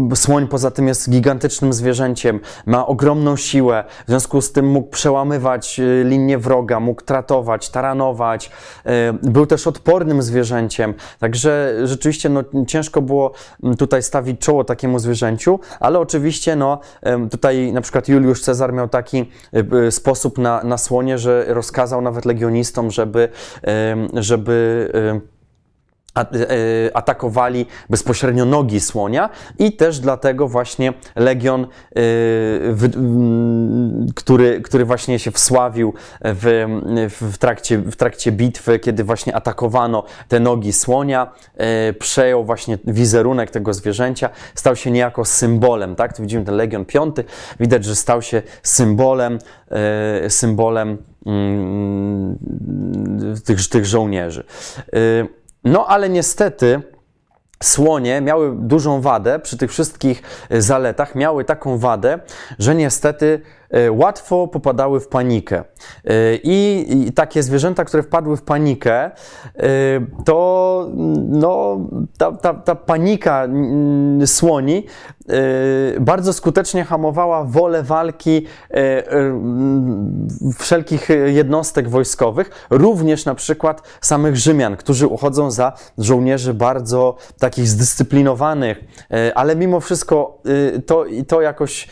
Yy, 0.09 0.15
słoń 0.15 0.47
poza 0.47 0.71
tym 0.71 0.87
jest 0.87 1.09
gigantycznym 1.09 1.73
zwierzęciem, 1.73 2.39
ma 2.65 2.87
ogromną 2.87 3.35
siłę, 3.35 3.83
w 4.05 4.09
związku 4.09 4.41
z 4.41 4.51
tym 4.51 4.67
mógł 4.67 4.89
przełamywać 4.89 5.79
yy, 5.79 6.03
linię 6.03 6.37
wroga, 6.37 6.79
mógł 6.79 7.01
tratować, 7.01 7.69
taranować. 7.69 8.51
Yy, 8.85 8.91
był 9.31 9.45
też 9.45 9.67
odpornym 9.67 10.21
zwierzęciem, 10.21 10.93
także 11.19 11.73
rzeczywiście 11.83 12.29
no, 12.29 12.43
ciężko 12.67 13.01
było 13.01 13.31
tutaj 13.77 14.03
stawić 14.03 14.41
czoło 14.41 14.63
takiemu 14.63 14.99
zwierzęciu, 14.99 15.59
ale 15.79 15.99
oczywiście 15.99 16.55
no, 16.55 16.79
tutaj 17.31 17.73
na 17.73 17.81
przykład 17.81 18.07
Juliusz 18.07 18.41
Cezar 18.41 18.73
miał 18.73 18.89
taki 18.89 19.31
sposób 19.89 20.37
na, 20.37 20.63
na 20.63 20.77
słonie, 20.77 21.16
że 21.17 21.45
rozkazał 21.47 22.01
nawet 22.01 22.25
legionistom, 22.25 22.91
żeby, 22.91 23.29
żeby 24.13 24.89
E, 26.17 26.97
atakowali 26.97 27.65
bezpośrednio 27.89 28.45
nogi 28.45 28.79
słonia 28.79 29.29
i 29.59 29.71
też 29.71 29.99
dlatego 29.99 30.47
właśnie 30.47 30.93
legion, 31.15 31.63
e, 31.63 31.67
który, 34.15 34.61
który 34.61 34.85
właśnie 34.85 35.19
się 35.19 35.31
wsławił 35.31 35.93
w, 36.21 36.65
w, 37.21 37.37
trakcie, 37.37 37.77
w 37.77 37.95
trakcie 37.95 38.31
bitwy, 38.31 38.79
kiedy 38.79 39.03
właśnie 39.03 39.35
atakowano 39.35 40.03
te 40.27 40.39
nogi 40.39 40.73
słonia, 40.73 41.31
e, 41.57 41.93
przejął 41.93 42.45
właśnie 42.45 42.77
wizerunek 42.87 43.51
tego 43.51 43.73
zwierzęcia, 43.73 44.29
stał 44.55 44.75
się 44.75 44.91
niejako 44.91 45.25
symbolem, 45.25 45.95
tak? 45.95 46.15
Tu 46.15 46.21
widzimy 46.21 46.45
ten 46.45 46.55
legion 46.55 46.85
piąty, 46.85 47.23
widać, 47.59 47.85
że 47.85 47.95
stał 47.95 48.21
się 48.21 48.41
symbolem, 48.63 49.39
symbolem 50.29 50.97
tych, 53.45 53.69
tych 53.69 53.85
żołnierzy. 53.85 54.43
No 55.63 55.85
ale 55.87 56.09
niestety 56.09 56.81
słonie 57.63 58.21
miały 58.21 58.55
dużą 58.55 59.01
wadę 59.01 59.39
przy 59.39 59.57
tych 59.57 59.71
wszystkich 59.71 60.21
zaletach, 60.51 61.15
miały 61.15 61.45
taką 61.45 61.77
wadę, 61.77 62.19
że 62.59 62.75
niestety 62.75 63.41
łatwo 63.91 64.47
popadały 64.47 64.99
w 64.99 65.07
panikę. 65.07 65.63
E, 66.05 66.13
I, 66.43 67.11
takie 67.15 67.43
zwierzęta, 67.43 67.85
które 67.85 68.03
wpadły 68.03 68.37
w 68.37 68.41
panikę, 68.41 69.03
e, 69.03 69.11
to 70.25 70.89
no, 71.29 71.79
ta, 72.17 72.31
ta, 72.31 72.53
ta 72.53 72.75
panika 72.75 73.47
słoni 74.25 74.85
bardzo 75.99 76.33
skutecznie 76.33 76.83
hamowała 76.83 77.43
wolę 77.43 77.83
walki 77.83 78.45
wszelkich 80.57 81.09
jednostek 81.25 81.89
wojskowych, 81.89 82.67
również 82.69 83.25
na 83.25 83.35
przykład 83.35 83.81
samych 84.01 84.35
Rzymian, 84.35 84.77
którzy 84.77 85.07
uchodzą 85.07 85.51
za 85.51 85.73
żołnierzy 85.97 86.53
bardzo 86.53 87.15
takich 87.39 87.67
zdyscyplinowanych, 87.67 88.83
ale 89.35 89.55
mimo 89.55 89.79
wszystko 89.79 90.41
to, 90.85 91.05
to 91.27 91.41
jakoś 91.41 91.87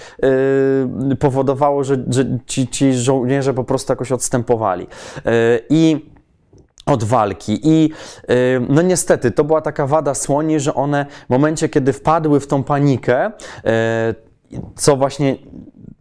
powodowało, 1.20 1.65
powodowało, 1.66 1.84
że, 1.84 1.98
że 2.10 2.26
ci, 2.46 2.68
ci 2.68 2.94
żołnierze 2.94 3.54
po 3.54 3.64
prostu 3.64 3.92
jakoś 3.92 4.12
odstępowali. 4.12 4.88
E, 5.26 5.60
I 5.70 6.10
od 6.86 7.04
walki. 7.04 7.60
I 7.64 7.90
e, 8.28 8.36
no 8.70 8.82
niestety, 8.82 9.32
to 9.32 9.44
była 9.44 9.62
taka 9.62 9.88
wada 9.88 10.14
słoni, 10.14 10.60
że 10.60 10.74
one 10.74 11.06
w 11.26 11.30
momencie, 11.30 11.70
kiedy 11.70 11.94
wpadły 11.94 12.40
w 12.40 12.48
tą 12.48 12.64
panikę, 12.64 13.32
e, 13.66 14.16
co 14.76 14.96
właśnie 14.96 15.36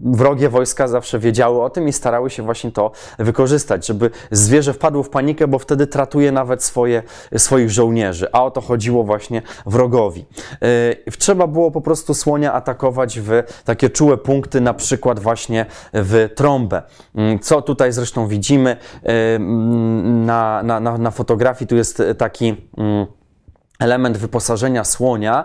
wrogie 0.05 0.49
wojska 0.49 0.89
zawsze 0.89 1.19
wiedziały 1.19 1.63
o 1.63 1.71
tym 1.71 1.89
i 1.89 1.93
starały 1.93 2.31
się 2.31 2.43
właśnie 2.43 2.73
to 2.73 2.91
wykorzystać, 3.19 3.87
żeby 3.87 4.11
zwierzę 4.31 4.73
wpadło 4.73 5.03
w 5.03 5.11
panikę, 5.11 5.49
bo 5.49 5.59
wtedy 5.59 5.87
tratuje 5.87 6.33
nawet 6.33 6.65
swoje, 6.65 7.03
swoich 7.37 7.71
żołnierzy, 7.71 8.29
a 8.33 8.45
o 8.45 8.51
to 8.51 8.61
chodziło 8.61 9.05
właśnie 9.05 9.43
wrogowi. 9.67 10.25
Yy, 11.07 11.13
trzeba 11.19 11.47
było 11.47 11.71
po 11.71 11.81
prostu 11.81 12.15
słonia 12.15 12.53
atakować 12.53 13.21
w 13.21 13.31
takie 13.65 13.91
czułe 13.91 14.17
punkty, 14.17 14.61
na 14.61 14.75
przykład 14.75 15.21
właśnie 15.21 15.67
w 15.93 16.29
trąbę. 16.35 16.83
Yy, 17.15 17.39
co 17.39 17.63
tutaj 17.63 17.93
zresztą 17.93 18.29
widzimy 18.29 18.77
yy, 19.03 19.11
na, 20.05 20.63
na, 20.63 20.81
na, 20.81 20.99
na 20.99 21.11
fotografii, 21.11 21.69
tu 21.69 21.77
jest 21.77 22.03
taki 22.19 22.57
element 23.85 24.17
wyposażenia 24.17 24.85
słonia. 24.85 25.45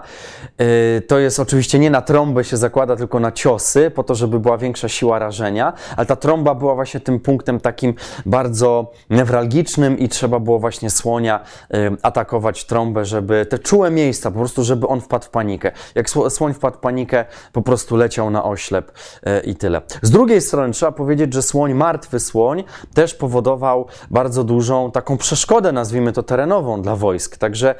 Y, 0.61 1.01
to 1.01 1.19
jest 1.19 1.39
oczywiście 1.39 1.79
nie 1.79 1.89
na 1.89 2.01
trąbę 2.01 2.43
się 2.43 2.57
zakłada, 2.57 2.95
tylko 2.95 3.19
na 3.19 3.31
ciosy, 3.31 3.91
po 3.91 4.03
to, 4.03 4.15
żeby 4.15 4.39
była 4.39 4.57
większa 4.57 4.89
siła 4.89 5.19
rażenia, 5.19 5.73
ale 5.97 6.05
ta 6.05 6.15
trąba 6.15 6.55
była 6.55 6.75
właśnie 6.75 6.99
tym 6.99 7.19
punktem 7.19 7.59
takim 7.59 7.93
bardzo 8.25 8.91
newralgicznym 9.09 9.99
i 9.99 10.09
trzeba 10.09 10.39
było 10.39 10.59
właśnie 10.59 10.89
słonia 10.89 11.39
y, 11.73 11.97
atakować 12.01 12.65
trąbę, 12.65 13.05
żeby 13.05 13.45
te 13.45 13.59
czułe 13.59 13.91
miejsca, 13.91 14.31
po 14.31 14.39
prostu, 14.39 14.63
żeby 14.63 14.87
on 14.87 15.01
wpadł 15.01 15.25
w 15.25 15.29
panikę. 15.29 15.71
Jak 15.95 16.09
słoń 16.29 16.53
wpadł 16.53 16.77
w 16.77 16.79
panikę, 16.79 17.25
po 17.53 17.61
prostu 17.61 17.95
leciał 17.95 18.29
na 18.29 18.43
oślep 18.43 18.91
y, 18.91 19.39
i 19.39 19.55
tyle. 19.55 19.81
Z 20.01 20.11
drugiej 20.11 20.41
strony 20.41 20.73
trzeba 20.73 20.91
powiedzieć, 20.91 21.33
że 21.33 21.41
słoń, 21.41 21.73
martwy 21.73 22.19
słoń, 22.19 22.63
też 22.93 23.13
powodował 23.13 23.87
bardzo 24.11 24.43
dużą 24.43 24.91
taką 24.91 25.17
przeszkodę, 25.17 25.71
nazwijmy 25.71 26.11
to 26.11 26.23
terenową 26.23 26.81
dla 26.81 26.95
wojsk. 26.95 27.37
Także 27.37 27.75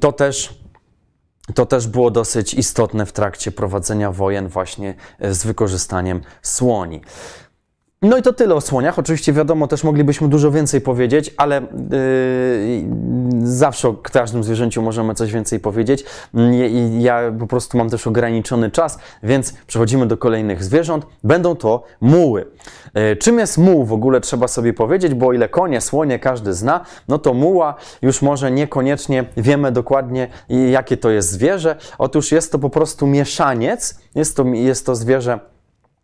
to 0.00 0.12
też 0.12 0.60
to 1.54 1.66
też 1.66 1.86
było 1.86 2.10
dosyć 2.10 2.54
istotne 2.54 3.06
w 3.06 3.12
trakcie 3.12 3.52
prowadzenia 3.52 4.12
wojen 4.12 4.48
właśnie 4.48 4.94
e, 5.18 5.34
z 5.34 5.44
wykorzystaniem 5.44 6.20
słoni. 6.42 7.00
No 8.02 8.18
i 8.18 8.22
to 8.22 8.32
tyle 8.32 8.54
o 8.54 8.60
słoniach. 8.60 8.98
Oczywiście 8.98 9.32
wiadomo, 9.32 9.66
też 9.66 9.84
moglibyśmy 9.84 10.28
dużo 10.28 10.50
więcej 10.50 10.80
powiedzieć, 10.80 11.34
ale 11.36 11.60
yy, 11.60 11.66
zawsze 13.42 13.88
o 13.88 13.94
każdym 13.94 14.44
zwierzęciu 14.44 14.82
możemy 14.82 15.14
coś 15.14 15.32
więcej 15.32 15.60
powiedzieć. 15.60 16.04
I 16.70 17.02
ja 17.02 17.20
po 17.38 17.46
prostu 17.46 17.78
mam 17.78 17.90
też 17.90 18.06
ograniczony 18.06 18.70
czas, 18.70 18.98
więc 19.22 19.54
przechodzimy 19.66 20.06
do 20.06 20.16
kolejnych 20.16 20.64
zwierząt. 20.64 21.06
Będą 21.24 21.56
to 21.56 21.82
muły. 22.00 22.46
Yy, 22.94 23.16
czym 23.16 23.38
jest 23.38 23.58
muł 23.58 23.84
w 23.84 23.92
ogóle 23.92 24.20
trzeba 24.20 24.48
sobie 24.48 24.72
powiedzieć, 24.72 25.14
bo 25.14 25.32
ile 25.32 25.48
konie, 25.48 25.80
słonie 25.80 26.18
każdy 26.18 26.54
zna, 26.54 26.84
no 27.08 27.18
to 27.18 27.34
muła 27.34 27.74
już 28.02 28.22
może 28.22 28.50
niekoniecznie 28.50 29.24
wiemy 29.36 29.72
dokładnie 29.72 30.28
jakie 30.48 30.96
to 30.96 31.10
jest 31.10 31.30
zwierzę. 31.30 31.76
Otóż 31.98 32.32
jest 32.32 32.52
to 32.52 32.58
po 32.58 32.70
prostu 32.70 33.06
mieszaniec, 33.06 34.00
jest 34.14 34.36
to, 34.36 34.44
jest 34.44 34.86
to 34.86 34.94
zwierzę 34.94 35.40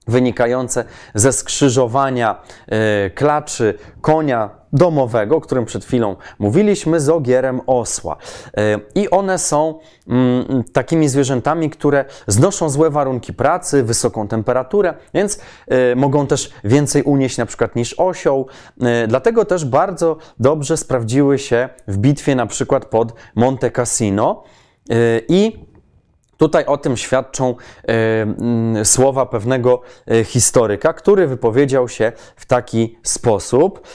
wynikające 0.07 0.85
ze 1.15 1.33
skrzyżowania 1.33 2.41
e, 2.67 3.11
klaczy 3.11 3.75
konia 4.01 4.51
domowego, 4.73 5.37
o 5.37 5.41
którym 5.41 5.65
przed 5.65 5.85
chwilą 5.85 6.17
mówiliśmy, 6.39 7.01
z 7.01 7.09
ogierem 7.09 7.61
osła. 7.67 8.17
E, 8.57 8.79
I 8.95 9.11
one 9.11 9.39
są 9.39 9.79
mm, 10.09 10.65
takimi 10.73 11.09
zwierzętami, 11.09 11.71
które 11.71 12.05
znoszą 12.27 12.69
złe 12.69 12.91
warunki 12.91 13.33
pracy, 13.33 13.83
wysoką 13.83 14.29
temperaturę, 14.29 14.95
więc 15.15 15.41
e, 15.69 15.95
mogą 15.95 16.27
też 16.27 16.51
więcej 16.65 17.03
unieść 17.03 17.39
na 17.39 17.47
przykład 17.47 17.77
niż 17.77 17.95
osioł. 17.99 18.47
Dlatego 19.09 19.45
też 19.45 19.65
bardzo 19.65 20.17
dobrze 20.41 20.77
sprawdziły 20.77 21.39
się 21.39 21.69
w 21.89 21.99
bitwie 21.99 22.35
na 22.35 22.47
przykład 22.47 22.85
pod 22.85 23.13
Monte 23.35 23.71
Cassino 23.71 24.43
i 25.29 25.66
Tutaj 26.37 26.65
o 26.65 26.77
tym 26.77 26.97
świadczą 26.97 27.55
y, 27.55 28.81
y, 28.81 28.85
słowa 28.85 29.27
pewnego 29.27 29.81
y, 30.11 30.25
historyka, 30.25 30.93
który 30.93 31.27
wypowiedział 31.27 31.89
się 31.89 32.13
w 32.37 32.47
taki 32.47 32.99
sposób. 33.03 33.87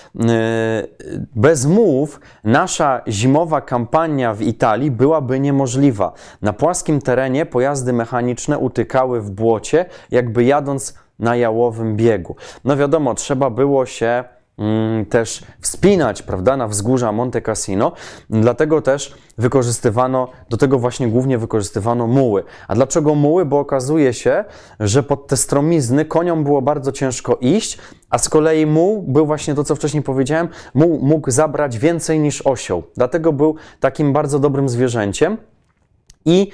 Bez 1.36 1.66
mułów 1.66 2.20
nasza 2.44 3.02
zimowa 3.08 3.62
kampania 3.62 4.34
w 4.34 4.42
Italii 4.42 4.92
byłaby 4.92 5.40
niemożliwa. 5.40 6.14
Na 6.42 6.54
płaskim 6.54 7.02
terenie 7.02 7.46
pojazdy 7.46 7.94
mechaniczne 7.94 8.58
utykały 8.58 9.22
w 9.22 9.32
błocie, 9.32 9.86
jakby 10.12 10.44
jadąc 10.44 10.94
na 11.20 11.36
jałowym 11.36 11.96
biegu. 11.96 12.36
No 12.64 12.78
wiadomo, 12.78 13.16
trzeba 13.16 13.50
było 13.50 13.86
się 13.86 14.24
Mm, 14.24 14.41
też 15.10 15.44
wspinać, 15.60 16.22
prawda, 16.22 16.58
na 16.58 16.68
wzgórza 16.68 17.12
Monte 17.12 17.42
Cassino. 17.42 17.92
Dlatego 18.30 18.82
też 18.82 19.16
wykorzystywano, 19.38 20.28
do 20.50 20.58
tego 20.58 20.80
właśnie 20.80 21.08
głównie 21.08 21.38
wykorzystywano 21.38 22.08
muły. 22.08 22.44
A 22.68 22.76
dlaczego 22.76 23.16
muły? 23.16 23.46
Bo 23.46 23.60
okazuje 23.60 24.14
się, 24.14 24.46
że 24.80 25.04
pod 25.04 25.28
te 25.28 25.38
stromizny 25.38 26.06
koniom 26.06 26.44
było 26.44 26.62
bardzo 26.62 26.92
ciężko 26.92 27.38
iść, 27.42 27.78
a 28.10 28.18
z 28.18 28.30
kolei 28.30 28.66
muł 28.66 29.02
był 29.02 29.26
właśnie 29.26 29.56
to, 29.56 29.64
co 29.64 29.76
wcześniej 29.76 30.04
powiedziałem, 30.04 30.48
muł 30.74 31.00
mógł 31.02 31.32
zabrać 31.32 31.78
więcej 31.78 32.20
niż 32.20 32.42
osioł. 32.42 32.84
Dlatego 32.96 33.34
był 33.34 33.56
takim 33.80 34.14
bardzo 34.14 34.40
dobrym 34.40 34.70
zwierzęciem. 34.70 35.38
I 36.26 36.52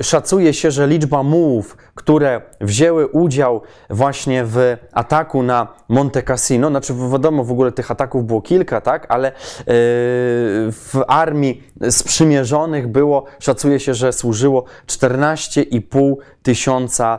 y, 0.00 0.04
szacuje 0.04 0.54
się, 0.54 0.70
że 0.70 0.86
liczba 0.86 1.22
mułów, 1.22 1.76
które 1.94 2.40
wzięły 2.60 3.06
udział 3.06 3.62
właśnie 3.90 4.44
w 4.44 4.76
ataku 4.92 5.42
na 5.42 5.68
Monte 5.88 6.22
Cassino, 6.22 6.68
znaczy 6.68 6.94
wiadomo, 7.12 7.44
w 7.44 7.50
ogóle 7.50 7.72
tych 7.72 7.90
ataków 7.90 8.26
było 8.26 8.42
kilka, 8.42 8.80
tak, 8.80 9.06
ale 9.08 9.28
y, 9.28 9.32
w 10.72 11.02
armii 11.08 11.62
sprzymierzonych 11.90 12.88
było, 12.88 13.24
szacuje 13.38 13.80
się, 13.80 13.94
że 13.94 14.12
służyło 14.12 14.64
14,5 14.86 16.14
tysiąca 16.42 17.18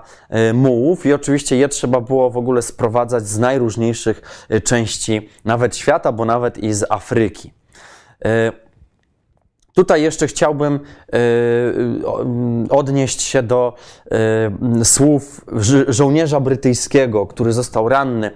y, 0.49 0.53
mułów 0.53 1.05
i 1.05 1.13
oczywiście 1.13 1.57
je 1.57 1.69
trzeba 1.69 2.01
było 2.01 2.30
w 2.30 2.38
ogóle 2.38 2.61
sprowadzać 2.61 3.28
z 3.28 3.39
najróżniejszych 3.39 4.47
części 4.63 5.30
nawet 5.45 5.78
świata, 5.78 6.11
bo 6.11 6.26
nawet 6.26 6.57
i 6.57 6.74
z 6.74 6.86
Afryki. 6.89 7.53
Tutaj 9.74 10.01
jeszcze 10.01 10.28
chciałbym 10.28 10.80
y, 11.15 12.69
odnieść 12.69 13.22
się 13.22 13.43
do 13.43 13.74
y, 14.82 14.86
słów 14.86 15.45
żołnierza 15.88 16.39
brytyjskiego, 16.39 17.28
który 17.28 17.53
został 17.53 17.89
ranny 17.89 18.32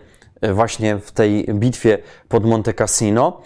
właśnie 0.53 0.97
w 0.97 1.11
tej 1.11 1.45
bitwie 1.53 1.97
pod 2.29 2.45
Monte 2.45 2.73
Cassino. 2.73 3.41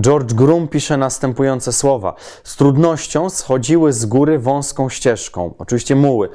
George 0.00 0.32
Groom 0.34 0.68
pisze 0.68 0.96
następujące 0.96 1.72
słowa. 1.72 2.14
Z 2.44 2.56
trudnością 2.56 3.30
schodziły 3.30 3.92
z 3.92 4.06
góry 4.06 4.38
wąską 4.38 4.88
ścieżką, 4.88 5.54
oczywiście 5.58 5.96
muły. 5.96 6.28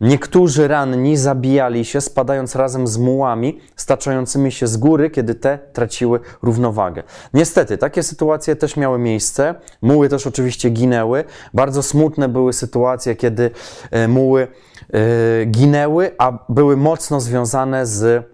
Niektórzy 0.00 0.68
ranni 0.68 1.16
zabijali 1.16 1.84
się, 1.84 2.00
spadając 2.00 2.56
razem 2.56 2.86
z 2.86 2.98
mułami 2.98 3.60
staczającymi 3.76 4.52
się 4.52 4.66
z 4.66 4.76
góry, 4.76 5.10
kiedy 5.10 5.34
te 5.34 5.58
traciły 5.72 6.20
równowagę. 6.42 7.02
Niestety, 7.34 7.78
takie 7.78 8.02
sytuacje 8.02 8.56
też 8.56 8.76
miały 8.76 8.98
miejsce. 8.98 9.54
Muły 9.82 10.08
też 10.08 10.26
oczywiście 10.26 10.70
ginęły. 10.70 11.24
Bardzo 11.54 11.82
smutne 11.82 12.28
były 12.28 12.52
sytuacje, 12.52 13.16
kiedy 13.16 13.50
e, 13.90 14.08
muły 14.08 14.48
e, 14.92 15.46
ginęły, 15.46 16.10
a 16.18 16.32
były 16.48 16.76
mocno 16.76 17.20
związane 17.20 17.86
z 17.86 18.24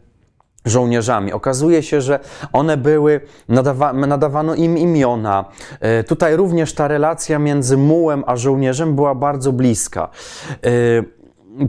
żołnierzami. 0.67 1.33
Okazuje 1.33 1.83
się, 1.83 2.01
że 2.01 2.21
one 2.53 2.77
były, 2.77 3.21
nadawa, 3.49 3.93
nadawano 3.93 4.55
im 4.55 4.79
imiona. 4.79 5.45
E, 5.81 6.05
tutaj 6.05 6.37
również 6.37 6.75
ta 6.75 6.89
relacja 6.89 7.39
między 7.39 7.77
mułem 7.77 8.25
a 8.27 8.37
żołnierzem 8.37 8.95
była 8.95 9.14
bardzo 9.14 9.53
bliska. 9.53 10.09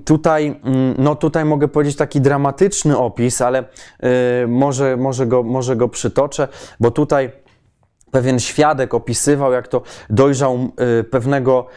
Tutaj, 0.05 0.59
mm, 0.63 0.95
no 0.97 1.15
tutaj 1.15 1.45
mogę 1.45 1.67
powiedzieć 1.67 1.95
taki 1.95 2.21
dramatyczny 2.21 2.97
opis, 2.97 3.41
ale 3.41 3.63
y, 4.43 4.47
może, 4.47 4.97
może, 4.97 5.27
go, 5.27 5.43
może 5.43 5.75
go 5.75 5.89
przytoczę, 5.89 6.47
bo 6.79 6.91
tutaj 6.91 7.31
pewien 8.11 8.39
świadek 8.39 8.93
opisywał, 8.93 9.53
jak 9.53 9.67
to 9.67 9.81
dojrzał 10.09 10.69
y, 10.99 11.03
pewnego, 11.03 11.67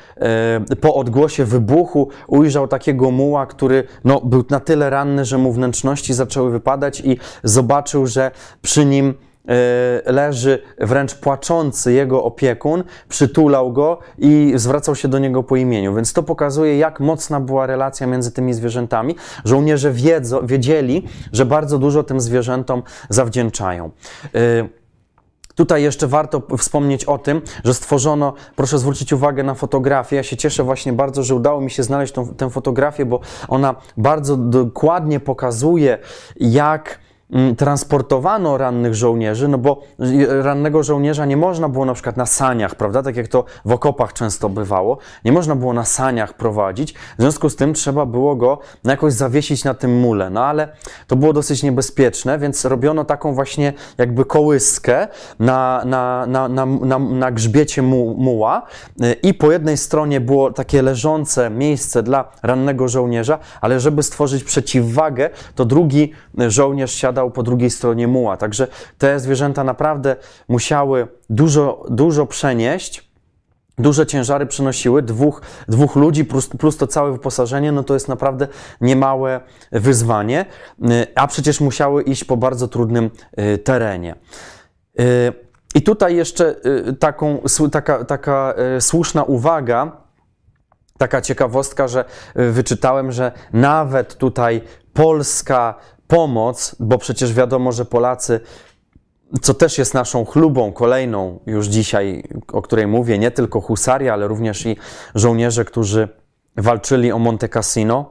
y, 0.73 0.77
po 0.77 0.95
odgłosie 0.95 1.45
wybuchu, 1.45 2.09
ujrzał 2.27 2.69
takiego 2.69 3.11
muła, 3.11 3.47
który 3.47 3.85
no, 4.05 4.21
był 4.21 4.45
na 4.51 4.61
tyle 4.61 4.91
ranny, 4.91 5.25
że 5.25 5.39
mu 5.39 5.53
wnętrzności 5.53 6.15
zaczęły 6.15 6.51
wypadać 6.51 7.01
i 7.01 7.19
zobaczył, 7.45 8.07
że 8.07 8.31
przy 8.63 8.85
nim 8.85 9.15
leży 10.07 10.62
wręcz 10.78 11.14
płaczący 11.14 11.93
jego 11.93 12.24
opiekun, 12.24 12.84
przytulał 13.09 13.72
go 13.72 13.99
i 14.18 14.53
zwracał 14.57 14.95
się 14.95 15.09
do 15.09 15.18
niego 15.18 15.43
po 15.43 15.57
imieniu. 15.57 15.95
Więc 15.95 16.12
to 16.12 16.22
pokazuje, 16.22 16.78
jak 16.78 17.01
mocna 17.01 17.41
była 17.41 17.66
relacja 17.66 18.07
między 18.07 18.32
tymi 18.32 18.55
zwierzętami. 18.55 19.16
Żołnierze 19.45 19.93
wiedzą, 19.93 20.47
wiedzieli, 20.47 21.09
że 21.32 21.47
bardzo 21.47 21.78
dużo 21.78 22.03
tym 22.03 22.20
zwierzętom 22.20 22.82
zawdzięczają. 23.09 23.91
E, 24.34 24.68
tutaj 25.55 25.82
jeszcze 25.82 26.07
warto 26.07 26.43
wspomnieć 26.59 27.05
o 27.05 27.18
tym, 27.18 27.43
że 27.64 27.74
stworzono, 27.74 28.34
proszę 28.57 28.78
zwrócić 28.78 29.12
uwagę 29.12 29.43
na 29.43 29.55
fotografię. 29.55 30.16
Ja 30.16 30.22
się 30.22 30.36
cieszę 30.36 30.62
właśnie 30.62 30.93
bardzo, 30.93 31.22
że 31.22 31.34
udało 31.34 31.61
mi 31.61 31.70
się 31.70 31.82
znaleźć 31.82 32.12
tą, 32.12 32.34
tę 32.34 32.51
fotografię, 32.51 33.07
bo 33.07 33.20
ona 33.49 33.74
bardzo 33.97 34.36
dokładnie 34.36 35.20
pokazuje, 35.20 35.99
jak 36.36 36.99
transportowano 37.57 38.59
rannych 38.59 38.95
żołnierzy, 38.95 39.49
no 39.49 39.59
bo 39.59 39.83
rannego 40.28 40.83
żołnierza 40.83 41.26
nie 41.26 41.37
można 41.37 41.68
było 41.68 41.85
na 41.85 41.95
przykład 41.95 42.16
na 42.16 42.26
saniach, 42.26 42.74
prawda, 42.74 43.03
tak 43.03 43.16
jak 43.16 43.28
to 43.28 43.45
w 43.64 43.72
okopach 43.72 44.12
często 44.12 44.49
bywało, 44.49 44.99
nie 45.24 45.33
można 45.33 45.57
było 45.57 45.72
na 45.72 45.85
saniach 45.85 46.35
prowadzić, 46.35 46.93
w 46.93 47.20
związku 47.22 47.51
z 47.51 47.57
tym 47.57 47.74
trzeba 47.74 48.07
było 48.07 48.37
go 48.37 48.59
jakoś 48.85 49.12
zawiesić 49.12 49.64
na 49.64 49.74
tym 49.74 50.01
mule, 50.01 50.31
no 50.31 50.45
ale 50.45 50.68
to 51.07 51.16
było 51.16 51.33
dosyć 51.33 51.62
niebezpieczne, 51.62 52.39
więc 52.39 52.64
robiono 52.64 53.05
taką 53.05 53.35
właśnie 53.35 53.72
jakby 53.99 54.24
kołyskę 54.24 55.09
na, 55.39 55.83
na, 55.85 56.26
na, 56.26 56.49
na, 56.49 56.66
na, 56.66 56.99
na 56.99 57.31
grzbiecie 57.31 57.83
mu, 57.83 58.14
muła 58.14 58.66
y, 59.03 59.12
i 59.12 59.35
po 59.35 59.53
jednej 59.53 59.76
stronie 59.76 60.20
było 60.20 60.53
takie 60.53 60.83
leżące 60.83 61.51
miejsce 61.51 62.03
dla 62.03 62.33
rannego 62.43 62.89
żołnierza, 62.89 63.39
ale 63.61 63.81
żeby 63.81 64.03
stworzyć 64.03 64.45
przeciwwagę, 64.45 65.31
to 65.55 65.64
drugi 65.64 66.12
żołnierz 66.49 66.95
siada 66.95 67.20
po 67.29 67.43
drugiej 67.43 67.71
stronie 67.71 68.09
muła. 68.09 68.37
Także 68.37 68.66
te 68.99 69.21
zwierzęta 69.21 69.64
naprawdę 69.64 70.16
musiały 70.49 71.09
dużo, 71.31 71.87
dużo 71.91 72.27
przenieść. 72.27 73.11
Duże 73.79 74.07
ciężary 74.07 74.47
przynosiły, 74.47 75.03
dwóch, 75.03 75.43
dwóch 75.68 75.97
ludzi 75.97 76.25
plus, 76.25 76.49
plus 76.49 76.77
to 76.77 76.87
całe 76.87 77.12
wyposażenie, 77.12 77.73
no 77.73 77.83
to 77.83 77.95
jest 77.95 78.09
naprawdę 78.09 78.49
niemałe 78.81 79.41
wyzwanie, 79.73 80.47
a 81.14 81.27
przecież 81.27 81.61
musiały 81.61 82.03
iść 82.03 82.25
po 82.25 82.37
bardzo 82.37 82.68
trudnym 82.68 83.11
y, 83.55 83.59
terenie. 83.59 84.14
Y, 85.01 85.33
I 85.75 85.83
tutaj 85.83 86.16
jeszcze 86.16 86.57
y, 86.89 86.93
taką, 86.93 87.43
taka, 87.73 88.05
taka 88.05 88.55
słuszna 88.81 89.25
uwaga, 89.25 89.93
taka 90.99 91.21
ciekawostka, 91.21 91.89
że 91.89 92.05
wyczytałem, 92.35 93.12
że 93.12 93.33
nawet 93.53 94.14
tutaj 94.14 94.62
Polska 94.93 95.75
pomoc, 96.11 96.77
bo 96.81 96.99
przecież 96.99 97.35
wiadomo, 97.35 97.73
że 97.73 97.85
Polacy, 97.85 98.41
co 99.43 99.55
też 99.55 99.79
jest 99.79 99.95
naszą 99.95 100.25
chlubą 100.25 100.73
kolejną 100.73 101.39
już 101.47 101.67
dzisiaj, 101.67 102.25
o 102.53 102.63
której 102.63 102.87
mówię, 102.87 103.19
nie 103.19 103.31
tylko 103.31 103.61
husaria, 103.61 104.13
ale 104.13 104.29
również 104.29 104.67
i 104.67 104.77
żołnierze, 105.15 105.65
którzy 105.65 106.09
walczyli 106.57 107.13
o 107.13 107.19
Monte 107.19 107.49
Cassino, 107.49 108.11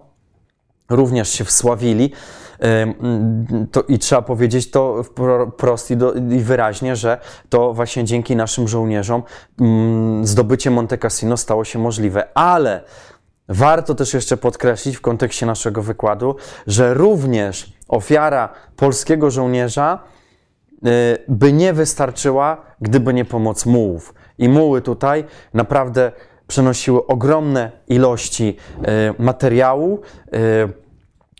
również 0.89 1.29
się 1.29 1.45
wsławili. 1.45 2.11
To, 3.71 3.81
I 3.81 3.99
trzeba 3.99 4.21
powiedzieć 4.21 4.71
to 4.71 5.03
wprost 5.03 5.91
i, 5.91 5.97
do, 5.97 6.13
i 6.13 6.39
wyraźnie, 6.39 6.95
że 6.95 7.19
to 7.49 7.73
właśnie 7.73 8.03
dzięki 8.03 8.35
naszym 8.35 8.67
żołnierzom 8.67 9.23
zdobycie 10.23 10.71
Monte 10.71 10.97
Cassino 10.97 11.37
stało 11.37 11.65
się 11.65 11.79
możliwe. 11.79 12.37
Ale 12.37 12.83
warto 13.49 13.95
też 13.95 14.13
jeszcze 14.13 14.37
podkreślić 14.37 14.97
w 14.97 15.01
kontekście 15.01 15.45
naszego 15.45 15.81
wykładu, 15.81 16.35
że 16.67 16.93
również 16.93 17.78
ofiara 17.89 18.49
polskiego 18.75 19.31
żołnierza 19.31 19.99
y, 20.87 21.17
by 21.27 21.53
nie 21.53 21.73
wystarczyła, 21.73 22.61
gdyby 22.81 23.13
nie 23.13 23.25
pomoc 23.25 23.65
mułów. 23.65 24.13
I 24.37 24.49
muły 24.49 24.81
tutaj 24.81 25.25
naprawdę 25.53 26.11
przenosiły 26.47 27.07
ogromne 27.07 27.71
ilości 27.87 28.57
y, 29.17 29.23
materiału, 29.23 30.01
y, 30.33 30.88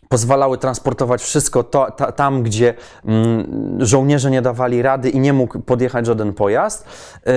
pozwalały 0.09 0.57
transportować 0.57 1.21
wszystko 1.21 1.63
to, 1.63 1.91
ta, 1.91 2.11
tam, 2.11 2.43
gdzie 2.43 2.73
mm, 3.05 3.77
żołnierze 3.85 4.31
nie 4.31 4.41
dawali 4.41 4.81
rady 4.81 5.09
i 5.09 5.19
nie 5.19 5.33
mógł 5.33 5.59
podjechać 5.59 6.05
żaden 6.05 6.33
pojazd. 6.33 6.85
Y, 7.27 7.31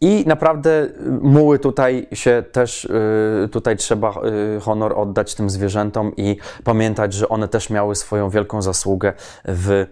I 0.00 0.24
naprawdę 0.26 0.88
muły 1.20 1.58
tutaj 1.58 2.06
się 2.12 2.44
też, 2.52 2.84
y, 2.84 3.48
tutaj 3.52 3.76
trzeba 3.76 4.14
y, 4.56 4.60
honor 4.60 4.98
oddać 4.98 5.34
tym 5.34 5.50
zwierzętom 5.50 6.16
i 6.16 6.36
pamiętać, 6.64 7.12
że 7.12 7.28
one 7.28 7.48
też 7.48 7.70
miały 7.70 7.94
swoją 7.94 8.30
wielką 8.30 8.62
zasługę 8.62 9.12
w, 9.44 9.86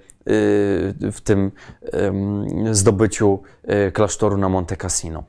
w 1.12 1.20
tym 1.20 1.50
zdobyciu 2.70 3.42
klasztoru 3.92 4.36
na 4.36 4.48
Monte 4.48 4.76
Cassino. 4.76 5.24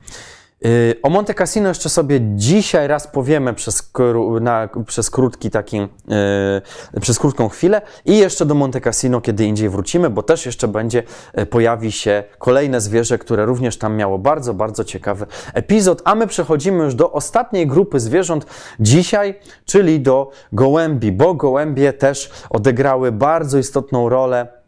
Y, 0.64 0.94
o 1.02 1.10
Monte 1.10 1.34
Cassino 1.34 1.68
jeszcze 1.68 1.88
sobie 1.88 2.20
dzisiaj 2.36 2.88
raz 2.88 3.06
powiemy 3.06 3.54
przez, 3.54 3.92
na, 4.40 4.68
przez 4.86 5.10
krótki 5.10 5.50
taki, 5.50 5.76
yy, 5.76 7.00
przez 7.00 7.18
krótką 7.18 7.48
chwilę. 7.48 7.82
I 8.04 8.18
jeszcze 8.18 8.46
do 8.46 8.54
Monte 8.54 8.80
Cassino 8.80 9.20
kiedy 9.20 9.44
indziej 9.44 9.68
wrócimy, 9.68 10.10
bo 10.10 10.22
też 10.22 10.46
jeszcze 10.46 10.68
będzie, 10.68 11.02
y, 11.38 11.46
pojawi 11.46 11.92
się 11.92 12.24
kolejne 12.38 12.80
zwierzę, 12.80 13.18
które 13.18 13.46
również 13.46 13.78
tam 13.78 13.96
miało 13.96 14.18
bardzo, 14.18 14.54
bardzo 14.54 14.84
ciekawy 14.84 15.26
epizod, 15.54 16.02
a 16.04 16.14
my 16.14 16.26
przechodzimy 16.26 16.84
już 16.84 16.94
do 16.94 17.12
ostatniej 17.12 17.66
grupy 17.66 18.00
zwierząt 18.00 18.46
dzisiaj, 18.80 19.40
czyli 19.64 20.00
do 20.00 20.30
gołębi, 20.52 21.12
bo 21.12 21.34
gołębie 21.34 21.92
też 21.92 22.30
odegrały 22.50 23.12
bardzo 23.12 23.58
istotną 23.58 24.08
rolę 24.08 24.63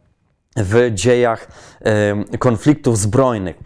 w 0.57 0.91
dziejach 0.95 1.49
konfliktów 2.39 2.99
zbrojnych. 2.99 3.57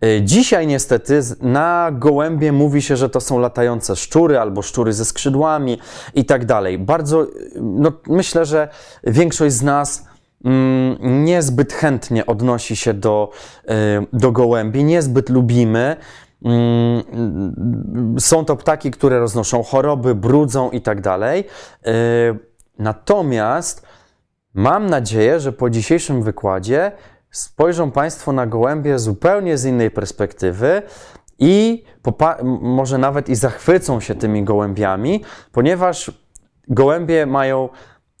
E, 0.00 0.22
dzisiaj 0.22 0.66
niestety 0.66 1.20
na 1.40 1.90
gołębie 1.92 2.52
mówi 2.52 2.82
się, 2.82 2.96
że 2.96 3.08
to 3.08 3.20
są 3.20 3.38
latające 3.38 3.96
szczury 3.96 4.38
albo 4.38 4.62
szczury 4.62 4.92
ze 4.92 5.04
skrzydłami 5.04 5.78
i 6.14 6.24
tak 6.24 6.44
dalej. 6.44 6.78
Bardzo, 6.78 7.26
no, 7.60 7.92
myślę, 8.06 8.44
że 8.44 8.68
większość 9.04 9.54
z 9.54 9.62
nas 9.62 10.04
mm, 10.44 11.24
niezbyt 11.24 11.72
chętnie 11.72 12.26
odnosi 12.26 12.76
się 12.76 12.94
do, 12.94 13.30
e, 13.68 14.06
do 14.12 14.32
gołębi, 14.32 14.84
niezbyt 14.84 15.28
lubimy. 15.28 15.96
Mm, 16.44 18.16
są 18.18 18.44
to 18.44 18.56
ptaki, 18.56 18.90
które 18.90 19.18
roznoszą 19.18 19.62
choroby, 19.62 20.14
brudzą 20.14 20.70
i 20.70 20.80
tak 20.80 21.00
dalej. 21.00 21.44
E, 21.86 21.92
natomiast 22.78 23.85
Mam 24.56 24.86
nadzieję, 24.86 25.40
że 25.40 25.52
po 25.52 25.70
dzisiejszym 25.70 26.22
wykładzie 26.22 26.92
spojrzą 27.30 27.90
Państwo 27.90 28.32
na 28.32 28.46
gołębie 28.46 28.98
zupełnie 28.98 29.58
z 29.58 29.64
innej 29.64 29.90
perspektywy 29.90 30.82
i 31.38 31.84
może 32.60 32.98
nawet 32.98 33.28
i 33.28 33.34
zachwycą 33.34 34.00
się 34.00 34.14
tymi 34.14 34.44
gołębiami, 34.44 35.24
ponieważ 35.52 36.10
gołębie 36.68 37.26
mają 37.26 37.68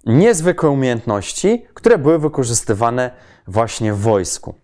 niezwykłe 0.06 0.70
umiejętności, 0.70 1.66
które 1.74 1.98
były 1.98 2.18
wykorzystywane 2.18 3.10
właśnie 3.46 3.92
w 3.92 3.98
wojsku. 3.98 4.54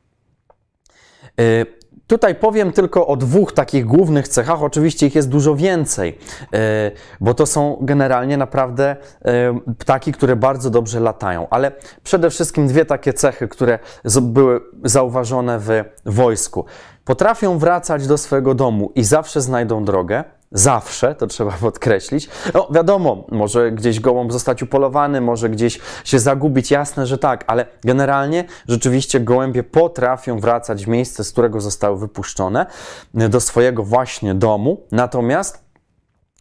Y, 1.40 1.66
Tutaj 2.07 2.34
powiem 2.34 2.72
tylko 2.72 3.07
o 3.07 3.16
dwóch 3.16 3.53
takich 3.53 3.86
głównych 3.86 4.28
cechach, 4.28 4.62
oczywiście 4.62 5.07
ich 5.07 5.14
jest 5.14 5.28
dużo 5.28 5.57
więcej, 5.57 6.18
e, 6.55 6.90
bo 7.20 7.34
to 7.34 7.47
są 7.47 7.78
generalnie 7.80 8.36
naprawdę 8.36 8.97
e, 9.24 9.61
ptaki, 9.78 10.12
które 10.12 10.36
bardzo 10.36 10.70
dobrze 10.70 11.01
latają, 11.01 11.47
ale 11.51 11.72
przede 12.03 12.30
wszystkim 12.30 12.66
dwie 12.66 12.84
takie 12.84 13.12
cechy, 13.12 13.49
które 13.49 13.78
były 14.22 14.61
zauważone 14.84 15.59
w 15.59 15.84
wojsku. 16.07 16.64
Potrafią 17.05 17.59
wracać 17.59 18.07
do 18.07 18.18
swojego 18.18 18.55
domu 18.55 18.93
i 18.95 19.05
zawsze 19.05 19.40
znajdą 19.40 19.84
drogę, 19.84 20.24
Zawsze, 20.53 21.14
to 21.14 21.26
trzeba 21.26 21.53
podkreślić. 21.61 22.28
No 22.55 22.68
wiadomo, 22.70 23.24
może 23.30 23.72
gdzieś 23.72 24.00
gołąb 24.00 24.32
zostać 24.32 24.62
upolowany, 24.62 25.20
może 25.20 25.50
gdzieś 25.50 25.80
się 26.05 26.18
zagubić, 26.18 26.70
jasne, 26.70 27.07
że 27.07 27.18
tak, 27.18 27.44
ale 27.46 27.66
generalnie 27.84 28.44
rzeczywiście 28.68 29.20
gołębie 29.20 29.62
potrafią 29.62 30.40
wracać 30.40 30.84
w 30.84 30.88
miejsce, 30.88 31.24
z 31.24 31.32
którego 31.32 31.61
zostały 31.61 31.98
wypuszczone, 31.98 32.66
do 33.14 33.40
swojego 33.40 33.82
właśnie 33.82 34.34
domu. 34.34 34.86
Natomiast 34.92 35.62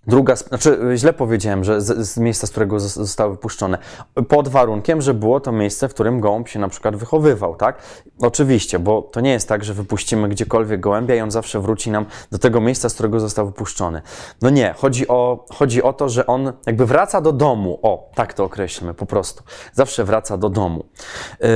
Druga, 0.08 0.36
znaczy 0.36 0.80
źle 0.96 1.14
powiedziałem, 1.14 1.64
że 1.64 1.82
z, 1.82 2.08
z, 2.08 2.18
miejsca, 2.18 2.48
z 2.48 2.52
którego 2.52 2.80
zostały 2.80 3.32
wypuszczone, 3.32 3.78
pod 4.28 4.48
warunkiem, 4.48 5.02
że 5.02 5.14
było 5.14 5.40
to 5.40 5.52
miejsce, 5.52 5.90
w 5.90 5.94
którym 5.94 6.20
gołąb 6.20 6.48
się 6.48 6.60
na 6.60 6.68
przykład 6.68 6.96
wychowywał, 6.96 7.56
tak? 7.56 7.78
Oczywiście, 8.20 8.80
bo 8.80 9.02
to 9.02 9.22
nie 9.22 9.32
jest 9.32 9.48
tak, 9.48 9.64
że 9.64 9.74
wypuścimy 9.74 10.30
gdziekolwiek 10.30 10.80
gołębia 10.80 11.16
i 11.16 11.22
on 11.22 11.32
zawsze 11.32 11.60
wróci 11.60 11.92
nam 11.92 12.06
do 12.32 12.38
tego 12.38 12.62
miejsca, 12.62 12.90
z 12.90 12.94
którego 12.94 13.20
został 13.20 13.46
wypuszczony. 13.46 14.02
No 14.42 14.50
nie, 14.50 14.74
chodzi 14.78 15.08
o, 15.08 15.46
chodzi 15.54 15.84
o 15.84 15.94
to, 15.94 16.10
że 16.10 16.28
on 16.28 16.54
jakby 16.66 16.86
wraca 16.86 17.22
do 17.22 17.32
domu, 17.32 17.80
o, 17.82 18.12
tak 18.16 18.34
to 18.34 18.44
określmy 18.44 18.94
po 18.94 19.06
prostu. 19.06 19.44
Zawsze 19.74 20.04
wraca 20.04 20.38
do 20.38 20.50
domu. 20.50 20.86
Yy, 21.40 21.48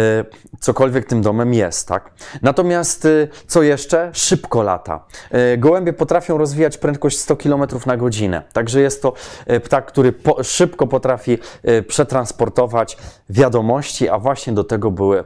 cokolwiek 0.60 1.06
tym 1.06 1.22
domem 1.22 1.54
jest, 1.54 1.88
tak? 1.88 2.12
Natomiast 2.42 3.04
yy, 3.04 3.28
co 3.48 3.64
jeszcze? 3.64 4.10
Szybko 4.14 4.64
lata. 4.64 5.06
Yy, 5.32 5.58
gołębie 5.58 5.94
potrafią 5.94 6.38
rozwijać 6.38 6.78
prędkość 6.78 7.18
100 7.18 7.36
km 7.36 7.62
na 7.86 7.98
godzinę. 7.98 8.35
Także 8.42 8.82
jest 8.82 9.02
to 9.02 9.14
e, 9.46 9.60
ptak, 9.60 9.86
który 9.86 10.12
po, 10.12 10.44
szybko 10.44 10.88
potrafi 10.88 11.38
e, 11.64 11.82
przetransportować 11.82 12.98
wiadomości, 13.30 14.10
a 14.10 14.20
właśnie 14.20 14.54
do 14.54 14.64
tego 14.64 14.92
były, 14.92 15.20
e, 15.20 15.26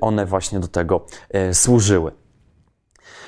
one 0.00 0.26
właśnie 0.26 0.60
do 0.60 0.68
tego 0.68 1.06
służyły. 1.52 2.19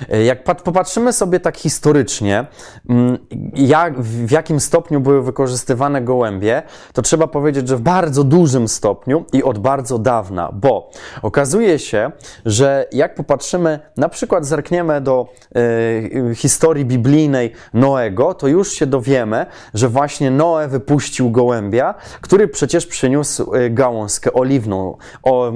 E, 0.09 0.25
jak 0.25 0.45
popatrzymy 0.45 1.13
sobie 1.13 1.41
tak 1.41 1.57
historycznie, 1.57 2.47
mm, 2.89 3.19
jak, 3.55 4.01
w 4.01 4.31
jakim 4.31 4.61
stopniu 4.61 5.01
były 5.01 5.23
wykorzystywane 5.23 6.03
gołębie, 6.03 6.63
to 6.93 7.03
trzeba 7.03 7.27
powiedzieć, 7.27 7.69
że 7.69 7.77
w 7.77 7.81
bardzo 7.81 8.25
dużym 8.25 8.69
stopniu 8.69 9.25
i 9.33 9.43
od 9.43 9.59
bardzo 9.59 9.99
dawna, 9.99 10.53
bo 10.53 10.91
okazuje 11.23 11.79
się, 11.79 12.13
że 12.47 12.87
jak 12.93 13.15
popatrzymy, 13.15 13.81
na 13.97 14.09
przykład 14.09 14.47
zerkniemy 14.47 15.01
do 15.01 15.29
y, 15.57 16.35
historii 16.35 16.85
biblijnej 16.85 17.53
Noego, 17.75 18.35
to 18.35 18.49
już 18.49 18.73
się 18.73 18.87
dowiemy, 18.87 19.47
że 19.75 19.89
właśnie 19.89 20.31
Noe 20.31 20.69
wypuścił 20.69 21.31
gołębia, 21.31 21.95
który 22.21 22.49
przecież 22.49 22.87
przyniósł 22.87 23.55
e, 23.55 23.71
gałązkę 23.71 24.33
oliwną, 24.33 24.97
o, 25.23 25.53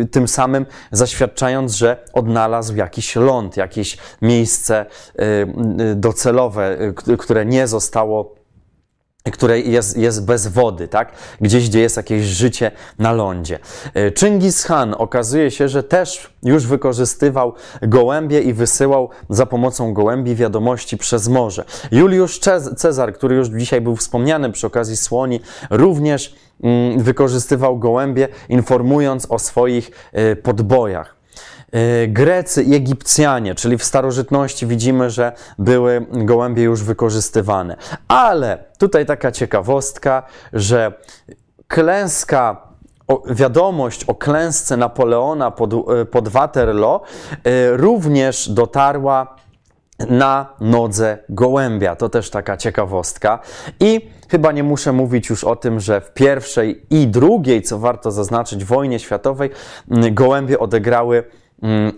y, 0.00 0.06
tym 0.06 0.28
samym 0.28 0.66
zaświadczając, 0.90 1.74
że 1.74 1.96
odnalazł 2.12 2.76
jakiś 2.76 3.16
ląd 3.16 3.45
jakieś 3.56 3.98
miejsce 4.22 4.86
y, 4.86 5.22
y, 5.92 5.94
docelowe, 5.94 6.78
y, 7.08 7.16
które 7.16 7.46
nie 7.46 7.66
zostało 7.66 8.36
które 9.32 9.60
jest, 9.60 9.96
jest 9.96 10.24
bez 10.24 10.46
wody, 10.46 10.88
tak? 10.88 11.12
Gdzieś, 11.40 11.68
gdzie 11.68 11.80
jest 11.80 11.96
jakieś 11.96 12.24
życie 12.24 12.70
na 12.98 13.12
lądzie. 13.12 13.58
Chingis 14.18 14.64
Khan 14.64 14.94
okazuje 14.98 15.50
się, 15.50 15.68
że 15.68 15.82
też 15.82 16.32
już 16.42 16.66
wykorzystywał 16.66 17.54
gołębie 17.82 18.40
i 18.40 18.52
wysyłał 18.52 19.10
za 19.30 19.46
pomocą 19.46 19.94
gołębi 19.94 20.34
wiadomości 20.34 20.96
przez 20.96 21.28
morze. 21.28 21.64
Juliusz 21.90 22.40
Cezar, 22.76 23.14
który 23.14 23.36
już 23.36 23.48
dzisiaj 23.48 23.80
był 23.80 23.96
wspomniany 23.96 24.52
przy 24.52 24.66
okazji 24.66 24.96
słoni, 24.96 25.40
również 25.70 26.34
mm, 26.62 27.02
wykorzystywał 27.02 27.78
gołębie, 27.78 28.28
informując 28.48 29.26
o 29.30 29.38
swoich 29.38 29.90
podbojach. 30.42 31.15
E, 31.72 32.08
Grecy 32.08 32.62
i 32.62 32.74
Egipcjanie, 32.74 33.54
czyli 33.54 33.78
w 33.78 33.84
starożytności 33.84 34.66
widzimy, 34.66 35.10
że 35.10 35.32
były 35.58 36.06
gołębie 36.12 36.62
już 36.62 36.82
wykorzystywane. 36.82 37.76
Ale 38.08 38.64
tutaj 38.78 39.06
taka 39.06 39.32
ciekawostka, 39.32 40.22
że 40.52 40.92
klęska 41.68 42.66
wiadomość 43.30 44.04
o 44.04 44.14
klęsce 44.14 44.76
Napoleona 44.76 45.50
pod, 45.50 45.72
e, 45.72 46.04
pod 46.04 46.28
Waterloo 46.28 47.00
e, 47.44 47.76
również 47.76 48.48
dotarła 48.48 49.36
na 50.10 50.46
nodze 50.60 51.18
gołębia. 51.28 51.96
To 51.96 52.08
też 52.08 52.30
taka 52.30 52.56
ciekawostka. 52.56 53.38
I 53.80 54.10
chyba 54.28 54.52
nie 54.52 54.62
muszę 54.62 54.92
mówić 54.92 55.30
już 55.30 55.44
o 55.44 55.56
tym, 55.56 55.80
że 55.80 56.00
w 56.00 56.12
pierwszej 56.12 56.86
i 56.90 57.06
drugiej, 57.06 57.62
co 57.62 57.78
warto 57.78 58.10
zaznaczyć, 58.10 58.64
wojnie 58.64 58.98
światowej 58.98 59.50
gołębie 60.12 60.58
odegrały 60.58 61.24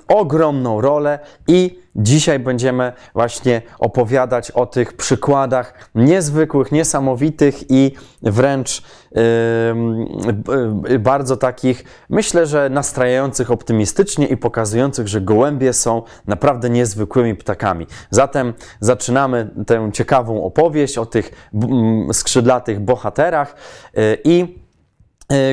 ogromną 0.09 0.81
rolę 0.81 1.19
i 1.49 1.79
dzisiaj 1.97 2.39
będziemy 2.39 2.93
właśnie 3.15 3.63
opowiadać 3.79 4.51
o 4.51 4.67
tych 4.67 4.93
przykładach 4.93 5.91
niezwykłych, 5.95 6.73
niesamowitych 6.73 7.71
i 7.71 7.95
wręcz 8.23 8.83
yy, 10.89 10.99
bardzo 10.99 11.37
takich, 11.37 11.85
myślę, 12.11 12.47
że 12.47 12.71
nastrajających 12.71 13.51
optymistycznie 13.51 14.27
i 14.27 14.37
pokazujących, 14.37 15.09
że 15.09 15.21
gołębie 15.21 15.73
są 15.73 16.03
naprawdę 16.27 16.71
niezwykłymi 16.71 17.35
ptakami. 17.35 17.87
Zatem 18.11 18.55
zaczynamy 18.81 19.51
tę 19.67 19.91
ciekawą 19.93 20.45
opowieść 20.45 20.99
o 20.99 21.07
tych 21.07 21.51
skrzydlatych 22.13 22.81
bohaterach 22.81 23.57
yy, 23.95 24.19
i 24.25 24.68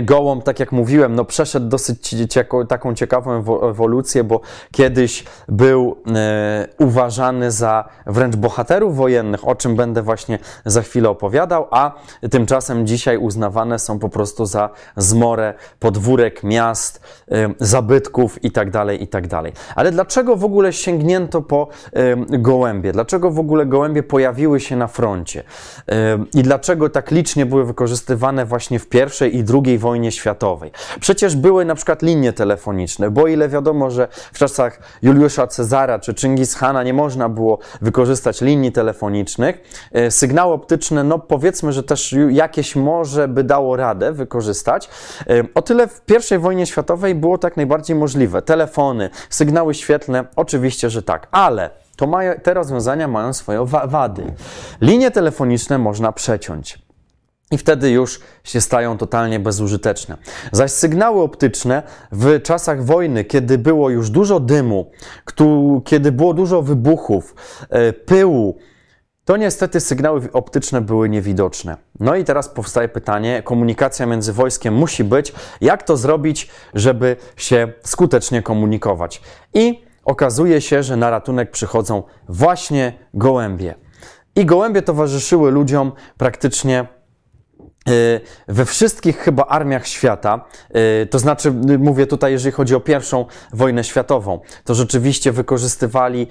gołąb, 0.01 0.43
tak 0.43 0.59
jak 0.59 0.71
mówiłem, 0.71 1.15
no 1.15 1.25
przeszedł 1.25 1.67
dosyć 1.67 2.15
taką 2.67 2.95
ciekawą 2.95 3.43
ewolucję, 3.69 4.23
bo 4.23 4.41
kiedyś 4.71 5.23
był 5.47 5.97
e, 6.15 6.67
uważany 6.79 7.51
za 7.51 7.89
wręcz 8.05 8.35
bohaterów 8.35 8.95
wojennych, 8.95 9.47
o 9.47 9.55
czym 9.55 9.75
będę 9.75 10.01
właśnie 10.01 10.39
za 10.65 10.81
chwilę 10.81 11.09
opowiadał, 11.09 11.67
a 11.71 11.91
tymczasem 12.31 12.87
dzisiaj 12.87 13.17
uznawane 13.17 13.79
są 13.79 13.99
po 13.99 14.09
prostu 14.09 14.45
za 14.45 14.69
zmorę 14.97 15.53
podwórek 15.79 16.43
miast, 16.43 17.01
e, 17.31 17.49
zabytków 17.59 18.43
itd., 18.43 18.71
tak 18.71 19.01
itd. 19.01 19.29
Tak 19.29 19.43
Ale 19.75 19.91
dlaczego 19.91 20.35
w 20.35 20.43
ogóle 20.43 20.73
sięgnięto 20.73 21.41
po 21.41 21.67
e, 21.93 22.15
gołębie? 22.39 22.91
Dlaczego 22.91 23.31
w 23.31 23.39
ogóle 23.39 23.65
gołębie 23.65 24.03
pojawiły 24.03 24.59
się 24.59 24.75
na 24.75 24.87
froncie? 24.87 25.43
E, 25.89 26.25
I 26.33 26.43
dlaczego 26.43 26.89
tak 26.89 27.11
licznie 27.11 27.45
były 27.45 27.65
wykorzystywane 27.65 28.45
właśnie 28.45 28.79
w 28.79 28.89
pierwszej 28.89 29.37
i 29.37 29.43
drugiej 29.43 29.64
II 29.65 29.77
wojnie 29.77 30.11
światowej. 30.11 30.71
Przecież 30.99 31.35
były 31.35 31.65
na 31.65 31.75
przykład 31.75 32.01
linie 32.01 32.33
telefoniczne, 32.33 33.11
bo 33.11 33.27
ile 33.27 33.49
wiadomo, 33.49 33.91
że 33.91 34.07
w 34.33 34.37
czasach 34.37 34.79
Juliusza 35.01 35.47
Cezara 35.47 35.99
czy 35.99 36.13
Chingis 36.13 36.55
Hana 36.55 36.83
nie 36.83 36.93
można 36.93 37.29
było 37.29 37.59
wykorzystać 37.81 38.41
linii 38.41 38.71
telefonicznych, 38.71 39.55
e, 39.91 40.11
sygnały 40.11 40.53
optyczne, 40.53 41.03
no 41.03 41.19
powiedzmy, 41.19 41.73
że 41.73 41.83
też 41.83 42.15
jakieś 42.29 42.75
może 42.75 43.27
by 43.27 43.43
dało 43.43 43.75
radę 43.75 44.11
wykorzystać. 44.11 44.89
E, 45.27 45.43
o 45.55 45.61
tyle 45.61 45.87
w 45.87 46.01
I 46.31 46.37
wojnie 46.37 46.65
światowej 46.65 47.15
było 47.15 47.37
tak 47.37 47.57
najbardziej 47.57 47.95
możliwe. 47.95 48.41
Telefony, 48.41 49.09
sygnały 49.29 49.73
świetlne, 49.73 50.25
oczywiście, 50.35 50.89
że 50.89 51.03
tak, 51.03 51.27
ale 51.31 51.69
to 51.95 52.07
te 52.43 52.53
rozwiązania 52.53 53.07
mają 53.07 53.33
swoje 53.33 53.65
wady. 53.65 54.33
Linie 54.81 55.11
telefoniczne 55.11 55.77
można 55.77 56.11
przeciąć 56.11 56.84
i 57.55 57.57
wtedy 57.57 57.91
już 57.91 58.19
się 58.43 58.61
stają 58.61 58.97
totalnie 58.97 59.39
bezużyteczne. 59.39 60.17
Zaś 60.51 60.71
sygnały 60.71 61.21
optyczne 61.21 61.83
w 62.11 62.41
czasach 62.41 62.85
wojny, 62.85 63.23
kiedy 63.23 63.57
było 63.57 63.89
już 63.89 64.09
dużo 64.09 64.39
dymu, 64.39 64.91
kiedy 65.85 66.11
było 66.11 66.33
dużo 66.33 66.61
wybuchów, 66.61 67.35
e, 67.69 67.93
pyłu, 67.93 68.57
to 69.25 69.37
niestety 69.37 69.79
sygnały 69.79 70.21
optyczne 70.33 70.81
były 70.81 71.09
niewidoczne. 71.09 71.77
No 71.99 72.15
i 72.15 72.23
teraz 72.23 72.49
powstaje 72.49 72.89
pytanie, 72.89 73.41
komunikacja 73.43 74.05
między 74.05 74.33
wojskiem 74.33 74.73
musi 74.73 75.03
być, 75.03 75.33
jak 75.61 75.83
to 75.83 75.97
zrobić, 75.97 76.49
żeby 76.73 77.15
się 77.37 77.73
skutecznie 77.83 78.41
komunikować. 78.41 79.21
I 79.53 79.83
okazuje 80.05 80.61
się, 80.61 80.83
że 80.83 80.97
na 80.97 81.09
ratunek 81.09 81.51
przychodzą 81.51 82.03
właśnie 82.29 82.93
gołębie. 83.13 83.75
I 84.35 84.45
gołębie 84.45 84.81
towarzyszyły 84.81 85.51
ludziom 85.51 85.91
praktycznie 86.17 86.87
we 88.47 88.65
wszystkich 88.65 89.17
chyba 89.17 89.45
armiach 89.45 89.87
świata, 89.87 90.45
y, 91.03 91.05
to 91.05 91.19
znaczy 91.19 91.51
mówię 91.79 92.07
tutaj, 92.07 92.31
jeżeli 92.31 92.51
chodzi 92.51 92.75
o 92.75 92.79
pierwszą 92.79 93.25
wojnę 93.53 93.83
światową, 93.83 94.39
to 94.63 94.75
rzeczywiście 94.75 95.31
wykorzystywali 95.31 96.27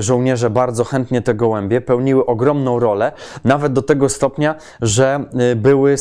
żołnierze 0.00 0.50
bardzo 0.50 0.84
chętnie 0.84 1.22
te 1.22 1.34
gołębie, 1.34 1.80
pełniły 1.80 2.26
ogromną 2.26 2.80
rolę, 2.80 3.12
nawet 3.44 3.72
do 3.72 3.82
tego 3.82 4.08
stopnia, 4.08 4.54
że 4.80 5.24
były 5.56 5.96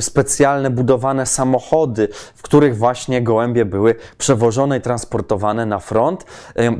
specjalne 0.00 0.70
budowane 0.70 1.26
samochody, 1.26 2.08
w 2.34 2.42
których 2.42 2.76
właśnie 2.76 3.22
gołębie 3.22 3.64
były 3.64 3.94
przewożone 4.18 4.78
i 4.78 4.80
transportowane 4.80 5.66
na 5.66 5.78
front. 5.78 6.24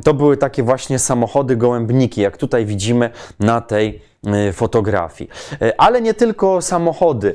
To 0.05 0.15
były 0.15 0.37
takie 0.37 0.63
właśnie 0.63 0.99
samochody 0.99 1.57
gołębniki, 1.57 2.21
jak 2.21 2.37
tutaj 2.37 2.67
widzimy 2.67 3.11
na 3.41 3.61
tej 3.61 4.12
fotografii. 4.53 5.31
Y, 5.63 5.77
ale 5.77 6.03
nie 6.03 6.15
tylko 6.15 6.63
samochody 6.63 7.35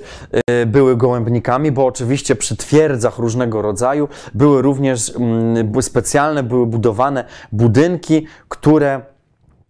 y, 0.61 0.65
były 0.65 0.97
gołębnikami, 0.97 1.71
bo 1.71 1.85
oczywiście 1.85 2.35
przy 2.35 2.55
twierdzach 2.55 3.17
różnego 3.17 3.61
rodzaju 3.61 4.07
były 4.33 4.61
również 4.61 5.15
mm, 5.15 5.81
specjalne, 5.81 6.43
były 6.43 6.65
budowane 6.65 7.25
budynki, 7.51 8.27
które 8.49 9.01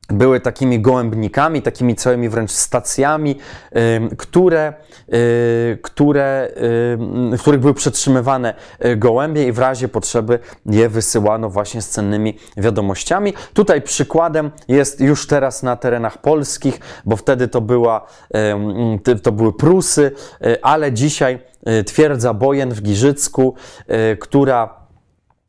były 0.09 0.39
takimi 0.39 0.79
gołębnikami, 0.79 1.61
takimi 1.61 1.95
całymi 1.95 2.29
wręcz 2.29 2.51
stacjami, 2.51 3.35
które, 4.17 4.73
y, 5.13 5.79
które, 5.81 6.51
w 7.37 7.37
których 7.41 7.59
były 7.59 7.73
przetrzymywane 7.73 8.53
y, 8.85 8.95
gołębie 8.95 9.47
i 9.47 9.51
w 9.51 9.59
razie 9.59 9.87
potrzeby 9.87 10.39
je 10.65 10.89
wysyłano 10.89 11.49
właśnie 11.49 11.81
z 11.81 11.89
cennymi 11.89 12.37
wiadomościami. 12.57 13.33
Tutaj 13.53 13.81
przykładem 13.81 14.51
jest 14.67 15.01
już 15.01 15.27
teraz 15.27 15.63
na 15.63 15.75
terenach 15.75 16.17
polskich, 16.17 16.79
bo 17.05 17.15
wtedy 17.15 17.47
to, 17.47 17.61
była, 17.61 18.07
to 19.23 19.31
były 19.31 19.53
Prusy, 19.53 20.11
y, 20.45 20.61
ale 20.61 20.91
dzisiaj 20.91 21.39
twierdza 21.85 22.33
Bojen 22.33 22.73
w 22.73 22.81
Giżycku, 22.81 23.55
która 24.19 24.76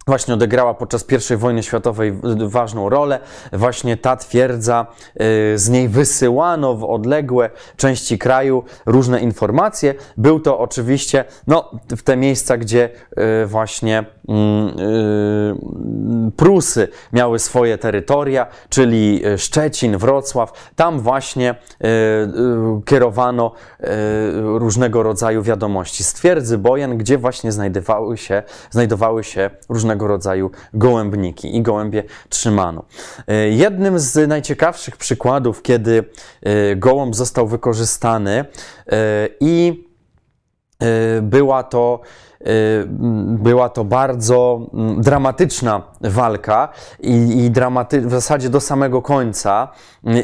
właśnie 0.09 0.35
odegrała 0.35 0.75
podczas 0.75 1.07
I 1.31 1.37
wojny 1.37 1.63
światowej 1.63 2.13
ważną 2.47 2.89
rolę. 2.89 3.21
Właśnie 3.53 3.97
ta 3.97 4.17
twierdza, 4.17 4.87
y, 5.55 5.59
z 5.59 5.69
niej 5.69 5.89
wysyłano 5.89 6.75
w 6.75 6.85
odległe 6.85 7.51
części 7.77 8.19
kraju 8.19 8.65
różne 8.87 9.21
informacje. 9.21 9.95
Był 10.17 10.41
to 10.41 10.59
oczywiście 10.59 11.25
no, 11.47 11.71
w 11.97 12.03
te 12.03 12.17
miejsca, 12.17 12.57
gdzie 12.57 12.91
y, 13.43 13.47
właśnie 13.47 14.05
mm, 14.29 14.69
y, 16.29 16.33
Prusy 16.37 16.89
miały 17.13 17.39
swoje 17.39 17.79
terytoria, 17.79 18.47
czyli 18.69 19.23
Szczecin, 19.37 19.99
Wrocław. 19.99 20.73
Tam 20.77 21.01
właśnie 21.01 21.55
kierowano 22.85 23.53
różnego 24.35 25.03
rodzaju 25.03 25.43
wiadomości 25.43 26.05
z 26.05 26.13
twierdzy 26.13 26.59
Bojen, 26.59 26.99
gdzie 26.99 27.19
właśnie 27.19 27.53
znajdowały 27.53 28.17
się, 28.17 28.43
znajdowały 28.71 29.25
się 29.25 29.51
różnego 29.69 29.98
różnego 29.99 30.07
rodzaju 30.07 30.51
gołębniki 30.75 31.57
i 31.57 31.63
gołębie 31.63 32.05
trzymano. 32.29 32.85
E, 33.27 33.49
jednym 33.49 33.99
z 33.99 34.29
najciekawszych 34.29 34.97
przykładów, 34.97 35.63
kiedy 35.63 36.05
e, 36.43 36.77
gołąb 36.77 37.15
został 37.15 37.47
wykorzystany 37.49 38.45
e, 38.87 39.29
i 39.41 39.89
była 41.23 41.63
to 41.63 42.01
była 43.27 43.69
to 43.69 43.85
bardzo 43.85 44.61
dramatyczna 44.99 45.83
walka 46.01 46.69
i, 47.01 47.45
i 47.45 47.51
dramaty 47.51 48.01
w 48.01 48.11
zasadzie 48.11 48.51
do 48.51 48.61
samego 48.61 49.03
końca. 49.03 49.69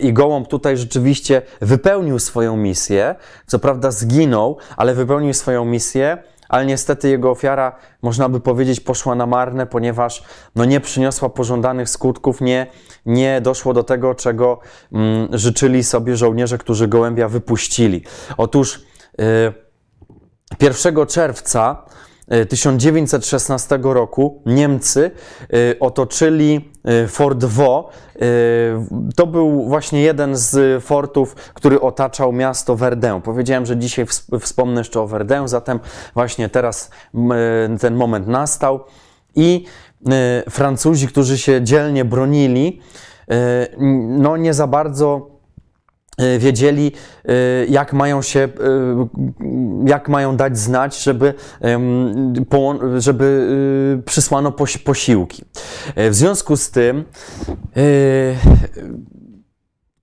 I 0.01 0.13
gołąb 0.13 0.49
tutaj 0.49 0.77
rzeczywiście 0.77 1.43
wypełnił 1.61 2.19
swoją 2.19 2.57
misję. 2.57 3.15
Co 3.47 3.59
prawda 3.59 3.91
zginął, 3.91 4.57
ale 4.77 4.95
wypełnił 4.95 5.35
swoją 5.35 5.65
misję 5.65 6.19
ale 6.55 6.67
niestety 6.67 7.09
jego 7.09 7.31
ofiara, 7.31 7.77
można 8.03 8.29
by 8.29 8.41
powiedzieć, 8.41 8.81
poszła 8.81 9.15
na 9.15 9.27
marne, 9.27 9.67
ponieważ 9.67 10.23
no, 10.55 10.65
nie 10.65 10.81
przyniosła 10.81 11.29
pożądanych 11.29 11.89
skutków, 11.89 12.41
nie, 12.41 12.67
nie 13.07 13.41
doszło 13.41 13.75
do 13.75 13.83
tego, 13.83 14.15
czego 14.15 14.61
mm, 14.93 15.29
życzyli 15.33 15.85
sobie 15.85 16.17
żołnierze, 16.17 16.59
którzy 16.59 16.89
gołębia 16.89 17.29
wypuścili. 17.29 18.05
Otóż 18.37 18.85
y, 19.21 19.53
1 20.61 21.07
czerwca 21.07 21.85
1916 22.49 23.73
e, 23.73 23.79
roku 23.83 24.43
Niemcy 24.47 25.11
e, 25.43 25.79
otoczyli 25.81 26.73
e, 26.85 27.09
Fort 27.09 27.45
Vaux. 27.45 27.95
To 29.17 29.27
był 29.27 29.69
właśnie 29.69 30.03
jeden 30.03 30.37
z 30.37 30.85
fortów, 30.85 31.35
który 31.35 31.81
otaczał 31.81 32.33
miasto 32.33 32.77
Verdun. 32.77 33.23
Powiedziałem, 33.23 33.67
że 33.67 33.77
dzisiaj 33.77 34.07
wspomnę 34.41 34.81
jeszcze 34.81 35.01
o 35.01 35.07
Verdun, 35.07 35.49
zatem 35.49 35.81
właśnie 36.15 36.49
teraz 36.49 36.91
ten 37.81 37.95
moment 37.95 38.29
nastał 38.29 38.81
i 39.35 39.65
Francuzi, 40.51 41.09
którzy 41.09 41.39
się 41.39 41.63
dzielnie 41.63 42.05
bronili, 42.05 42.81
no 44.09 44.37
nie 44.37 44.55
za 44.55 44.67
bardzo 44.67 45.34
wiedzieli, 46.39 46.93
y, 47.29 47.67
jak 47.69 47.93
mają 47.93 48.23
się, 48.23 48.41
y, 48.41 48.51
jak 49.87 50.09
mają 50.09 50.37
dać 50.37 50.59
znać, 50.59 51.03
żeby, 51.03 51.35
żeby 52.99 53.49
przysłano 54.05 54.53
posiłki. 54.85 55.45
W 55.97 56.15
związku 56.15 56.57
z 56.57 56.71
tym 56.71 57.05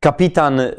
Kapitan 0.03 0.57
yy, 0.57 0.71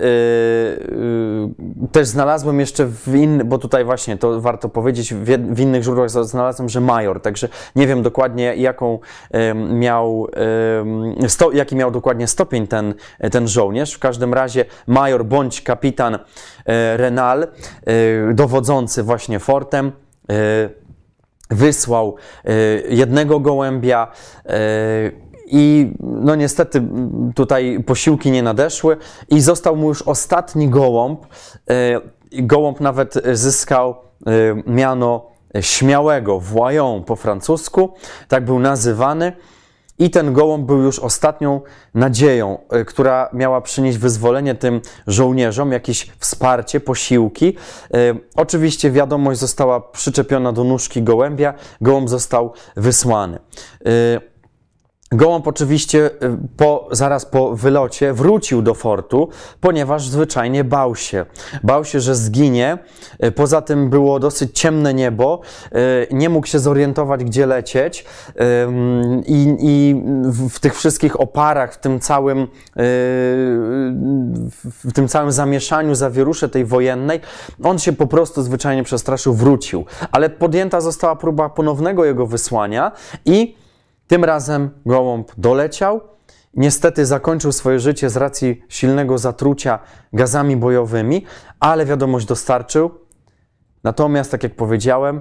yy, 1.81 1.89
też 1.93 2.09
znalazłem 2.09 2.61
jeszcze 2.61 2.87
w 2.87 3.15
innych, 3.15 3.47
bo 3.47 3.59
tutaj 3.59 3.85
właśnie 3.85 4.17
to 4.17 4.41
warto 4.41 4.69
powiedzieć, 4.69 5.15
w, 5.15 5.25
w, 5.55 5.61
innych 5.61 5.83
źródłach 5.83 6.11
znalazłem, 6.11 6.69
że 6.69 6.81
major, 6.81 7.21
także 7.21 7.49
nie 7.77 7.87
wiem 7.87 8.03
dokładnie 8.03 8.57
jaką 8.57 8.99
yy, 9.31 9.55
miał, 9.55 10.27
sto, 11.29 11.53
jaki 11.53 11.77
miał 11.77 11.91
dokładnie 11.91 12.27
stopień 12.27 12.67
ten, 12.67 12.95
ten 13.31 13.49
żołnierz. 13.49 13.95
W 13.95 13.99
każdym 13.99 14.35
razie 14.35 14.65
major 14.87 15.25
bądź 15.25 15.63
kapitan 15.63 16.15
e, 16.15 16.97
Renal, 16.97 17.43
e, 17.43 17.49
dowodzący 18.35 19.03
właśnie 19.03 19.39
fortem, 19.39 19.93
e, 20.31 20.33
wysłał 21.51 22.17
jednego 22.89 23.41
gołębia, 23.41 24.13
i 25.53 25.93
no 26.01 26.35
niestety 26.35 26.83
tutaj 27.35 27.85
posiłki 27.87 28.31
nie 28.31 28.43
nadeszły 28.43 28.97
i 29.29 29.41
został 29.41 29.77
mu 29.77 29.89
już 29.89 30.03
ostatni 30.03 30.69
gołąb. 30.69 31.27
E, 31.71 32.01
gołąb 32.43 32.81
nawet 32.81 33.15
zyskał 33.33 33.91
e, 33.91 34.33
miano 34.67 35.27
śmiałego, 35.61 36.41
voyant 36.41 37.07
po 37.07 37.17
francusku, 37.17 37.95
tak 38.29 38.45
był 38.45 38.59
nazywany. 38.59 39.33
I 39.99 40.11
ten 40.11 40.33
gołąb 40.33 40.67
był 40.67 40.83
już 40.83 40.99
ostatnią 40.99 41.61
nadzieją, 41.95 42.59
e, 42.71 42.85
która 42.85 43.31
miała 43.33 43.61
przynieść 43.61 43.99
wyzwolenie 43.99 44.55
tym 44.55 44.81
żołnierzom, 45.07 45.73
jakieś 45.73 46.13
wsparcie, 46.19 46.81
posiłki. 46.81 47.57
Oczywiście 48.37 48.91
wiadomość 48.91 49.41
została 49.41 49.81
przyczepiona 49.81 50.53
do 50.53 50.65
nóżki 50.65 51.03
gołębia, 51.03 51.55
gołąb 51.81 52.09
został 52.09 52.53
wysłany. 52.77 53.39
Gołąb 55.13 55.49
oczywiście 55.49 56.07
y, 56.07 56.11
po, 56.57 56.89
zaraz 56.91 57.27
po 57.27 57.57
wylocie 57.57 58.13
wrócił 58.13 58.63
do 58.63 58.75
fortu, 58.75 59.29
ponieważ 59.61 60.09
zwyczajnie 60.09 60.65
bał 60.65 60.97
się. 60.97 61.27
Bał 61.63 61.85
się, 61.85 62.01
że 62.01 62.15
zginie. 62.15 62.79
Y, 63.25 63.33
poza 63.33 63.63
tym 63.63 63.91
było 63.91 64.21
dosyć 64.21 64.61
ciemne 64.61 64.95
niebo, 64.95 65.41
y, 65.67 66.07
nie 66.11 66.29
mógł 66.29 66.47
się 66.47 66.59
zorientować, 66.59 67.25
gdzie 67.25 67.47
lecieć. 67.47 68.05
I, 69.27 69.57
i 69.61 70.03
w 70.49 70.61
tych 70.61 70.77
wszystkich 70.77 71.21
oparach, 71.21 71.75
w 71.75 71.79
tym 71.79 72.01
całym, 72.01 72.49
w 74.65 74.93
tym 74.95 75.09
całym 75.09 75.33
zamieszaniu, 75.33 75.95
zawierusze 75.95 76.49
tej 76.49 76.65
wojennej, 76.65 77.21
on 77.65 77.79
się 77.79 77.93
po 77.93 78.07
prostu 78.07 78.43
zwyczajnie 78.43 78.83
przestraszył, 78.83 79.35
wrócił. 79.35 79.85
Ale 80.13 80.31
podjęta 80.31 80.81
została 80.81 81.17
próba 81.17 81.49
ponownego 81.49 82.05
jego 82.05 82.27
wysłania 82.27 82.93
i 83.25 83.62
tym 84.13 84.25
razem 84.25 84.71
gołąb 84.87 85.33
doleciał. 85.39 86.01
Niestety 86.55 87.07
zakończył 87.07 87.53
swoje 87.53 87.81
życie 87.81 88.11
z 88.11 88.17
racji 88.17 88.63
silnego 88.69 89.19
zatrucia 89.19 89.79
gazami 90.13 90.57
bojowymi, 90.57 91.25
ale 91.61 91.87
wiadomość 91.87 92.27
dostarczył. 92.27 92.91
Natomiast, 93.85 94.31
tak 94.31 94.43
jak 94.43 94.57
powiedziałem, 94.57 95.21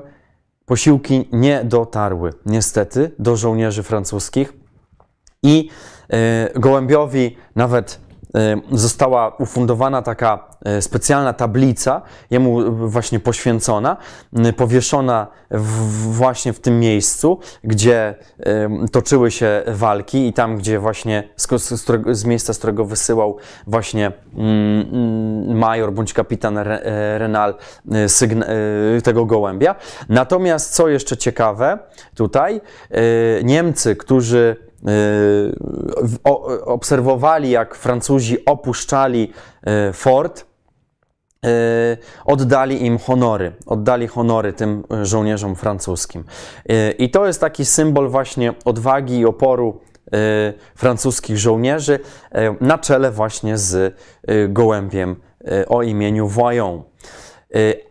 posiłki 0.65 1.29
nie 1.31 1.63
dotarły 1.63 2.33
niestety 2.45 3.11
do 3.19 3.35
żołnierzy 3.35 3.83
francuskich 3.83 4.53
i 5.43 5.69
y, 6.55 6.59
gołębiowi 6.59 7.37
nawet 7.55 7.99
została 8.71 9.35
ufundowana 9.39 10.01
taka 10.01 10.51
E, 10.65 10.81
specjalna 10.81 11.33
tablica, 11.33 12.01
jemu 12.29 12.71
właśnie 12.71 13.19
poświęcona, 13.19 13.97
powieszona 14.57 15.27
w, 15.51 15.63
właśnie 16.13 16.53
w 16.53 16.59
tym 16.59 16.79
miejscu, 16.79 17.39
gdzie 17.63 18.15
toczyły 18.91 19.31
się 19.31 19.63
walki 19.67 20.27
i 20.27 20.33
tam, 20.33 20.57
gdzie 20.57 20.79
właśnie 20.79 21.29
z, 21.35 21.47
z, 21.61 21.85
z 22.11 22.25
miejsca, 22.25 22.53
z 22.53 22.57
którego 22.57 22.85
wysyłał 22.85 23.37
właśnie 23.67 24.11
mm, 24.37 25.57
major 25.57 25.93
bądź 25.93 26.13
kapitan 26.13 26.57
e, 26.57 27.17
Renal 27.17 27.55
e, 27.91 29.01
tego 29.01 29.25
gołębia. 29.25 29.75
Natomiast 30.09 30.73
co 30.73 30.87
jeszcze 30.87 31.17
ciekawe, 31.17 31.79
tutaj 32.15 32.61
Niemcy, 33.43 33.95
którzy 33.95 34.70
obserwowali, 36.65 37.49
jak 37.49 37.75
Francuzi 37.75 38.45
opuszczali 38.45 39.33
fort, 39.93 40.45
E, 41.45 41.97
oddali 42.25 42.85
im 42.85 42.97
honory, 42.97 43.51
oddali 43.65 44.07
honory 44.07 44.53
tym 44.53 44.83
żołnierzom 45.01 45.55
francuskim. 45.55 46.23
I 46.97 47.09
to 47.09 47.27
jest 47.27 47.41
taki 47.41 47.65
symbol 47.65 48.09
właśnie 48.09 48.53
odwagi 48.65 49.19
i 49.19 49.25
oporu 49.25 49.81
francuskich 50.75 51.37
żołnierzy 51.37 51.99
na 52.61 52.77
czele 52.77 53.11
właśnie 53.11 53.57
z 53.57 53.95
gołębiem 54.49 55.15
o 55.67 55.83
imieniu 55.83 56.27
Voyant. 56.27 56.90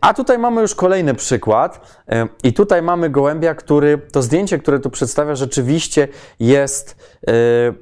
Y, 0.01 0.07
a 0.07 0.13
tutaj 0.13 0.37
mamy 0.37 0.61
już 0.61 0.75
kolejny 0.75 1.13
przykład 1.13 2.01
y, 2.13 2.27
i 2.43 2.53
tutaj 2.53 2.81
mamy 2.81 3.09
gołębia, 3.09 3.55
który, 3.55 3.97
to 4.11 4.21
zdjęcie, 4.21 4.59
które 4.59 4.79
tu 4.79 4.89
przedstawia, 4.89 5.35
rzeczywiście 5.35 6.07
jest 6.39 6.95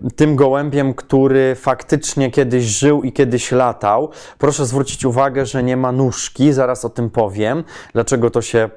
y, 0.07 0.11
tym 0.15 0.36
gołębiem, 0.36 0.93
który 0.93 1.55
faktycznie 1.55 2.32
kiedyś 2.32 2.63
żył 2.63 3.03
i 3.03 3.11
kiedyś 3.11 3.51
latał. 3.51 4.09
Proszę 4.38 4.65
zwrócić 4.65 5.05
uwagę, 5.05 5.45
że 5.45 5.63
nie 5.63 5.78
ma 5.78 5.91
nóżki, 5.91 6.53
zaraz 6.53 6.86
o 6.86 6.89
tym 6.89 7.09
powiem, 7.09 7.63
dlaczego 7.93 8.30
to 8.30 8.41
się 8.41 8.70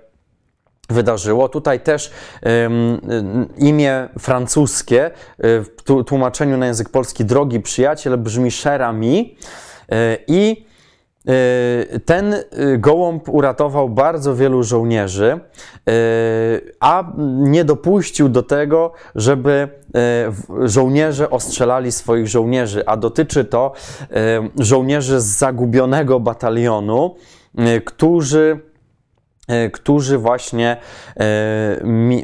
wydarzyło. 0.90 1.49
Tutaj 1.49 1.80
też 1.80 2.11
um, 2.43 3.49
imię 3.59 4.09
francuskie 4.18 5.11
w 5.38 5.66
tłumaczeniu 6.07 6.57
na 6.57 6.66
język 6.66 6.88
polski 6.88 7.24
drogi 7.24 7.61
przyjaciel 7.61 8.18
brzmi 8.18 8.51
Cher 8.51 8.82
ami 8.82 9.36
i 10.26 10.66
ten 12.05 12.35
e, 12.35 12.43
gołąb 12.79 13.29
uratował 13.29 13.89
bardzo 13.89 14.35
wielu 14.37 14.62
żołnierzy, 14.62 15.31
e, 15.31 15.41
a 16.81 17.12
nie 17.39 17.64
dopuścił 17.64 18.29
do 18.29 18.43
tego, 18.43 18.93
żeby 19.14 19.68
żołnierze 20.64 21.31
ostrzelali 21.31 21.93
swoich 21.93 22.29
żołnierzy, 22.29 22.87
a 22.87 22.97
dotyczy 22.97 23.45
to 23.45 23.73
żołnierzy 24.59 25.20
z 25.20 25.25
zagubionego 25.25 26.20
batalionu, 26.20 27.16
którzy 27.85 28.61
którzy 29.73 30.18
właśnie 30.18 30.77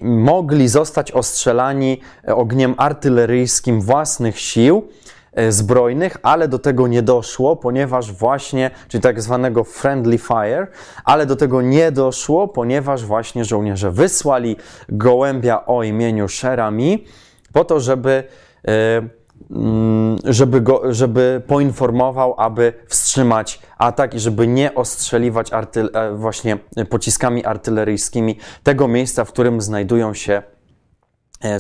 mogli 0.03 0.69
zostać 0.69 1.13
ostrzelani 1.13 2.01
ogniem 2.27 2.75
artyleryjskim 2.77 3.81
własnych 3.81 4.41
sił 4.41 4.83
E, 4.83 5.08
zbrojnych, 5.49 6.17
ale 6.23 6.49
do 6.49 6.59
tego 6.59 6.89
nie 6.89 7.03
doszło, 7.03 7.57
ponieważ 7.57 8.13
właśnie, 8.13 8.71
czyli 8.89 9.03
tak 9.03 9.23
zwanego 9.23 9.65
friendly 9.65 10.19
fire, 10.19 10.67
ale 11.05 11.27
do 11.27 11.37
tego 11.37 11.63
nie 11.63 11.93
doszło, 11.93 12.49
ponieważ 12.49 13.05
właśnie 13.05 13.45
żołnierze 13.45 13.91
wysłali 13.91 14.57
gołębia 14.89 15.67
o 15.67 15.83
imieniu 15.83 16.29
Sherami 16.29 17.05
po 17.53 17.65
to, 17.65 17.81
żeby 17.81 18.25
e, 18.69 19.03
mm, 19.51 20.17
żeby, 20.25 20.61
go, 20.61 20.95
żeby 20.95 21.43
poinformował, 21.47 22.35
aby 22.39 22.73
wstrzymać 22.87 23.61
atak 23.79 24.15
i 24.15 24.19
żeby 24.19 24.47
nie 24.47 24.75
ostrzeliwać 24.75 25.53
artyl, 25.53 25.91
e, 25.95 26.15
właśnie 26.15 26.59
pociskami 26.91 27.45
artyleryjskimi 27.45 28.39
tego 28.63 28.89
miejsca, 28.89 29.25
w 29.25 29.33
którym 29.33 29.61
znajdują 29.61 30.15
się 30.15 30.43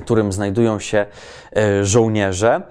którym 0.02 0.32
znajdują 0.32 0.78
się 0.78 1.06
żołnierze. 1.82 2.62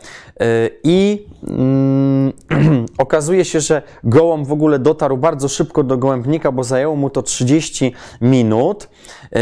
I 0.83 1.25
mm, 1.47 2.33
okazuje 2.97 3.45
się, 3.45 3.59
że 3.59 3.81
gołąb 4.03 4.47
w 4.47 4.51
ogóle 4.51 4.79
dotarł 4.79 5.17
bardzo 5.17 5.47
szybko 5.47 5.83
do 5.83 5.97
gołębnika, 5.97 6.51
bo 6.51 6.63
zajęło 6.63 6.95
mu 6.95 7.09
to 7.09 7.23
30 7.23 7.93
minut, 8.21 8.89
e, 9.33 9.39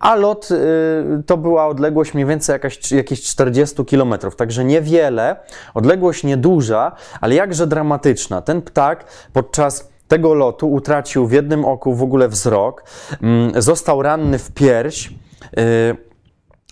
a 0.00 0.14
lot 0.14 0.48
e, 0.50 1.22
to 1.26 1.36
była 1.36 1.66
odległość 1.66 2.14
mniej 2.14 2.26
więcej 2.26 2.52
jakaś, 2.52 2.92
jakieś 2.92 3.22
40 3.22 3.84
km, 3.84 4.14
także 4.36 4.64
niewiele, 4.64 5.36
odległość 5.74 6.24
nieduża, 6.24 6.92
ale 7.20 7.34
jakże 7.34 7.66
dramatyczna. 7.66 8.42
Ten 8.42 8.62
ptak 8.62 9.04
podczas 9.32 9.88
tego 10.08 10.34
lotu 10.34 10.72
utracił 10.72 11.26
w 11.26 11.32
jednym 11.32 11.64
oku 11.64 11.94
w 11.94 12.02
ogóle 12.02 12.28
wzrok, 12.28 12.84
mm, 13.22 13.62
został 13.62 14.02
ranny 14.02 14.38
w 14.38 14.52
pierś 14.52 15.10
e, 15.56 16.05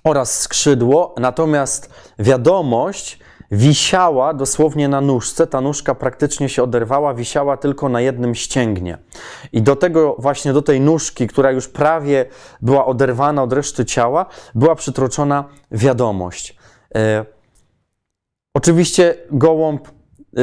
oraz 0.04 0.40
skrzydło, 0.40 1.14
natomiast 1.18 1.90
wiadomość 2.18 3.18
wisiała 3.50 4.34
dosłownie 4.34 4.88
na 4.88 5.00
nóżce, 5.00 5.46
ta 5.46 5.60
nóżka 5.60 5.94
praktycznie 5.94 6.48
się 6.48 6.62
oderwała, 6.62 7.14
wisiała 7.14 7.56
tylko 7.56 7.88
na 7.88 8.00
jednym 8.00 8.34
ścięgnie. 8.34 8.98
I 9.52 9.62
do 9.62 9.76
tego, 9.76 10.16
właśnie 10.18 10.52
do 10.52 10.62
tej 10.62 10.80
nóżki, 10.80 11.26
która 11.26 11.50
już 11.50 11.68
prawie 11.68 12.26
była 12.62 12.86
oderwana 12.86 13.42
od 13.42 13.52
reszty 13.52 13.84
ciała, 13.84 14.26
była 14.54 14.74
przytroczona 14.74 15.44
wiadomość. 15.70 16.56
E, 16.94 17.24
oczywiście 18.56 19.14
gołąb 19.30 19.88
e, 19.88 20.42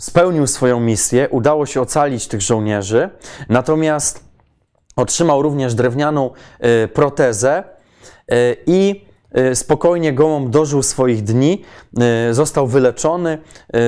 spełnił 0.00 0.46
swoją 0.46 0.80
misję, 0.80 1.28
udało 1.28 1.66
się 1.66 1.80
ocalić 1.80 2.28
tych 2.28 2.40
żołnierzy, 2.40 3.10
natomiast 3.48 4.31
otrzymał 4.96 5.42
również 5.42 5.74
drewnianą 5.74 6.30
e, 6.60 6.88
protezę 6.88 7.64
e, 8.28 8.56
i 8.66 9.12
Y, 9.38 9.56
spokojnie 9.56 10.12
gołąb 10.12 10.50
dożył 10.50 10.82
swoich 10.82 11.22
dni, 11.22 11.62
y, 12.30 12.34
został 12.34 12.66
wyleczony, 12.66 13.38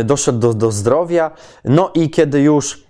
y, 0.00 0.04
doszedł 0.04 0.38
do, 0.38 0.54
do 0.54 0.72
zdrowia. 0.72 1.30
No 1.64 1.90
i 1.94 2.10
kiedy 2.10 2.40
już 2.40 2.84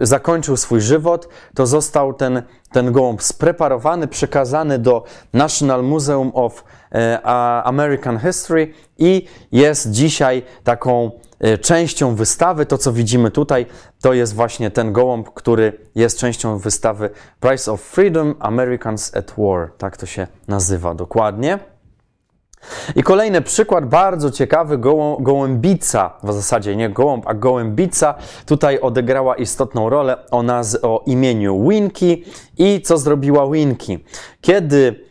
zakończył 0.00 0.56
swój 0.56 0.80
żywot, 0.80 1.28
to 1.54 1.66
został 1.66 2.14
ten, 2.14 2.42
ten 2.72 2.92
gołąb 2.92 3.22
spreparowany, 3.22 4.08
przekazany 4.08 4.78
do 4.78 5.04
National 5.32 5.84
Museum 5.84 6.30
of 6.34 6.64
American 7.64 8.18
History 8.18 8.72
i 8.98 9.26
jest 9.52 9.90
dzisiaj 9.90 10.42
taką 10.64 11.10
częścią 11.60 12.14
wystawy, 12.14 12.66
to 12.66 12.78
co 12.78 12.92
widzimy 12.92 13.30
tutaj, 13.30 13.66
to 14.06 14.12
jest 14.12 14.34
właśnie 14.34 14.70
ten 14.70 14.92
gołąb, 14.92 15.30
który 15.34 15.72
jest 15.94 16.18
częścią 16.18 16.58
wystawy 16.58 17.10
Price 17.40 17.72
of 17.72 17.80
Freedom 17.80 18.34
Americans 18.38 19.16
at 19.16 19.34
War. 19.38 19.70
Tak 19.78 19.96
to 19.96 20.06
się 20.06 20.26
nazywa 20.48 20.94
dokładnie. 20.94 21.58
I 22.96 23.02
kolejny 23.02 23.42
przykład, 23.42 23.86
bardzo 23.88 24.30
ciekawy, 24.30 24.78
gołą, 24.78 25.16
gołębica, 25.20 26.10
w 26.22 26.32
zasadzie 26.32 26.76
nie 26.76 26.90
gołąb, 26.90 27.24
a 27.26 27.34
gołębica 27.34 28.14
tutaj 28.46 28.80
odegrała 28.80 29.36
istotną 29.36 29.90
rolę 29.90 30.30
o, 30.30 30.42
naz- 30.42 30.78
o 30.82 31.02
imieniu 31.06 31.68
Winki. 31.68 32.24
I 32.58 32.80
co 32.82 32.98
zrobiła 32.98 33.50
Winki? 33.50 34.04
Kiedy 34.40 35.05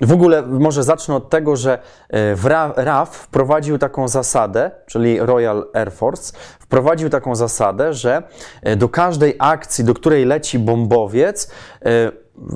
w 0.00 0.12
ogóle 0.12 0.42
może 0.42 0.82
zacznę 0.82 1.14
od 1.14 1.30
tego, 1.30 1.56
że 1.56 1.78
e, 2.10 2.36
RAF 2.76 3.16
wprowadził 3.16 3.78
taką 3.78 4.08
zasadę, 4.08 4.70
czyli 4.86 5.20
Royal 5.20 5.66
Air 5.74 5.92
Force, 5.92 6.32
wprowadził 6.60 7.10
taką 7.10 7.36
zasadę, 7.36 7.94
że 7.94 8.22
e, 8.62 8.76
do 8.76 8.88
każdej 8.88 9.34
akcji, 9.38 9.84
do 9.84 9.94
której 9.94 10.24
leci 10.24 10.58
bombowiec, 10.58 11.50
e, 11.82 12.12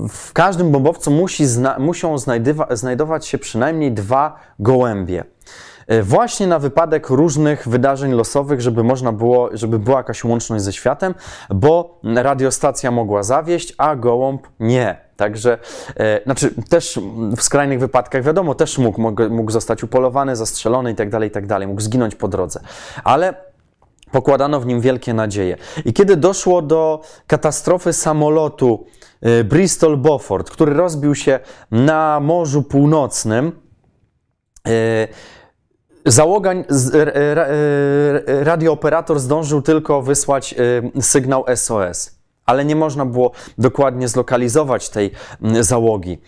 w 0.08 0.32
każdym 0.32 0.70
bombowcu 0.70 1.10
musi 1.10 1.44
muszą 1.78 2.16
znajdować 2.70 3.26
się 3.26 3.38
przynajmniej 3.38 3.92
dwa 3.92 4.36
gołębie. 4.58 5.24
E, 5.88 6.02
właśnie 6.02 6.46
na 6.46 6.58
wypadek 6.58 7.10
różnych 7.10 7.68
wydarzeń 7.68 8.12
losowych, 8.12 8.60
żeby 8.60 8.84
można 8.84 9.12
było, 9.12 9.48
żeby 9.52 9.78
była 9.78 9.96
jakaś 9.96 10.24
łączność 10.24 10.64
ze 10.64 10.72
światem, 10.72 11.14
bo 11.50 12.00
radiostacja 12.02 12.90
mogła 12.90 13.22
zawieść, 13.22 13.74
a 13.78 13.96
gołąb 13.96 14.48
nie. 14.60 15.08
Także, 15.16 15.58
e, 15.96 16.20
znaczy 16.24 16.54
też 16.68 17.00
w 17.36 17.42
skrajnych 17.42 17.80
wypadkach, 17.80 18.22
wiadomo, 18.22 18.54
też 18.54 18.78
mógł, 18.78 19.00
mógł, 19.00 19.30
mógł 19.30 19.50
zostać 19.50 19.82
upolowany, 19.82 20.36
zastrzelony 20.36 20.92
i 20.92 20.94
tak 20.94 21.10
dalej, 21.10 21.28
i 21.28 21.32
tak 21.32 21.66
mógł 21.66 21.80
zginąć 21.80 22.14
po 22.14 22.28
drodze. 22.28 22.60
Ale 23.04 23.34
pokładano 24.12 24.60
w 24.60 24.66
nim 24.66 24.80
wielkie 24.80 25.14
nadzieje. 25.14 25.56
I 25.84 25.92
kiedy 25.92 26.16
doszło 26.16 26.62
do 26.62 27.00
katastrofy 27.26 27.92
samolotu 27.92 28.86
e, 29.20 29.44
Bristol 29.44 29.96
Beaufort, 29.96 30.50
który 30.50 30.74
rozbił 30.74 31.14
się 31.14 31.40
na 31.70 32.20
Morzu 32.20 32.62
Północnym, 32.62 33.52
e, 34.66 35.08
Załoga, 36.10 36.52
radiooperator 38.26 39.20
zdążył 39.20 39.62
tylko 39.62 40.02
wysłać 40.02 40.54
sygnał 41.00 41.44
SOS 41.54 42.18
ale 42.46 42.64
nie 42.64 42.76
można 42.76 43.06
było 43.06 43.32
dokładnie 43.58 44.08
zlokalizować 44.08 44.88
tej 44.88 45.10
załogi. 45.60 46.18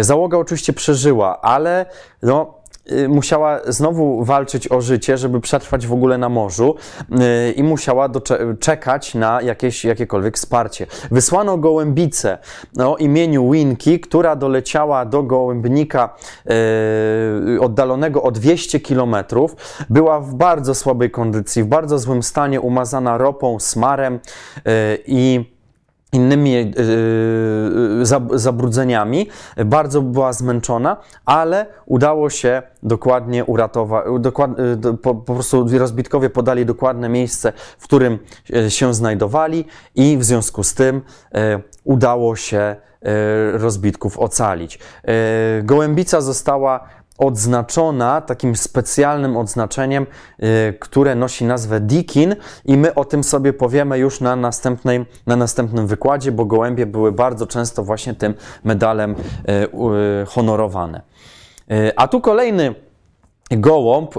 Załoga 0.00 0.38
oczywiście 0.38 0.72
przeżyła, 0.72 1.40
ale 1.40 1.86
no, 2.22 2.59
musiała 3.08 3.60
znowu 3.66 4.24
walczyć 4.24 4.72
o 4.72 4.80
życie, 4.80 5.18
żeby 5.18 5.40
przetrwać 5.40 5.86
w 5.86 5.92
ogóle 5.92 6.18
na 6.18 6.28
morzu 6.28 6.74
y, 7.10 7.52
i 7.52 7.62
musiała 7.62 8.08
czekać 8.60 9.14
na 9.14 9.42
jakieś, 9.42 9.84
jakiekolwiek 9.84 10.36
wsparcie. 10.36 10.86
Wysłano 11.10 11.58
gołębicę 11.58 12.38
o 12.78 12.96
imieniu 12.96 13.50
Winki, 13.50 14.00
która 14.00 14.36
doleciała 14.36 15.04
do 15.04 15.22
gołębnika 15.22 16.14
yy, 16.44 17.60
oddalonego 17.60 18.22
o 18.22 18.30
200 18.30 18.80
kilometrów. 18.80 19.56
Była 19.90 20.20
w 20.20 20.34
bardzo 20.34 20.74
słabej 20.74 21.10
kondycji, 21.10 21.62
w 21.62 21.66
bardzo 21.66 21.98
złym 21.98 22.22
stanie, 22.22 22.60
umazana 22.60 23.18
ropą, 23.18 23.60
smarem 23.60 24.20
yy, 24.64 24.72
i 25.06 25.59
innymi 26.12 26.52
yy, 26.52 28.38
zabrudzeniami, 28.38 29.28
bardzo 29.64 30.02
była 30.02 30.32
zmęczona, 30.32 30.96
ale 31.24 31.66
udało 31.86 32.30
się 32.30 32.62
dokładnie 32.82 33.44
uratować, 33.44 34.04
dokład, 34.20 34.50
po, 35.02 35.14
po 35.14 35.34
prostu 35.34 35.66
rozbitkowie 35.78 36.30
podali 36.30 36.66
dokładne 36.66 37.08
miejsce, 37.08 37.52
w 37.78 37.84
którym 37.84 38.18
się 38.68 38.94
znajdowali 38.94 39.64
i 39.94 40.18
w 40.18 40.24
związku 40.24 40.64
z 40.64 40.74
tym 40.74 41.02
udało 41.84 42.36
się 42.36 42.76
rozbitków 43.52 44.18
ocalić. 44.18 44.78
Gołębica 45.62 46.20
została 46.20 46.88
odznaczona 47.20 48.20
takim 48.20 48.56
specjalnym 48.56 49.36
odznaczeniem, 49.36 50.06
y, 50.42 50.74
które 50.80 51.14
nosi 51.14 51.44
nazwę 51.44 51.80
Dikin 51.80 52.36
i 52.64 52.76
my 52.76 52.94
o 52.94 53.04
tym 53.04 53.24
sobie 53.24 53.52
powiemy 53.52 53.98
już 53.98 54.20
na, 54.20 54.36
następnej, 54.36 55.06
na 55.26 55.36
następnym 55.36 55.86
wykładzie, 55.86 56.32
bo 56.32 56.44
gołębie 56.44 56.86
były 56.86 57.12
bardzo 57.12 57.46
często 57.46 57.84
właśnie 57.84 58.14
tym 58.14 58.34
medalem 58.64 59.14
y, 60.22 60.26
honorowane. 60.26 61.02
Y, 61.70 61.92
a 61.96 62.08
tu 62.08 62.20
kolejny 62.20 62.74
gołąb 63.50 64.14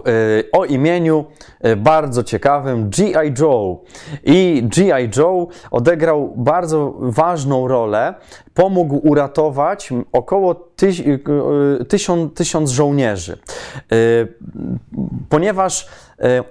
o 0.51 0.65
imieniu 0.65 1.25
bardzo 1.77 2.23
ciekawym 2.23 2.89
G.I. 2.89 3.33
Joe. 3.39 3.77
I 4.23 4.63
G.I. 4.63 5.09
Joe 5.17 5.47
odegrał 5.71 6.33
bardzo 6.35 6.93
ważną 6.99 7.67
rolę 7.67 8.13
pomógł 8.53 8.95
uratować 8.95 9.89
około 10.11 10.71
y, 10.83 11.85
tysiąc, 11.85 12.33
tysiąc 12.33 12.69
żołnierzy. 12.69 13.37
Ponieważ 15.29 15.87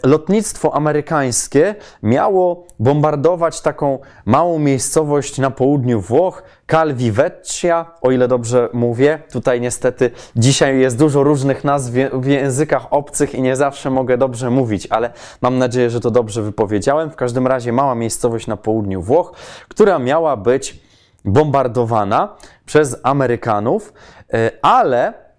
lotnictwo 0.04 0.74
amerykańskie 0.74 1.74
miało 2.02 2.64
bombardować 2.78 3.60
taką 3.60 3.98
małą 4.24 4.58
miejscowość 4.58 5.38
na 5.38 5.50
południu 5.50 6.00
Włoch, 6.00 6.42
Calviveccia, 6.70 7.86
o 8.02 8.10
ile 8.10 8.28
dobrze 8.28 8.68
mówię. 8.72 9.22
Tutaj 9.32 9.60
niestety 9.60 10.10
dzisiaj 10.36 10.80
jest 10.80 10.98
dużo 10.98 11.22
różnych 11.22 11.64
nazw 11.64 11.92
w 12.12 12.26
językach 12.26 12.86
obcych 12.90 13.34
i 13.34 13.42
nie 13.42 13.56
zawsze 13.56 13.90
mogę 13.90 14.18
dobrze 14.18 14.50
mówić, 14.50 14.86
ale 14.90 15.12
mam 15.40 15.58
nadzieję, 15.58 15.90
że 15.90 16.00
to 16.00 16.10
dobrze 16.10 16.42
wypowiedziałem. 16.42 17.10
W 17.10 17.16
każdym 17.16 17.46
razie 17.46 17.72
mała 17.72 17.94
miejscowość 17.94 18.46
na 18.46 18.56
południu 18.56 19.02
Włoch, 19.02 19.32
która 19.68 19.98
miała 19.98 20.36
być 20.36 20.80
bombardowana 21.24 22.36
przez 22.66 22.96
Amerykanów, 23.02 23.92
e, 24.32 24.50
ale 24.62 25.08
e, 25.08 25.29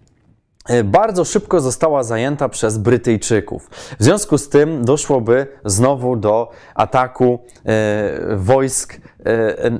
bardzo 0.84 1.24
szybko 1.24 1.60
została 1.60 2.02
zajęta 2.02 2.48
przez 2.48 2.78
Brytyjczyków. 2.78 3.70
W 3.98 4.04
związku 4.04 4.38
z 4.38 4.48
tym 4.48 4.84
doszłoby 4.84 5.46
znowu 5.64 6.16
do 6.16 6.50
ataku 6.74 7.38
e, 7.66 8.36
wojsk 8.36 9.00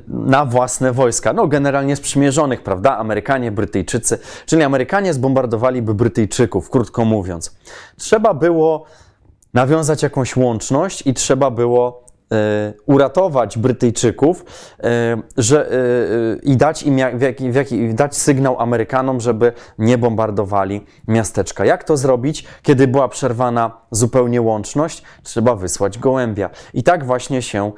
na 0.07 0.45
własne 0.45 0.91
wojska. 0.91 1.33
No, 1.33 1.47
generalnie 1.47 1.95
sprzymierzonych, 1.95 2.63
prawda? 2.63 2.97
Amerykanie, 2.97 3.51
Brytyjczycy, 3.51 4.19
czyli 4.45 4.63
Amerykanie 4.63 5.13
zbombardowaliby 5.13 5.93
Brytyjczyków, 5.93 6.69
krótko 6.69 7.05
mówiąc. 7.05 7.57
Trzeba 7.97 8.33
było 8.33 8.85
nawiązać 9.53 10.03
jakąś 10.03 10.35
łączność 10.35 11.07
i 11.07 11.13
trzeba 11.13 11.51
było 11.51 12.03
E, 12.03 12.12
uratować 12.85 13.57
Brytyjczyków 13.57 14.45
e, 14.83 15.17
że, 15.37 15.71
e, 15.71 15.75
i 16.43 16.57
dać 16.57 16.83
im 16.83 16.97
jaki, 16.97 17.93
dać 17.93 18.15
sygnał 18.15 18.59
Amerykanom, 18.59 19.21
żeby 19.21 19.53
nie 19.77 19.97
bombardowali 19.97 20.85
miasteczka. 21.07 21.65
Jak 21.65 21.83
to 21.83 21.97
zrobić, 21.97 22.45
kiedy 22.63 22.87
była 22.87 23.07
przerwana 23.07 23.77
zupełnie 23.91 24.41
łączność? 24.41 25.03
Trzeba 25.23 25.55
wysłać 25.55 25.99
gołębia. 25.99 26.49
I 26.73 26.83
tak 26.83 27.05
właśnie 27.05 27.41
się 27.41 27.71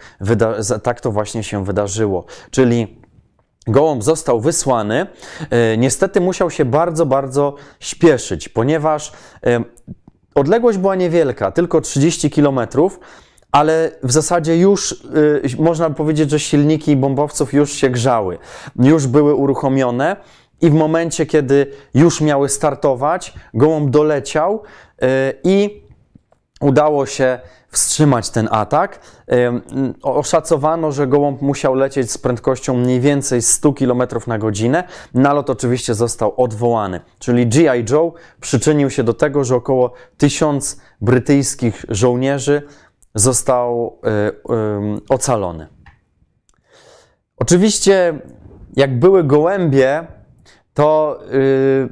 tak 0.84 1.02
to 1.02 1.12
właśnie 1.12 1.44
się 1.44 1.66
wydarzyło. 1.66 2.26
Czyli 2.52 3.06
Gołąb 3.68 4.04
został 4.04 4.40
wysłany. 4.40 5.08
Niestety 5.78 6.22
musiał 6.22 6.52
się 6.52 6.66
bardzo, 6.66 7.06
bardzo 7.06 7.56
śpieszyć, 7.80 8.50
ponieważ 8.50 9.12
odległość 10.36 10.78
była 10.78 10.96
niewielka, 10.96 11.52
tylko 11.52 11.82
30 11.82 12.30
kilometrów 12.30 13.00
ale 13.56 13.92
w 14.04 14.12
zasadzie 14.12 14.58
już 14.58 14.92
y, 14.92 15.42
można 15.60 15.90
powiedzieć, 15.90 16.32
że 16.32 16.40
silniki 16.40 16.96
bombowców 16.96 17.54
już 17.54 17.72
się 17.72 17.90
grzały, 17.90 18.38
już 18.80 19.08
były 19.08 19.36
uruchomione 19.36 20.16
i 20.62 20.70
w 20.70 20.74
momencie, 20.74 21.26
kiedy 21.26 21.72
już 21.94 22.22
miały 22.22 22.50
startować, 22.50 23.34
gołąb 23.54 23.90
doleciał 23.90 24.64
y, 25.04 25.08
i 25.44 25.84
udało 26.62 27.06
się 27.06 27.40
wstrzymać 27.70 28.30
ten 28.30 28.48
atak. 28.52 29.00
Y, 29.32 30.04
oszacowano, 30.04 30.92
że 30.92 31.08
gołąb 31.08 31.42
musiał 31.42 31.76
lecieć 31.76 32.12
z 32.12 32.18
prędkością 32.18 32.74
mniej 32.74 33.00
więcej 33.00 33.42
100 33.42 33.74
km 33.74 34.04
na 34.28 34.38
godzinę. 34.38 34.84
Nalot 35.14 35.50
oczywiście 35.50 35.94
został 35.94 36.34
odwołany, 36.38 37.00
czyli 37.20 37.48
G.I. 37.48 37.86
Joe 37.92 38.14
przyczynił 38.42 38.90
się 38.90 39.04
do 39.04 39.14
tego, 39.14 39.44
że 39.44 39.56
około 39.56 39.94
1000 40.18 40.82
brytyjskich 41.02 41.86
żołnierzy 41.90 42.62
został 43.16 44.00
y, 44.08 45.02
ocalony. 45.10 45.68
Oczywiście, 47.38 48.20
jak 48.76 49.00
były 49.00 49.24
gołębie, 49.24 50.08
to 50.74 51.20
y, 51.34 51.90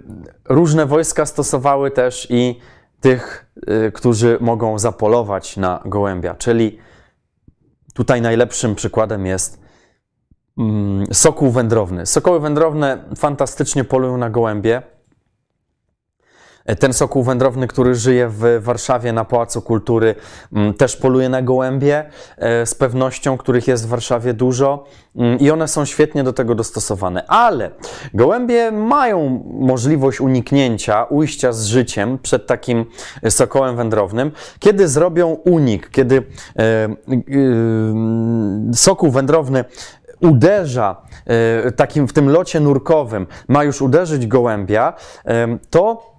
różne 0.49 0.85
wojska 0.85 1.25
stosowały 1.25 1.91
też 1.91 2.27
i 2.29 2.59
tych, 3.01 3.53
y, 3.87 3.91
którzy 3.91 4.37
mogą 4.41 4.79
zapolować 4.79 5.57
na 5.57 5.81
gołębia, 5.85 6.35
czyli 6.35 6.79
tutaj 7.93 8.21
najlepszym 8.21 8.75
przykładem 8.75 9.25
jest 9.25 9.61
mm, 10.57 11.05
sokół 11.13 11.51
wędrowny. 11.51 12.05
Sokoły 12.05 12.39
wędrowne 12.39 13.03
fantastycznie 13.15 13.83
polują 13.83 14.17
na 14.17 14.29
gołębie. 14.29 14.81
Ten 16.79 16.93
sokół 16.93 17.23
wędrowny, 17.23 17.67
który 17.67 17.95
żyje 17.95 18.29
w 18.29 18.59
Warszawie 18.59 19.13
na 19.13 19.25
Pałacu 19.25 19.61
Kultury, 19.61 20.15
mm, 20.53 20.73
też 20.73 20.95
poluje 20.95 21.29
na 21.29 21.41
gołębie 21.41 22.05
e, 22.37 22.65
z 22.65 22.75
pewnością, 22.75 23.37
których 23.37 23.67
jest 23.67 23.85
w 23.85 23.89
Warszawie 23.89 24.33
dużo 24.33 24.85
mm, 25.15 25.39
i 25.39 25.51
one 25.51 25.67
są 25.67 25.85
świetnie 25.85 26.23
do 26.23 26.33
tego 26.33 26.55
dostosowane. 26.55 27.25
Ale 27.27 27.71
gołębie 28.13 28.71
mają 28.71 29.43
możliwość 29.59 30.21
uniknięcia, 30.21 31.03
ujścia 31.03 31.53
z 31.53 31.65
życiem 31.65 32.19
przed 32.21 32.47
takim 32.47 32.85
sokołem 33.29 33.75
wędrownym, 33.75 34.31
kiedy 34.59 34.87
zrobią 34.87 35.27
unik, 35.27 35.89
kiedy 35.89 36.15
e, 36.15 36.23
e, 36.61 36.95
sokół 38.73 39.11
wędrowny 39.11 39.65
uderza 40.21 41.01
takim 41.75 42.07
w 42.07 42.13
tym 42.13 42.29
locie 42.29 42.59
nurkowym, 42.59 43.27
ma 43.47 43.63
już 43.63 43.81
uderzyć 43.81 44.27
gołębia, 44.27 44.93
to 45.69 46.12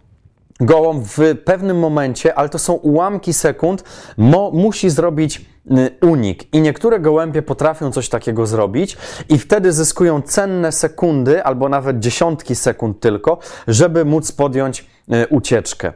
gołąb 0.60 1.04
w 1.06 1.18
pewnym 1.44 1.78
momencie, 1.78 2.34
ale 2.34 2.48
to 2.48 2.58
są 2.58 2.72
ułamki 2.72 3.32
sekund, 3.32 3.84
mo, 4.16 4.50
musi 4.50 4.90
zrobić 4.90 5.38
y, 5.70 6.06
unik. 6.06 6.54
I 6.54 6.60
niektóre 6.60 7.00
gołębie 7.00 7.42
potrafią 7.42 7.92
coś 7.92 8.08
takiego 8.08 8.46
zrobić 8.46 8.96
i 9.28 9.38
wtedy 9.38 9.72
zyskują 9.72 10.22
cenne 10.22 10.72
sekundy 10.72 11.44
albo 11.44 11.68
nawet 11.68 11.98
dziesiątki 11.98 12.54
sekund 12.54 13.00
tylko, 13.00 13.38
żeby 13.68 14.04
móc 14.04 14.32
podjąć 14.32 14.80
y, 14.80 15.26
ucieczkę. 15.28 15.92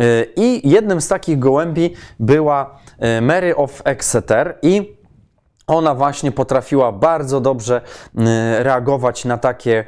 Y, 0.00 0.32
I 0.36 0.70
jednym 0.70 1.00
z 1.00 1.08
takich 1.08 1.38
gołębi 1.38 1.94
była 2.20 2.78
Mary 3.22 3.56
of 3.56 3.82
Exeter 3.84 4.58
i 4.62 4.95
ona 5.66 5.94
właśnie 5.94 6.32
potrafiła 6.32 6.92
bardzo 6.92 7.40
dobrze 7.40 7.80
y, 7.80 8.22
reagować 8.62 9.24
na 9.24 9.38
takie, 9.38 9.84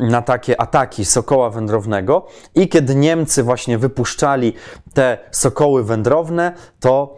y, 0.00 0.08
na 0.10 0.22
takie 0.22 0.60
ataki 0.60 1.04
sokoła 1.04 1.50
wędrownego. 1.50 2.26
I 2.54 2.68
kiedy 2.68 2.94
Niemcy 2.94 3.42
właśnie 3.42 3.78
wypuszczali 3.78 4.52
te 4.94 5.18
sokoły 5.30 5.84
wędrowne, 5.84 6.52
to 6.80 7.16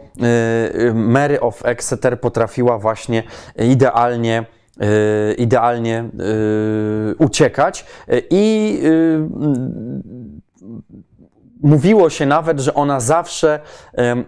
y, 0.87 0.93
Mary 0.93 1.39
of 1.39 1.65
Exeter 1.65 2.21
potrafiła 2.21 2.77
właśnie 2.77 3.23
idealnie 3.59 4.45
idealnie 5.37 6.09
uciekać. 7.19 7.85
I 8.29 8.81
Mówiło 11.63 12.09
się 12.09 12.25
nawet, 12.25 12.59
że 12.59 12.73
ona 12.73 12.99
zawsze 12.99 13.59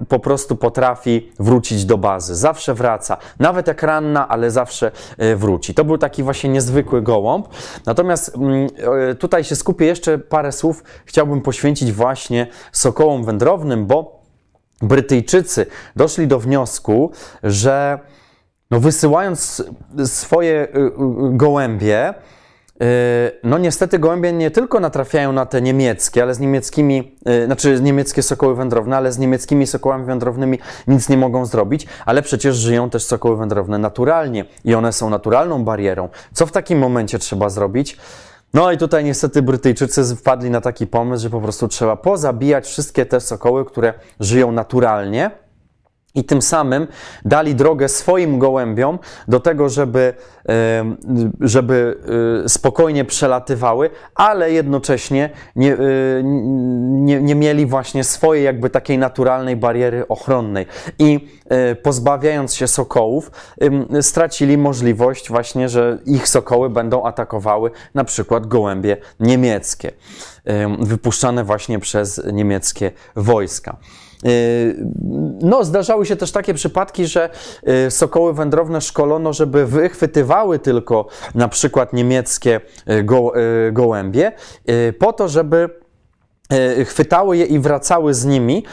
po 0.08 0.20
prostu 0.20 0.56
potrafi 0.56 1.32
wrócić 1.40 1.86
do 1.86 1.98
bazy, 1.98 2.36
zawsze 2.36 2.74
wraca, 2.74 3.18
nawet 3.40 3.68
jak 3.68 3.84
ranna, 3.84 4.28
ale 4.28 4.52
zawsze 4.52 4.92
e, 5.18 5.36
wróci. 5.36 5.74
To 5.74 5.86
był 5.86 5.98
taki 5.98 6.24
właśnie 6.24 6.50
niezwykły 6.50 7.02
gołąb. 7.02 7.48
Natomiast 7.86 8.36
mm, 8.36 8.68
e, 9.10 9.16
tutaj 9.16 9.44
się 9.44 9.56
skupię 9.56 9.86
jeszcze 9.86 10.18
parę 10.18 10.52
słów, 10.52 10.84
chciałbym 11.06 11.42
poświęcić 11.42 11.92
właśnie 11.92 12.48
sokołom 12.72 13.24
wędrownym, 13.24 13.86
bo 13.86 14.18
Brytyjczycy 14.82 15.66
doszli 15.96 16.28
do 16.28 16.40
wniosku, 16.40 17.12
że 17.44 18.00
no 18.72 18.80
wysyłając 18.80 19.64
swoje 20.06 20.68
y, 20.76 20.92
gołębie, 21.32 22.14
no 23.44 23.58
niestety 23.58 24.00
gołębie 24.00 24.34
nie 24.34 24.52
tylko 24.52 24.80
natrafiają 24.80 25.34
na 25.34 25.46
te 25.46 25.62
niemieckie, 25.62 26.24
ale 26.24 26.34
z 26.36 26.40
niemieckimi, 26.40 27.16
yy, 27.26 27.46
znaczy 27.46 27.82
niemieckie 27.82 28.24
sokoły 28.24 28.56
wędrowne, 28.56 28.98
ale 28.98 29.12
z 29.12 29.18
niemieckimi 29.18 29.68
sokołami 29.68 30.06
wędrownymi 30.06 30.60
nic 30.88 31.10
nie 31.10 31.18
mogą 31.18 31.46
zrobić, 31.46 31.88
ale 32.06 32.22
przecież 32.22 32.56
żyją 32.56 32.90
też 32.90 33.04
sokoły 33.04 33.38
wędrowne 33.38 33.78
naturalnie 33.78 34.46
i 34.66 34.76
one 34.76 34.94
są 34.94 35.10
naturalną 35.10 35.64
barierą. 35.64 36.10
Co 36.34 36.46
w 36.46 36.52
takim 36.52 36.80
momencie 36.80 37.20
trzeba 37.20 37.50
zrobić? 37.50 37.98
No 38.54 38.72
i 38.72 38.78
tutaj 38.78 39.04
niestety 39.04 39.42
Brytyjczycy 39.42 40.16
wpadli 40.16 40.50
na 40.50 40.62
taki 40.62 40.88
pomysł, 40.88 41.24
że 41.24 41.30
po 41.30 41.42
prostu 41.42 41.68
trzeba 41.68 41.96
pozabijać 41.96 42.68
wszystkie 42.68 43.06
te 43.06 43.20
sokoły, 43.20 43.66
które 43.66 43.94
żyją 44.20 44.52
naturalnie, 44.52 45.32
i 46.18 46.24
tym 46.24 46.42
samym 46.42 46.88
dali 47.26 47.56
drogę 47.56 47.90
swoim 47.90 48.40
gołębiom 48.40 49.00
do 49.28 49.40
tego, 49.40 49.70
żeby, 49.70 50.14
żeby 51.40 51.98
y, 52.46 52.50
spokojnie 52.50 53.06
przelatywały, 53.06 53.90
ale 54.16 54.52
jednocześnie 54.52 55.30
nie, 55.56 55.74
y, 55.74 56.22
nie, 56.24 57.22
nie 57.22 57.36
mieli 57.36 57.66
właśnie 57.66 58.04
swojej 58.04 58.46
jakby 58.46 58.70
takiej 58.70 58.98
naturalnej 58.98 59.56
bariery 59.56 60.08
ochronnej. 60.08 60.66
I 61.00 61.28
y, 61.72 61.76
pozbawiając 61.76 62.56
się 62.56 62.68
sokołów, 62.68 63.32
stracili 64.02 64.58
możliwość 64.58 65.30
właśnie, 65.30 65.70
że 65.70 65.98
ich 66.06 66.28
sokoły 66.28 66.70
będą 66.70 67.04
atakowały 67.04 67.72
na 67.94 68.04
przykład 68.04 68.48
gołębie 68.48 68.98
niemieckie, 69.20 69.92
wypuszczane 70.80 71.44
właśnie 71.44 71.80
przez 71.80 72.22
niemieckie 72.34 72.92
wojska. 73.16 73.78
Y, 74.26 74.86
no, 75.42 75.64
zdarzały 75.64 76.06
się 76.06 76.16
też 76.16 76.32
takie 76.32 76.54
przypadki, 76.54 77.08
że 77.08 77.30
y, 77.88 77.92
sokoły 77.92 78.34
wędrowne 78.34 78.82
szkolono, 78.82 79.34
żeby 79.34 79.66
wychwytywały 79.66 80.60
tylko 80.60 81.08
na 81.36 81.48
przykład 81.48 81.94
niemieckie 81.94 82.62
y, 82.90 83.04
go, 83.04 83.34
gołębie, 83.72 84.32
po 85.00 85.14
to, 85.14 85.28
żeby 85.28 85.70
chwytały 86.86 87.38
je 87.38 87.46
i 87.46 87.60
wracały 87.60 88.14
z 88.14 88.26
nimi, 88.26 88.66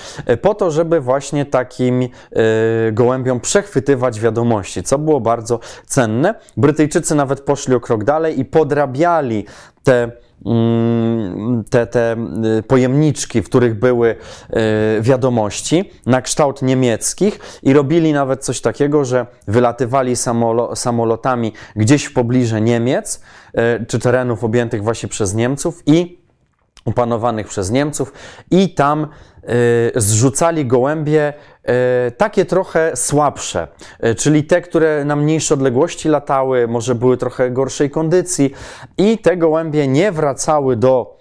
po 0.43 0.55
to, 0.55 0.71
żeby 0.71 1.01
właśnie 1.01 1.47
takim 1.47 2.09
gołębiom 2.93 3.41
przechwytywać 3.41 4.21
wiadomości, 4.21 4.83
co 4.83 4.99
było 4.99 5.21
bardzo 5.21 5.61
cenne. 5.87 6.35
Brytyjczycy 6.57 7.15
nawet 7.15 7.41
poszli 7.41 7.75
o 7.75 7.81
krok 7.81 8.05
dalej 8.05 8.41
i 8.41 8.45
podrabiali 8.45 9.47
te 9.83 10.11
te, 11.71 11.87
te 11.87 12.17
y, 12.59 12.63
pojemniczki, 12.63 13.43
w 13.43 13.45
których 13.45 13.79
były 13.79 14.09
y, 14.09 15.03
wiadomości 15.03 15.91
na 16.07 16.23
kształt 16.23 16.63
niemieckich 16.63 17.61
i 17.63 17.73
robili 17.73 18.13
nawet 18.13 18.45
coś 18.45 18.61
takiego, 18.61 19.05
że 19.05 19.27
wylatywali 19.49 20.17
samolotami 20.75 21.53
gdzieś 21.77 22.05
w 22.05 22.13
pobliże 22.13 22.61
Niemiec 22.61 23.23
y, 23.81 23.87
czy 23.87 23.99
terenów 23.99 24.45
objętych 24.45 24.83
właśnie 24.83 25.09
przez 25.09 25.35
Niemców 25.35 25.83
i 25.87 26.19
opanowanych 26.85 27.49
przez 27.49 27.71
Niemców 27.71 28.13
i 28.51 28.75
tam 28.75 29.07
zrzucali 29.97 30.67
gołębie 30.67 31.33
takie 32.17 32.45
trochę 32.45 32.97
słabsze, 32.97 33.69
y, 34.05 34.15
czyli 34.15 34.45
te, 34.45 34.61
które 34.61 35.05
na 35.05 35.17
mniejsze 35.17 35.55
odległości 35.55 36.09
latały, 36.09 36.69
może 36.69 36.95
były 36.95 37.17
trochę 37.17 37.51
gorszej 37.51 37.91
kondycji 37.91 38.51
i 38.99 39.19
te 39.19 39.37
gołębie 39.37 39.89
nie 39.89 40.13
wracały 40.13 40.77
do 40.77 41.15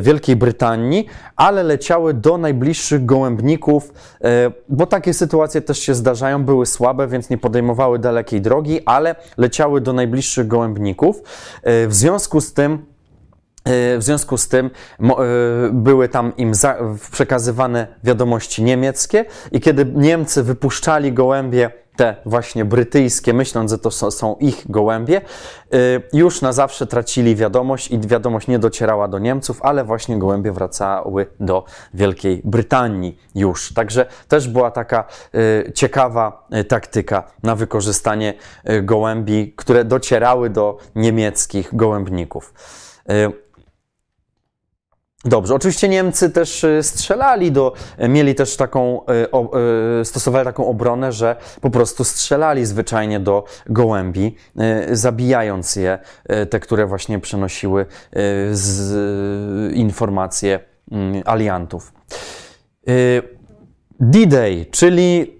Wielkiej 0.00 0.36
Brytanii, 0.36 1.06
ale 1.36 1.62
leciały 1.62 2.14
do 2.14 2.38
najbliższych 2.38 3.06
gołębników, 3.06 3.92
bo 4.68 4.86
takie 4.86 5.14
sytuacje 5.14 5.60
też 5.60 5.78
się 5.78 5.94
zdarzają, 5.94 6.44
były 6.44 6.66
słabe, 6.66 7.06
więc 7.06 7.30
nie 7.30 7.38
podejmowały 7.38 7.98
dalekiej 7.98 8.40
drogi, 8.40 8.80
ale 8.86 9.14
leciały 9.36 9.80
do 9.80 9.92
najbliższych 9.92 10.46
gołębników. 10.46 11.22
W 11.64 11.88
związku 11.90 12.40
z 12.40 12.52
tym 12.52 12.86
E, 12.97 12.97
w 13.68 14.02
związku 14.02 14.38
z 14.38 14.48
tym 14.48 14.70
e, 15.00 15.14
były 15.72 16.08
tam 16.08 16.36
im 16.36 16.52
przekazywane 17.10 17.86
wiadomości 18.04 18.62
niemieckie 18.62 19.24
i 19.52 19.60
kiedy 19.60 19.84
Niemcy 19.94 20.42
wypuszczali 20.42 21.12
gołębie, 21.12 21.70
te 21.96 22.16
właśnie 22.26 22.64
brytyjskie, 22.64 23.34
myśląc, 23.34 23.70
że 23.70 23.78
to 23.78 23.90
są 23.90 24.36
ich 24.36 24.70
gołębie, 24.70 25.20
e, 25.20 25.76
już 26.12 26.42
na 26.42 26.52
zawsze 26.52 26.86
tracili 26.86 27.36
wiadomość 27.36 27.90
i 27.90 27.98
wiadomość 27.98 28.48
nie 28.48 28.58
docierała 28.58 29.08
do 29.08 29.18
Niemców, 29.18 29.62
ale 29.62 29.84
właśnie 29.84 30.18
gołębie 30.18 30.52
wracały 30.52 31.26
do 31.40 31.64
Wielkiej 31.94 32.42
Brytanii 32.44 33.18
już. 33.34 33.74
Także 33.74 34.06
też 34.28 34.48
była 34.48 34.70
taka 34.70 35.04
ciekawa 35.74 36.48
taktyka 36.68 37.22
na 37.42 37.56
wykorzystanie 37.56 38.34
gołębi, 38.82 39.52
które 39.56 39.84
docierały 39.84 40.50
do 40.50 40.78
niemieckich 40.94 41.76
gołębników. 41.76 42.54
Dobrze, 45.24 45.54
oczywiście 45.54 45.88
Niemcy 45.88 46.30
też 46.30 46.64
y, 46.64 46.82
strzelali 46.82 47.52
do, 47.52 47.72
mieli 48.08 48.34
też 48.34 48.56
taką, 48.56 49.00
y, 49.00 50.00
y, 50.00 50.04
stosowali 50.04 50.44
taką 50.44 50.66
obronę, 50.66 51.12
że 51.12 51.36
po 51.60 51.70
prostu 51.70 52.04
strzelali 52.04 52.66
zwyczajnie 52.66 53.20
do 53.20 53.44
gołębi, 53.66 54.34
zabijając 54.92 55.76
je, 55.76 55.98
te, 56.50 56.60
które 56.60 56.86
właśnie 56.86 57.18
przenosiły 57.18 57.86
z 58.50 59.74
informacje 59.74 60.60
mm, 60.90 61.22
aliantów. 61.24 61.92
D-Day, 64.00 64.66
czyli 64.70 65.38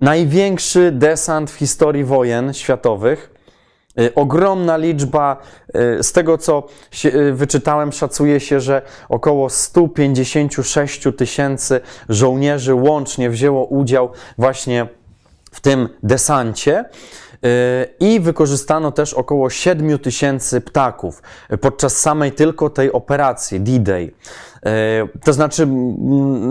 największy 0.00 0.92
desant 0.92 1.50
w 1.50 1.54
historii 1.54 2.04
wojen 2.04 2.54
światowych, 2.54 3.33
Y, 3.33 3.33
ogromna 4.14 4.76
liczba, 4.76 5.36
y, 5.98 6.02
z 6.02 6.12
tego 6.12 6.38
co 6.38 6.68
y, 7.04 7.32
wyczytałem, 7.32 7.92
szacuje 7.92 8.40
się, 8.40 8.60
że 8.60 8.82
około 9.08 9.50
156 9.50 11.02
tysięcy 11.16 11.80
żołnierzy 12.08 12.74
łącznie 12.74 13.30
wzięło 13.30 13.64
udział 13.64 14.10
właśnie 14.38 14.86
w 15.52 15.60
tym 15.60 15.88
desancie. 16.02 16.84
I 18.00 18.20
wykorzystano 18.20 18.92
też 18.92 19.14
około 19.14 19.50
7 19.50 19.98
tysięcy 19.98 20.60
ptaków 20.60 21.22
podczas 21.60 21.96
samej 21.96 22.32
tylko 22.32 22.70
tej 22.70 22.92
operacji 22.92 23.60
D-Day. 23.60 24.12
To 25.24 25.32
znaczy, 25.32 25.68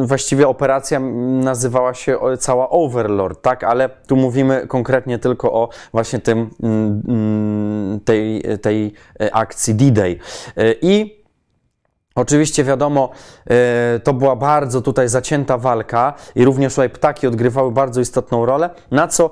właściwie 0.05 0.47
operacja 0.47 0.99
nazywała 1.43 1.93
się 1.93 2.19
cała 2.39 2.69
Overlord, 2.69 3.41
tak, 3.41 3.63
ale 3.63 3.89
tu 4.07 4.15
mówimy 4.15 4.67
konkretnie 4.67 5.19
tylko 5.19 5.53
o 5.53 5.69
właśnie 5.91 6.19
tym, 6.19 6.49
tej, 8.05 8.43
tej 8.61 8.93
akcji 9.31 9.75
D-Day. 9.75 10.19
I 10.81 11.22
Oczywiście 12.15 12.63
wiadomo, 12.63 13.09
e, 13.49 13.99
to 13.99 14.13
była 14.13 14.35
bardzo 14.35 14.81
tutaj 14.81 15.09
zacięta 15.09 15.57
walka 15.57 16.13
i 16.35 16.45
również 16.45 16.73
tutaj 16.73 16.89
ptaki 16.89 17.27
odgrywały 17.27 17.71
bardzo 17.71 18.01
istotną 18.01 18.45
rolę, 18.45 18.69
na 18.91 19.07
co 19.07 19.29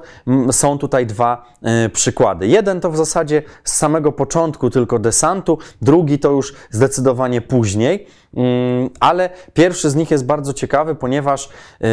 są 0.51 0.77
tutaj 0.77 1.05
dwa 1.05 1.45
e, 1.61 1.89
przykłady. 1.89 2.47
Jeden 2.47 2.81
to 2.81 2.91
w 2.91 2.97
zasadzie 2.97 3.43
z 3.63 3.73
samego 3.73 4.11
początku 4.11 4.69
tylko 4.69 4.99
desantu, 4.99 5.57
drugi 5.81 6.19
to 6.19 6.31
już 6.31 6.53
zdecydowanie 6.69 7.41
później, 7.41 8.07
mm, 8.37 8.89
ale 8.99 9.29
pierwszy 9.53 9.89
z 9.89 9.95
nich 9.95 10.11
jest 10.11 10.25
bardzo 10.25 10.53
ciekawy, 10.53 10.95
ponieważ 10.95 11.49
e, 11.81 11.87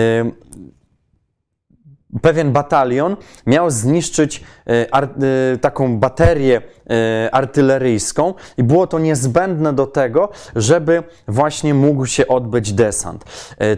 pewien 2.23 2.53
batalion 2.53 3.17
miał 3.47 3.71
zniszczyć 3.71 4.45
e, 4.67 4.95
ar, 4.95 5.05
e, 5.05 5.59
taką 5.59 5.99
baterię 5.99 6.63
e, 6.91 7.35
artyleryjską 7.35 8.35
i 8.57 8.63
było 8.63 8.87
to 8.87 8.99
niezbędne 8.99 9.73
do 9.73 9.87
tego, 9.87 10.29
żeby 10.57 11.03
właśnie 11.29 11.75
mógł 11.75 12.07
się 12.07 12.27
odbyć 12.27 12.73
desant. 12.73 13.25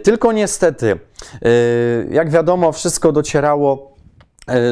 Tylko 0.02 0.32
niestety, 0.32 0.98
jak 2.10 2.30
wiadomo, 2.30 2.72
wszystko 2.72 3.12
docierało 3.12 3.96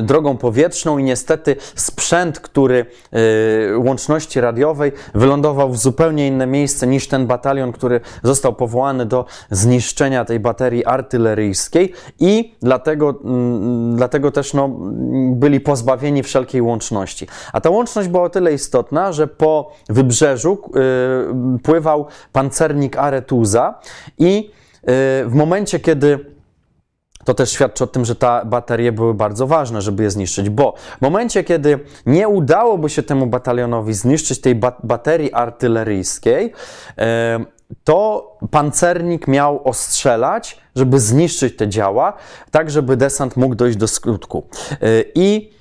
drogą 0.03 0.37
powietrzną 0.37 0.99
i 0.99 1.05
niestety 1.05 1.57
sprzęt, 1.75 2.41
który 2.41 2.87
e, 3.13 3.79
łączności 3.79 4.41
radiowej 4.41 4.93
wylądował 5.15 5.71
w 5.71 5.79
zupełnie 5.79 6.27
inne 6.27 6.47
miejsce 6.47 6.87
niż 6.87 7.09
ten 7.09 7.27
batalion, 7.27 7.73
który 7.73 8.01
został 8.23 8.55
powołany 8.55 9.07
do 9.07 9.25
zniszczenia 9.51 10.25
tej 10.25 10.41
baterii 10.41 10.85
artyleryjskiej 10.85 11.93
i 12.21 12.55
dlatego, 12.63 13.15
mm, 13.25 13.97
dlatego 13.97 14.31
też 14.31 14.55
no, 14.55 14.69
byli 15.33 15.61
pozbawieni 15.61 16.23
wszelkiej 16.23 16.63
łączności. 16.63 17.27
A 17.53 17.61
ta 17.61 17.71
łączność 17.71 18.09
była 18.09 18.23
o 18.23 18.31
tyle 18.31 18.53
istotna, 18.53 19.13
że 19.13 19.27
po 19.27 19.73
wybrzeżu 19.89 20.59
e, 20.59 21.59
pływał 21.63 22.07
pancernik 22.33 22.97
Aretuza 22.97 23.79
i 24.19 24.51
w 25.27 25.31
momencie, 25.35 25.81
kiedy 25.81 26.38
to 27.29 27.35
też 27.35 27.53
świadczy 27.53 27.85
o 27.85 27.87
tym, 27.87 28.05
że 28.05 28.15
te 28.15 28.41
baterie 28.45 28.93
były 28.93 29.15
bardzo 29.15 29.47
ważne, 29.47 29.83
żeby 29.83 30.03
je 30.03 30.11
zniszczyć, 30.11 30.51
bo 30.51 30.75
w 30.99 31.01
momencie, 31.01 31.45
kiedy 31.45 31.79
nie 32.07 32.29
udałoby 32.29 32.91
się 32.91 33.03
temu 33.03 33.27
batalionowi 33.27 33.95
zniszczyć 33.95 34.41
tej 34.41 34.55
ba 34.55 34.73
baterii 34.83 35.33
artyleryjskiej, 35.33 36.53
to 37.85 38.31
pancernik 38.51 39.29
miał 39.29 39.69
ostrzelać, 39.69 40.61
żeby 40.75 41.01
zniszczyć 41.01 41.57
te 41.57 41.69
działa, 41.69 42.13
tak 42.51 42.71
żeby 42.71 42.97
desant 42.97 43.37
mógł 43.37 43.55
dojść 43.55 43.79
do 43.79 43.89
skutku. 43.89 44.47
E, 44.73 44.77
I 45.15 45.53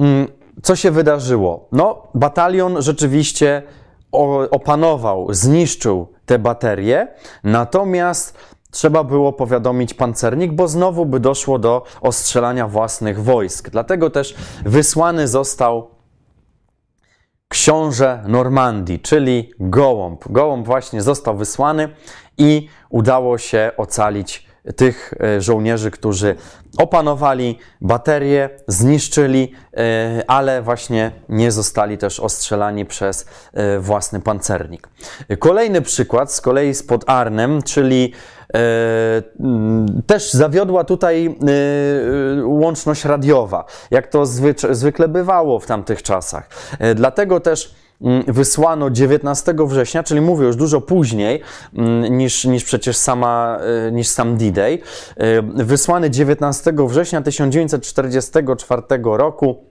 mm, 0.00 0.28
co 0.62 0.76
się 0.76 0.90
wydarzyło? 0.90 1.68
No, 1.72 2.02
batalion 2.14 2.82
rzeczywiście 2.82 3.62
opanował, 4.50 5.34
zniszczył 5.34 6.06
te 6.26 6.38
baterie, 6.38 7.08
natomiast 7.44 8.53
trzeba 8.74 9.04
było 9.04 9.32
powiadomić 9.32 9.94
pancernik, 9.94 10.52
bo 10.52 10.68
znowu 10.68 11.06
by 11.06 11.20
doszło 11.20 11.58
do 11.58 11.82
ostrzelania 12.00 12.68
własnych 12.68 13.22
wojsk. 13.22 13.70
Dlatego 13.70 14.10
też 14.10 14.34
wysłany 14.64 15.28
został 15.28 15.90
książę 17.48 18.22
Normandii, 18.26 19.00
czyli 19.00 19.50
Gołąb. 19.60 20.24
Gołąb 20.30 20.66
właśnie 20.66 21.02
został 21.02 21.36
wysłany 21.36 21.88
i 22.38 22.68
udało 22.90 23.38
się 23.38 23.70
ocalić 23.76 24.46
tych 24.76 25.14
e, 25.20 25.40
żołnierzy, 25.40 25.90
którzy 25.90 26.36
opanowali 26.78 27.58
baterie, 27.80 28.50
zniszczyli, 28.66 29.52
e, 29.76 30.22
ale 30.26 30.62
właśnie 30.62 31.12
nie 31.28 31.52
zostali 31.52 31.98
też 31.98 32.20
ostrzelani 32.20 32.86
przez 32.86 33.26
e, 33.52 33.78
własny 33.78 34.20
pancernik. 34.20 34.88
Kolejny 35.38 35.82
przykład 35.82 36.32
z 36.32 36.40
kolei 36.40 36.74
spod 36.74 37.04
Arnem, 37.06 37.62
czyli 37.62 38.12
też 40.06 40.32
zawiodła 40.32 40.84
tutaj 40.84 41.38
łączność 42.44 43.04
radiowa, 43.04 43.64
jak 43.90 44.06
to 44.06 44.26
zwykle 44.70 45.08
bywało 45.08 45.60
w 45.60 45.66
tamtych 45.66 46.02
czasach. 46.02 46.48
Dlatego 46.94 47.40
też 47.40 47.74
Mm, 48.00 48.22
wysłano 48.26 48.90
19 48.90 49.54
września, 49.66 50.02
czyli 50.02 50.20
mówię 50.20 50.46
już 50.46 50.56
dużo 50.56 50.80
później 50.80 51.40
mm, 51.74 52.18
niż, 52.18 52.44
niż 52.44 52.64
przecież 52.64 52.96
sama, 52.96 53.58
e, 53.86 53.92
niż 53.92 54.08
sam 54.08 54.36
D-Day, 54.36 54.78
e, 55.16 55.42
wysłany 55.42 56.10
19 56.10 56.72
września 56.88 57.22
1944 57.22 58.82
roku 59.02 59.64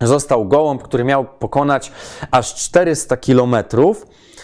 został 0.00 0.48
gołąb, 0.48 0.82
który 0.82 1.04
miał 1.04 1.24
pokonać 1.24 1.92
aż 2.30 2.54
400 2.54 3.16
kilometrów 3.16 4.06
E, 4.06 4.35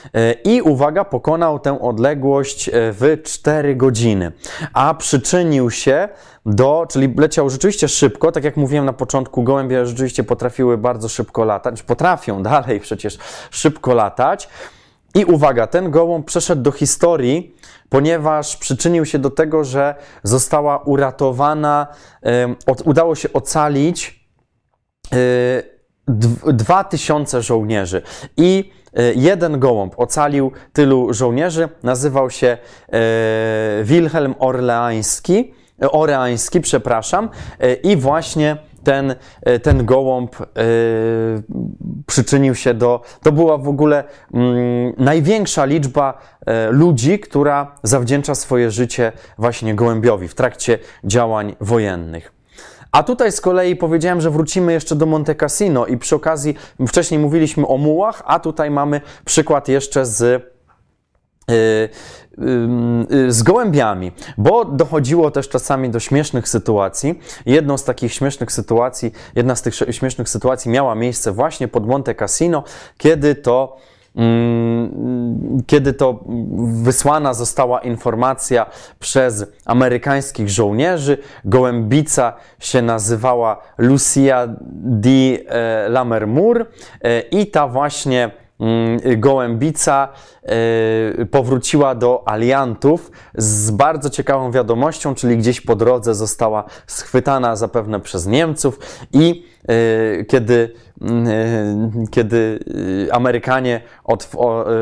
i 0.44 0.62
uwaga, 0.62 1.04
pokonał 1.04 1.58
tę 1.58 1.80
odległość 1.80 2.68
e, 2.68 2.72
w 2.74 3.22
4 3.24 3.76
godziny, 3.76 4.32
a 4.72 4.94
przyczynił 4.94 5.70
się 5.70 6.08
do, 6.46 6.86
czyli 6.90 7.14
leciał 7.16 7.50
rzeczywiście 7.50 7.88
szybko, 7.88 8.32
tak 8.32 8.44
jak 8.44 8.56
mówiłem 8.56 8.84
na 8.84 8.92
początku, 8.92 9.42
gołębie 9.42 9.86
rzeczywiście 9.86 10.24
potrafiły 10.24 10.78
bardzo 10.78 11.08
szybko 11.08 11.44
latać, 11.44 11.82
potrafią 11.82 12.42
dalej 12.42 12.80
przecież 12.80 13.18
szybko 13.50 13.94
latać. 13.94 14.48
I 15.14 15.24
uwaga, 15.24 15.66
ten 15.66 15.90
gołąb 15.90 16.26
przeszedł 16.26 16.62
do 16.62 16.72
historii, 16.72 17.56
ponieważ 17.88 18.56
przyczynił 18.56 19.06
się 19.06 19.18
do 19.18 19.30
tego, 19.30 19.64
że 19.64 19.94
została 20.22 20.78
uratowana, 20.78 21.86
udało 22.84 23.14
się 23.14 23.32
ocalić 23.32 24.26
e, 25.12 25.16
dwa 26.52 26.84
tysiące 26.84 27.42
żołnierzy. 27.42 28.02
I 28.36 28.72
E, 28.72 28.81
jeden 29.14 29.58
gołąb 29.58 29.94
ocalił 29.96 30.52
tylu 30.72 31.14
żołnierzy, 31.14 31.68
nazywał 31.82 32.30
się 32.30 32.46
e, 32.46 32.98
Wilhelm 33.84 34.34
Orleański, 34.38 35.54
e, 35.82 35.90
Oreański, 35.90 36.60
przepraszam, 36.60 37.28
i 37.82 37.96
właśnie 37.96 38.56
ten, 38.84 39.14
ten 39.62 39.84
gołąb 39.84 40.36
przyczynił 42.06 42.54
się 42.54 42.74
do. 42.74 43.00
To 43.22 43.32
była 43.32 43.58
w 43.58 43.68
ogóle 43.68 44.04
mm, 44.34 44.92
największa 44.98 45.64
liczba 45.64 46.18
ludzi, 46.70 47.18
która 47.18 47.74
zawdzięcza 47.82 48.34
swoje 48.34 48.70
życie 48.70 49.12
właśnie 49.38 49.74
gołębiowi 49.74 50.28
w 50.28 50.34
trakcie 50.34 50.78
działań 51.04 51.56
wojennych. 51.60 52.41
A 52.92 53.02
tutaj 53.02 53.32
z 53.32 53.40
kolei 53.40 53.76
powiedziałem, 53.76 54.20
że 54.20 54.30
wrócimy 54.30 54.72
jeszcze 54.72 54.96
do 54.96 55.06
Monte 55.06 55.34
Cassino 55.34 55.86
i 55.86 55.98
przy 55.98 56.16
okazji 56.16 56.54
wcześniej 56.88 57.20
mówiliśmy 57.20 57.66
o 57.66 57.76
mułach, 57.76 58.22
a 58.26 58.40
tutaj 58.40 58.70
mamy 58.70 59.00
przykład 59.24 59.68
jeszcze 59.68 60.06
z 60.06 60.22
y, 60.22 60.42
y, 61.50 61.88
y, 63.12 63.32
z 63.32 63.42
gołębiami, 63.42 64.12
bo 64.38 64.64
dochodziło 64.64 65.30
też 65.30 65.48
czasami 65.48 65.90
do 65.90 66.00
śmiesznych 66.00 66.48
sytuacji. 66.48 67.18
Jedną 67.46 67.78
z 67.78 67.84
takich 67.84 68.12
śmiesznych 68.12 68.52
sytuacji, 68.52 69.12
jedna 69.34 69.56
z 69.56 69.62
tych 69.62 69.74
śmiesznych 69.74 70.28
sytuacji 70.28 70.70
miała 70.70 70.94
miejsce 70.94 71.32
właśnie 71.32 71.68
pod 71.68 71.86
Monte 71.86 72.14
Cassino, 72.14 72.64
kiedy 72.98 73.34
to 73.34 73.76
kiedy 75.66 75.92
to 75.92 76.24
wysłana 76.82 77.34
została 77.34 77.80
informacja 77.80 78.66
przez 79.00 79.46
amerykańskich 79.64 80.48
żołnierzy, 80.48 81.18
gołębica 81.44 82.32
się 82.58 82.82
nazywała 82.82 83.62
Lucia 83.78 84.48
di 84.72 85.38
e, 85.48 85.88
Lammermoor 85.88 86.66
e, 87.02 87.20
i 87.20 87.46
ta 87.46 87.68
właśnie 87.68 88.24
mm, 88.24 88.41
gołębica 89.16 90.08
e, 90.42 91.26
powróciła 91.26 91.94
do 91.94 92.22
aliantów 92.26 93.10
z 93.34 93.70
bardzo 93.70 94.10
ciekawą 94.10 94.50
wiadomością, 94.50 95.14
czyli 95.14 95.36
gdzieś 95.36 95.60
po 95.60 95.76
drodze 95.76 96.14
została 96.14 96.64
schwytana 96.86 97.56
zapewne 97.56 98.00
przez 98.00 98.26
Niemców 98.26 98.78
i 99.12 99.46
kiedy 100.28 100.74
Mm, 101.02 101.26
e, 101.28 102.06
kiedy 102.10 102.58
e, 103.08 103.14
Amerykanie 103.14 103.80
od, 104.04 104.30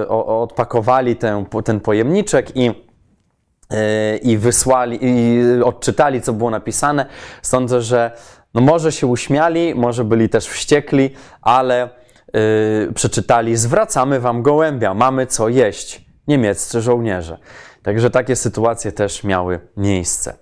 odpakowali 0.09 1.17
ten, 1.17 1.47
ten 1.65 1.81
pojemniczek 1.81 2.57
i 2.57 2.71
e, 3.71 4.17
i 4.17 4.39
wysłali, 4.39 4.99
i 5.03 5.43
odczytali, 5.63 6.23
co 6.23 6.33
było 6.33 6.51
napisane. 6.51 7.07
Sądzę, 7.43 7.83
że 7.83 8.11
no 8.55 8.61
może 8.61 8.93
się 8.93 9.07
uśmiali, 9.07 9.75
może 9.75 10.05
byli 10.05 10.29
też 10.29 10.47
wściekli, 10.47 11.11
ale 11.43 11.89
yy, 12.35 12.93
przeczytali: 12.93 13.57
Zwracamy 13.57 14.21
wam 14.21 14.43
gołębia, 14.43 14.95
mamy 14.95 15.27
co 15.27 15.49
jeść. 15.49 16.05
Niemieccy 16.29 16.81
żołnierze. 16.81 17.39
Także 17.83 18.11
takie 18.11 18.37
sytuacje 18.37 18.93
też 18.93 19.25
miały 19.25 19.61
miejsce. 19.77 20.39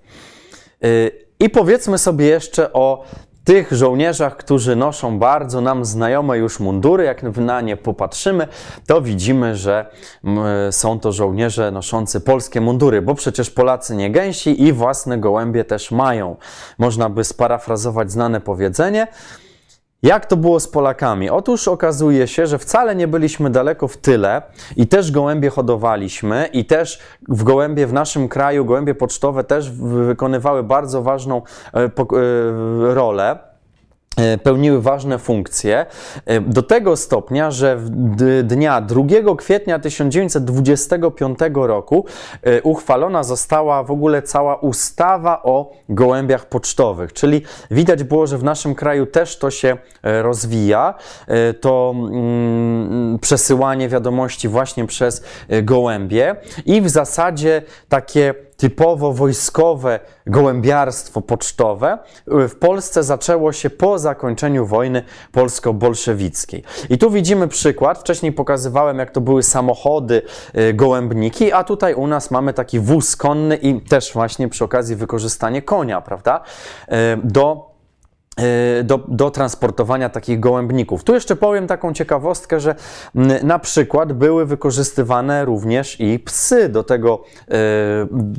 Yy, 0.81 1.11
I 1.41 1.51
powiedzmy 1.51 1.99
sobie 1.99 2.27
jeszcze 2.27 2.73
o 2.73 3.05
tych 3.49 3.73
żołnierzach, 3.73 4.37
którzy 4.37 4.77
noszą 4.77 5.19
bardzo 5.19 5.61
nam 5.61 5.85
znajome 5.85 6.39
już 6.39 6.61
mundury. 6.61 7.05
Jak 7.05 7.23
na 7.23 7.61
nie 7.61 7.77
popatrzymy, 7.77 8.49
to 8.87 9.03
widzimy, 9.03 9.57
że 9.57 9.91
są 10.71 11.01
to 11.01 11.13
żołnierze 11.13 11.71
noszący 11.71 12.21
polskie 12.21 12.61
mundury, 12.61 13.03
bo 13.03 13.15
przecież 13.15 13.51
Polacy 13.51 13.97
nie 13.97 14.11
gęsi 14.11 14.63
i 14.63 14.73
własne 14.73 15.19
gołębie 15.19 15.65
też 15.65 15.91
mają. 15.91 16.37
Można 16.79 17.09
by 17.09 17.25
sparafrazować 17.25 18.13
znane 18.13 18.41
powiedzenie. 18.41 19.07
Jak 20.03 20.27
to 20.27 20.37
było 20.37 20.61
z 20.61 20.69
Polakami? 20.69 21.31
Otóż 21.31 21.69
okazuje 21.69 22.27
się, 22.27 22.47
że 22.47 22.59
wcale 22.59 22.97
nie 22.97 23.09
byliśmy 23.09 23.51
daleko 23.51 23.89
w 23.89 23.97
tyle 23.97 24.43
i 24.77 24.87
też 24.87 25.11
gołębie 25.11 25.51
hodowaliśmy 25.51 26.49
i 26.53 26.65
też 26.65 27.01
w 27.29 27.43
gołębie 27.43 27.87
w 27.87 27.93
naszym 27.93 28.29
kraju, 28.29 28.65
gołębie 28.65 28.95
pocztowe 28.95 29.45
też 29.45 29.71
wykonywały 29.71 30.63
bardzo 30.63 31.03
ważną 31.03 31.43
e, 31.75 31.79
e, 31.79 31.91
rolę. 32.95 33.48
E, 34.19 34.39
pełniły 34.39 34.83
ważne 34.83 35.19
funkcje 35.19 35.87
e, 36.27 36.41
do 36.41 36.63
tego 36.63 36.97
stopnia, 36.97 37.51
że 37.51 37.79
dnia 38.45 38.81
2 38.81 39.03
kwietnia 39.39 39.79
1925 39.79 41.39
roku 41.55 42.05
e, 42.43 42.63
uchwalona 42.63 43.23
została 43.23 43.83
w 43.83 43.91
ogóle 43.91 44.23
cała 44.23 44.57
ustawa 44.57 45.43
o 45.43 45.73
gołębiach 45.89 46.47
pocztowych, 46.47 47.13
czyli 47.13 47.43
widać 47.71 48.05
było, 48.05 48.27
że 48.27 48.39
w 48.39 48.45
naszym 48.45 48.75
kraju 48.75 49.07
też 49.07 49.39
to 49.39 49.51
się 49.51 49.77
rozwija, 50.03 50.95
to 51.61 51.95
mm, 51.97 53.19
przesyłanie 53.19 53.89
wiadomości 53.89 54.49
właśnie 54.49 54.87
przez 54.87 55.23
gołębie 55.63 56.37
i 56.67 56.81
w 56.81 56.89
zasadzie 56.89 57.63
takie 57.89 58.35
typowo 58.59 59.13
wojskowe 59.13 60.01
gołębiarstwo 60.27 61.21
pocztowe 61.21 61.99
w 62.27 62.55
Polsce 62.55 63.03
zaczęło 63.03 63.53
się 63.53 63.71
po 63.71 63.99
zakończeniu 63.99 64.67
wojny 64.67 65.03
polsko-bolszewickiej. 65.33 66.65
I 66.91 66.99
tu 66.99 67.11
widzimy 67.11 67.49
przykład. 67.49 67.99
Wcześniej 67.99 68.33
pokazywałem, 68.33 68.99
jak 68.99 69.11
to 69.11 69.21
były 69.21 69.43
samochody, 69.43 70.23
y, 70.59 70.75
gołębniki, 70.75 71.53
a 71.53 71.65
tutaj 71.65 71.95
u 71.95 72.07
nas 72.07 72.31
mamy 72.31 72.53
taki 72.53 72.81
wóz 72.81 73.17
konny 73.17 73.57
i 73.57 73.81
też 73.81 74.13
właśnie 74.13 74.49
przy 74.49 74.65
okazji 74.65 74.97
wykorzystanie 74.97 75.63
konia, 75.63 76.01
prawda, 76.01 76.41
y, 76.89 76.95
do 77.25 77.69
Y, 77.75 77.78
do, 78.85 79.01
do, 79.09 79.31
transportowania 79.31 80.09
takich 80.09 80.41
gołębników. 80.41 81.05
Tu 81.05 81.15
jeszcze 81.15 81.37
powiem 81.37 81.67
taką 81.67 81.93
ciekawostkę, 81.93 82.61
że 82.61 82.75
na 83.43 83.59
przykład 83.59 84.13
były 84.13 84.47
wykorzystywane 84.47 85.45
również 85.45 86.01
i 86.01 86.19
psy 86.19 86.69
do 86.69 86.85
tego, 86.85 87.23
y, 87.43 87.53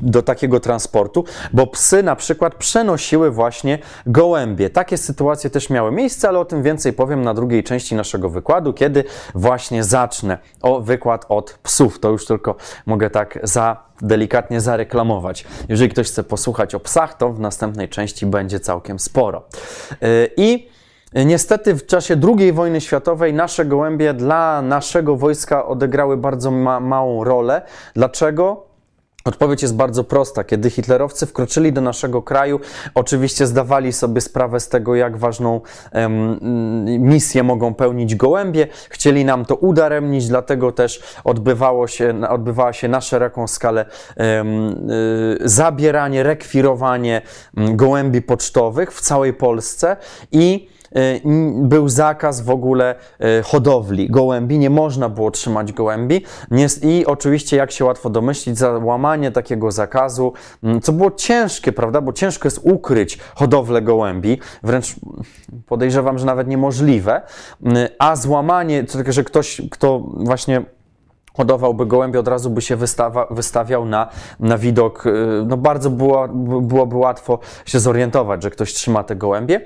do 0.01 0.21
takiego 0.21 0.59
transportu, 0.59 1.23
bo 1.53 1.67
psy 1.67 2.03
na 2.03 2.15
przykład 2.15 2.55
przenosiły 2.55 3.31
właśnie 3.31 3.79
gołębie. 4.05 4.69
Takie 4.69 4.97
sytuacje 4.97 5.49
też 5.49 5.69
miały 5.69 5.91
miejsce, 5.91 6.29
ale 6.29 6.39
o 6.39 6.45
tym 6.45 6.63
więcej 6.63 6.93
powiem 6.93 7.21
na 7.21 7.33
drugiej 7.33 7.63
części 7.63 7.95
naszego 7.95 8.29
wykładu, 8.29 8.73
kiedy 8.73 9.03
właśnie 9.35 9.83
zacznę 9.83 10.37
o 10.61 10.81
wykład 10.81 11.25
od 11.29 11.59
psów. 11.63 11.99
To 11.99 12.09
już 12.09 12.25
tylko 12.25 12.55
mogę 12.85 13.09
tak 13.09 13.39
za 13.43 13.88
delikatnie 14.01 14.61
zareklamować. 14.61 15.45
Jeżeli 15.69 15.89
ktoś 15.89 16.07
chce 16.07 16.23
posłuchać 16.23 16.75
o 16.75 16.79
psach, 16.79 17.17
to 17.17 17.33
w 17.33 17.39
następnej 17.39 17.89
części 17.89 18.25
będzie 18.25 18.59
całkiem 18.59 18.99
sporo. 18.99 19.43
Y, 20.03 20.29
I 20.37 20.69
Niestety 21.25 21.75
w 21.75 21.85
czasie 21.85 22.15
II 22.37 22.53
wojny 22.53 22.81
światowej 22.81 23.33
nasze 23.33 23.65
gołębie 23.65 24.13
dla 24.13 24.61
naszego 24.61 25.15
wojska 25.15 25.65
odegrały 25.65 26.17
bardzo 26.17 26.51
ma 26.51 26.79
małą 26.79 27.23
rolę. 27.23 27.61
Dlaczego? 27.93 28.68
Odpowiedź 29.29 29.61
jest 29.61 29.75
bardzo 29.75 30.03
prosta. 30.03 30.43
Kiedy 30.43 30.69
hitlerowcy 30.69 31.25
wkroczyli 31.25 31.73
do 31.73 31.81
naszego 31.81 32.21
kraju, 32.21 32.59
oczywiście 32.95 33.47
zdawali 33.47 33.93
sobie 33.93 34.21
sprawę 34.21 34.59
z 34.59 34.69
tego, 34.69 34.95
jak 34.95 35.17
ważną 35.17 35.61
em, 35.91 36.39
misję 36.99 37.43
mogą 37.43 37.73
pełnić 37.73 38.15
gołębie. 38.15 38.67
Chcieli 38.89 39.25
nam 39.25 39.45
to 39.45 39.55
udaremnić, 39.55 40.27
dlatego 40.27 40.71
też 40.71 41.01
odbywało 41.23 41.87
się, 41.87 42.21
odbywała 42.29 42.73
się 42.73 42.87
na 42.87 43.01
szeroką 43.01 43.47
skalę 43.47 43.85
em, 44.15 44.89
y, 44.91 45.37
zabieranie, 45.45 46.23
rekwirowanie 46.23 47.21
gołębi 47.53 48.21
pocztowych 48.21 48.93
w 48.93 49.01
całej 49.01 49.33
Polsce 49.33 49.97
i 50.31 50.69
był 51.55 51.89
zakaz 51.89 52.41
w 52.41 52.49
ogóle 52.49 52.95
y, 53.39 53.43
hodowli 53.43 54.09
gołębi, 54.09 54.59
nie 54.59 54.69
można 54.69 55.09
było 55.09 55.31
trzymać 55.31 55.73
gołębi. 55.73 56.25
I 56.83 57.05
oczywiście, 57.05 57.57
jak 57.57 57.71
się 57.71 57.85
łatwo 57.85 58.09
domyślić, 58.09 58.57
za 58.57 58.71
łamanie 58.71 59.31
takiego 59.31 59.71
zakazu, 59.71 60.33
co 60.81 60.91
było 60.91 61.11
ciężkie, 61.11 61.71
prawda, 61.71 62.01
bo 62.01 62.13
ciężko 62.13 62.47
jest 62.47 62.59
ukryć 62.63 63.17
hodowlę 63.35 63.81
gołębi, 63.81 64.39
wręcz 64.63 64.95
podejrzewam, 65.65 66.19
że 66.19 66.25
nawet 66.25 66.47
niemożliwe, 66.47 67.21
a 67.99 68.15
złamanie, 68.15 68.83
to 68.83 69.11
że 69.11 69.23
ktoś, 69.23 69.61
kto 69.71 69.99
właśnie 69.99 70.63
hodowałby 71.33 71.85
gołębie, 71.85 72.19
od 72.19 72.27
razu 72.27 72.49
by 72.49 72.61
się 72.61 72.75
wystawa, 72.75 73.27
wystawiał 73.31 73.85
na, 73.85 74.09
na 74.39 74.57
widok. 74.57 75.05
Y, 75.05 75.11
no 75.45 75.57
bardzo 75.57 75.89
było, 75.89 76.27
byłoby 76.61 76.95
łatwo 76.95 77.39
się 77.65 77.79
zorientować, 77.79 78.43
że 78.43 78.49
ktoś 78.49 78.73
trzyma 78.73 79.03
te 79.03 79.15
gołębie. 79.15 79.55
Y, 79.55 79.65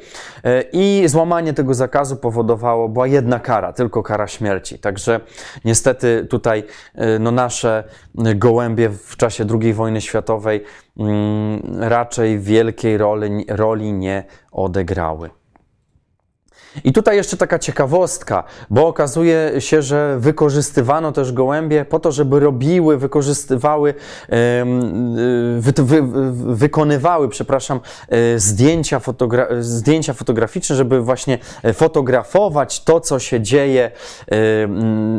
I 0.74 1.04
złamanie 1.08 1.54
tego 1.54 1.74
zakazu 1.74 2.16
powodowało, 2.16 2.90
była 2.90 3.08
jedna 3.08 3.40
kara, 3.40 3.74
tylko 3.74 4.04
kara 4.04 4.28
śmierci. 4.28 4.80
Także 4.80 5.20
niestety 5.66 6.28
tutaj 6.30 6.64
y, 6.96 7.20
no 7.20 7.32
nasze 7.32 7.84
gołębie 8.36 8.90
w 8.90 9.18
czasie 9.18 9.46
II 9.62 9.74
wojny 9.74 10.02
światowej 10.02 10.64
mm, 10.98 11.62
raczej 11.80 12.40
wielkiej 12.40 12.98
roli, 12.98 13.46
roli 13.50 13.94
nie 13.94 14.24
odegrały. 14.52 15.43
I 16.84 16.94
tutaj 16.94 17.16
jeszcze 17.16 17.38
taka 17.38 17.60
ciekawostka, 17.60 18.44
bo 18.70 18.88
okazuje 18.88 19.52
się, 19.60 19.82
że 19.82 20.20
wykorzystywano 20.20 21.12
też 21.12 21.32
gołębie 21.32 21.86
po 21.86 22.00
to, 22.00 22.12
żeby 22.12 22.40
robiły, 22.40 22.98
wykorzystywały, 22.98 23.94
wy, 25.60 25.74
wy, 25.84 26.02
wykonywały, 26.56 27.30
przepraszam, 27.30 27.80
e, 28.10 28.40
zdjęcia, 28.40 29.00
fotogra 29.00 29.48
zdjęcia 29.60 30.14
fotograficzne, 30.14 30.76
żeby 30.76 31.02
właśnie 31.02 31.38
fotografować 31.74 32.84
to, 32.84 33.00
co 33.00 33.20
się 33.20 33.42
dzieje 33.42 33.92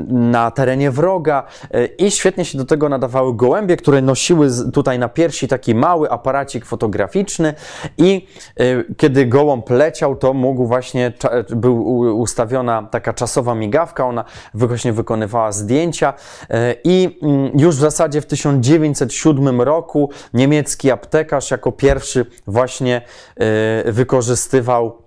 na 0.09 0.51
terenie 0.51 0.91
wroga. 0.91 1.47
E, 1.71 1.87
i 1.87 2.11
świetnie 2.11 2.45
się 2.45 2.59
do 2.59 2.65
tego 2.65 2.89
nadawały 2.89 3.37
gołębie, 3.37 3.77
które 3.77 4.03
nosiły 4.03 4.49
tutaj 4.73 4.99
na 4.99 5.09
piersi 5.09 5.49
taki 5.49 5.75
mały 5.75 6.11
aparacik 6.11 6.67
fotograficzny 6.67 7.55
i 7.99 8.27
e, 8.57 8.65
kiedy 8.97 9.27
gołąb 9.27 9.71
leciał, 9.71 10.17
to 10.17 10.33
mógł 10.33 10.67
właśnie 10.67 11.13
był 11.51 11.87
ustawiona 12.21 12.83
taka 12.91 13.13
czasowa 13.13 13.55
migawka, 13.55 14.07
ona 14.07 14.25
właśnie 14.55 14.93
wykonywała 14.93 15.53
zdjęcia 15.53 16.15
e, 16.51 16.75
i 16.85 17.19
mm, 17.23 17.51
już 17.59 17.77
w 17.77 17.81
zasadzie 17.81 18.21
w 18.21 18.27
1907 18.27 19.61
roku 19.61 20.11
niemiecki 20.35 20.91
aptekarz 20.91 21.51
jako 21.51 21.73
pierwszy 21.73 22.27
właśnie 22.47 23.03
e, 23.37 23.93
wykorzystywał 23.93 25.04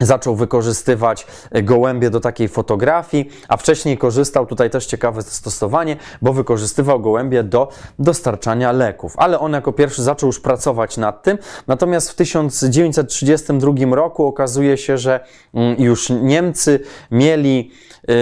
zaczął 0.00 0.36
wykorzystywać 0.36 1.26
gołębie 1.62 2.10
do 2.10 2.20
takiej 2.20 2.48
fotografii, 2.48 3.30
a 3.48 3.56
wcześniej 3.56 3.98
korzystał, 3.98 4.46
tutaj 4.46 4.70
też 4.70 4.86
ciekawe 4.86 5.22
zastosowanie, 5.22 5.96
bo 6.22 6.32
wykorzystywał 6.32 7.00
gołębie 7.00 7.42
do 7.42 7.68
dostarczania 7.98 8.72
leków. 8.72 9.14
Ale 9.16 9.38
on 9.38 9.52
jako 9.52 9.72
pierwszy 9.72 10.02
zaczął 10.02 10.26
już 10.26 10.40
pracować 10.40 10.96
nad 10.96 11.22
tym. 11.22 11.38
Natomiast 11.66 12.10
w 12.10 12.14
1932 12.14 13.96
roku 13.96 14.26
okazuje 14.26 14.76
się, 14.76 14.98
że 14.98 15.20
mm, 15.54 15.80
już 15.82 16.10
Niemcy 16.10 16.80
mieli 17.10 17.70
yy, 18.08 18.14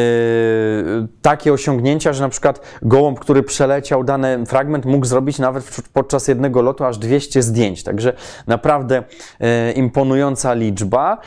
takie 1.22 1.52
osiągnięcia, 1.52 2.12
że 2.12 2.22
na 2.22 2.28
przykład 2.28 2.60
gołąb, 2.82 3.20
który 3.20 3.42
przeleciał 3.42 4.04
dany 4.04 4.46
fragment, 4.46 4.84
mógł 4.84 5.06
zrobić 5.06 5.38
nawet 5.38 5.76
podczas 5.92 6.28
jednego 6.28 6.62
lotu 6.62 6.84
aż 6.84 6.98
200 6.98 7.42
zdjęć. 7.42 7.82
Także 7.82 8.12
naprawdę 8.46 9.02
yy, 9.40 9.72
imponująca 9.72 10.54
liczba. 10.54 11.18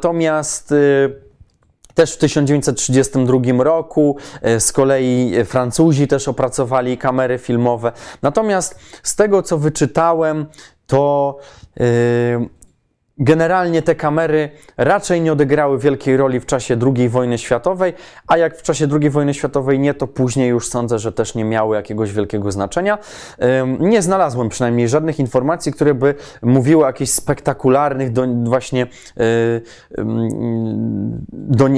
Natomiast 0.00 0.72
y, 0.72 1.14
też 1.94 2.14
w 2.14 2.18
1932 2.18 3.64
roku 3.64 4.16
y, 4.46 4.60
z 4.60 4.72
kolei 4.72 5.32
Francuzi 5.44 6.08
też 6.08 6.28
opracowali 6.28 6.98
kamery 6.98 7.38
filmowe. 7.38 7.92
Natomiast 8.22 8.78
z 9.02 9.16
tego 9.16 9.42
co 9.42 9.58
wyczytałem, 9.58 10.46
to 10.86 11.36
yy, 11.76 11.86
Generalnie 13.20 13.82
te 13.82 13.94
kamery 13.94 14.50
raczej 14.76 15.20
nie 15.20 15.32
odegrały 15.32 15.78
wielkiej 15.78 16.16
roli 16.16 16.40
w 16.40 16.46
czasie 16.46 16.76
II 16.96 17.08
wojny 17.08 17.38
światowej, 17.38 17.92
a 18.26 18.36
jak 18.36 18.56
w 18.56 18.62
czasie 18.62 18.88
II 19.00 19.10
wojny 19.10 19.34
światowej 19.34 19.78
nie, 19.78 19.94
to 19.94 20.06
później 20.06 20.48
już 20.48 20.68
sądzę, 20.68 20.98
że 20.98 21.12
też 21.12 21.34
nie 21.34 21.44
miały 21.44 21.76
jakiegoś 21.76 22.12
wielkiego 22.12 22.52
znaczenia. 22.52 22.98
Nie 23.78 24.02
znalazłem 24.02 24.48
przynajmniej 24.48 24.88
żadnych 24.88 25.18
informacji, 25.18 25.72
które 25.72 25.94
by 25.94 26.14
mówiły 26.42 26.84
o 26.84 26.86
jakichś 26.86 27.10
spektakularnych 27.10 28.12
do, 28.12 28.26
właśnie 28.44 28.86
e, 29.16 29.26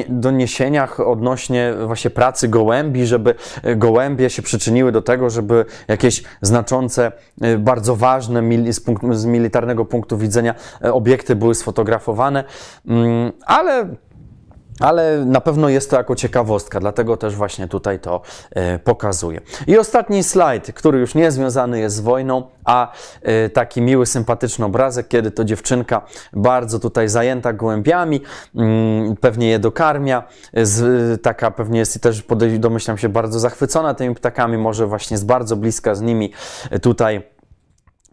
doniesieniach 0.08 1.00
odnośnie 1.00 1.74
właśnie 1.86 2.10
pracy 2.10 2.48
gołębi, 2.48 3.06
żeby 3.06 3.34
gołębie 3.76 4.30
się 4.30 4.42
przyczyniły 4.42 4.92
do 4.92 5.02
tego, 5.02 5.30
żeby 5.30 5.64
jakieś 5.88 6.22
znaczące, 6.42 7.12
e, 7.40 7.58
bardzo 7.58 7.96
ważne 7.96 8.72
z, 8.72 8.80
punktu, 8.80 9.14
z 9.14 9.24
militarnego 9.24 9.84
punktu 9.84 10.18
widzenia 10.18 10.54
e, 10.84 10.92
obiekty 10.92 11.31
były 11.36 11.54
sfotografowane, 11.54 12.44
mm, 12.86 13.32
ale 13.46 13.86
ale 14.80 15.24
na 15.26 15.40
pewno 15.40 15.68
jest 15.68 15.90
to 15.90 15.96
jako 15.96 16.16
ciekawostka, 16.16 16.80
dlatego 16.80 17.16
też 17.16 17.36
właśnie 17.36 17.68
tutaj 17.68 18.00
to 18.00 18.20
e, 18.50 18.78
pokazuję. 18.78 19.40
I 19.66 19.78
ostatni 19.78 20.24
slajd, 20.24 20.72
który 20.72 20.98
już 20.98 21.14
nie 21.14 21.30
związany 21.30 21.80
jest 21.80 21.96
z 21.96 22.00
wojną, 22.00 22.42
a 22.64 22.92
e, 23.22 23.48
taki 23.48 23.82
miły, 23.82 24.06
sympatyczny 24.06 24.64
obrazek, 24.64 25.08
kiedy 25.08 25.30
to 25.30 25.44
dziewczynka 25.44 26.02
bardzo 26.32 26.78
tutaj 26.78 27.08
zajęta 27.08 27.52
gołębiami, 27.52 28.20
mm, 28.54 29.16
pewnie 29.16 29.48
je 29.48 29.58
dokarmia, 29.58 30.22
z, 30.62 31.22
taka 31.22 31.50
pewnie 31.50 31.78
jest 31.78 32.02
też 32.02 32.24
domyślam 32.58 32.98
się 32.98 33.08
bardzo 33.08 33.40
zachwycona 33.40 33.94
tymi 33.94 34.14
ptakami, 34.14 34.58
może 34.58 34.86
właśnie 34.86 35.18
z 35.18 35.24
bardzo 35.24 35.56
bliska 35.56 35.94
z 35.94 36.00
nimi 36.00 36.32
tutaj 36.82 37.32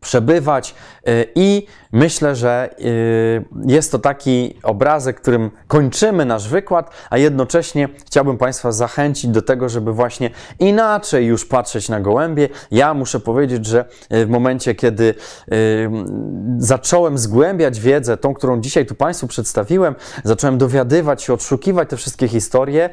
przebywać 0.02 0.76
y, 1.08 1.28
i 1.36 1.68
myślę, 1.92 2.36
że 2.36 2.70
y, 2.80 3.46
jest 3.66 3.92
to 3.92 4.00
taki 4.00 4.60
obrazek, 4.64 5.22
którym 5.22 5.52
kończymy 5.68 6.26
nasz 6.26 6.48
wykład, 6.48 6.92
a 7.10 7.18
jednocześnie 7.18 7.90
chciałbym 8.06 8.38
Państwa 8.38 8.72
zachęcić 8.72 9.32
do 9.32 9.42
tego, 9.42 9.70
żeby 9.70 9.94
właśnie 9.94 10.30
inaczej 10.60 11.26
już 11.26 11.46
patrzeć 11.46 11.90
na 11.90 12.00
gołębie. 12.00 12.50
Ja 12.72 12.94
muszę 12.94 13.20
powiedzieć, 13.20 13.66
że 13.66 13.86
y, 14.14 14.26
w 14.26 14.30
momencie, 14.30 14.76
kiedy 14.76 15.14
zacząłem 16.58 17.18
zgłębiać 17.18 17.80
wiedzę, 17.80 18.18
tą, 18.18 18.34
którą 18.34 18.62
dzisiaj 18.62 18.86
tu 18.86 18.96
Państwu 18.96 19.28
przedstawiłem, 19.28 19.96
zacząłem 20.24 20.58
dowiadywać 20.58 21.24
się, 21.24 21.34
odszukiwać 21.34 21.90
te 21.90 21.98
wszystkie 21.98 22.28
historie, 22.28 22.90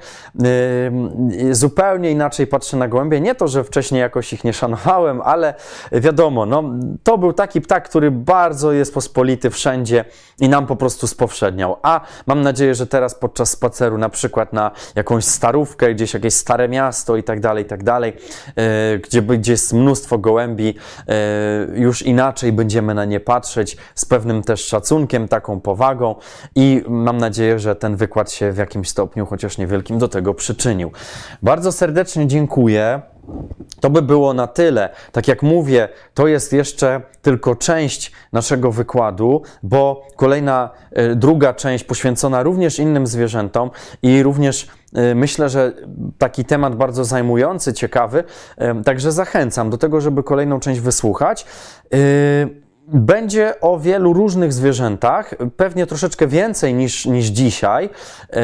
zupełnie 1.50 2.10
inaczej 2.10 2.46
patrzę 2.46 2.76
na 2.76 2.88
gołębie. 2.88 3.20
Nie 3.20 3.34
to, 3.34 3.48
że 3.48 3.64
wcześniej 3.64 4.00
jakoś 4.00 4.32
ich 4.32 4.44
nie 4.44 4.52
szanowałem, 4.52 5.20
ale 5.20 5.54
wiadomo, 5.92 6.46
no, 6.46 6.62
to 7.02 7.18
był 7.18 7.32
taki 7.32 7.60
ptak, 7.60 7.88
który 7.88 8.10
bardzo 8.10 8.72
jest 8.72 8.94
pospolity 8.94 9.50
wszędzie 9.50 10.04
i 10.40 10.48
nam 10.48 10.66
po 10.66 10.76
prostu 10.76 11.06
spowszedniał. 11.06 11.76
A 11.82 12.00
mam 12.26 12.42
nadzieję, 12.42 12.74
że 12.74 12.86
teraz 12.86 13.14
podczas 13.14 13.50
spaceru, 13.50 13.98
na 13.98 14.08
przykład 14.08 14.52
na 14.52 14.70
jakąś 14.94 15.24
starówkę, 15.24 15.94
gdzieś 15.94 16.14
jakieś 16.14 16.34
stare 16.34 16.68
miasto 16.68 17.16
i 17.16 17.22
tak 17.22 17.40
dalej, 17.40 17.64
i 17.64 17.66
tak 17.66 17.84
dalej, 17.84 18.16
e, 18.56 18.98
gdzie, 18.98 19.22
jest 19.46 19.72
mnóstwo 19.72 20.18
gołębi, 20.18 20.74
e, 21.08 21.14
już 21.74 22.02
inaczej 22.02 22.52
będziemy 22.52 22.94
na 22.94 23.04
nie 23.04 23.20
patrzeć, 23.20 23.76
z 23.94 24.04
pewnym 24.04 24.42
też 24.42 24.64
szacunkiem, 24.64 25.28
taką 25.28 25.60
powagą 25.60 26.14
i 26.54 26.84
mam 26.88 27.18
nadzieję, 27.18 27.58
że 27.58 27.76
ten 27.76 27.96
wykład 27.96 28.32
się 28.32 28.52
w 28.52 28.56
jakimś 28.56 28.88
stopniu, 28.88 29.26
chociaż 29.26 29.58
niewielkim, 29.58 29.98
do 29.98 30.08
tego 30.08 30.34
przyczynił. 30.34 30.92
Bardzo 31.42 31.72
serdecznie 31.72 32.26
dziękuję. 32.26 33.02
To 33.80 33.90
by 33.90 34.02
było 34.02 34.34
na 34.34 34.46
tyle. 34.46 34.88
Tak 35.12 35.28
jak 35.28 35.42
mówię, 35.42 35.88
to 36.14 36.26
jest 36.26 36.52
jeszcze 36.52 37.00
tylko 37.22 37.54
część 37.54 38.12
naszego 38.32 38.72
wykładu, 38.72 39.42
bo 39.62 40.06
kolejna, 40.16 40.70
e, 40.92 41.14
druga 41.14 41.54
część 41.54 41.84
poświęcona 41.84 42.42
również 42.42 42.78
innym 42.78 43.06
zwierzętom 43.06 43.70
i 44.02 44.22
również 44.22 44.68
e, 44.94 45.14
myślę, 45.14 45.48
że 45.48 45.72
taki 46.18 46.44
temat 46.44 46.76
bardzo 46.76 47.04
zajmujący, 47.04 47.72
ciekawy. 47.72 48.24
E, 48.56 48.82
także 48.82 49.12
zachęcam 49.12 49.70
do 49.70 49.78
tego, 49.78 50.00
żeby 50.00 50.22
kolejną 50.22 50.60
część 50.60 50.80
wysłuchać. 50.80 51.46
Będzie 52.88 53.60
o 53.60 53.78
wielu 53.78 54.12
różnych 54.12 54.52
zwierzętach, 54.52 55.34
pewnie 55.56 55.86
troszeczkę 55.86 56.26
więcej 56.26 56.74
niż, 56.74 57.06
niż 57.06 57.26
dzisiaj. 57.26 57.90
E, 58.30 58.40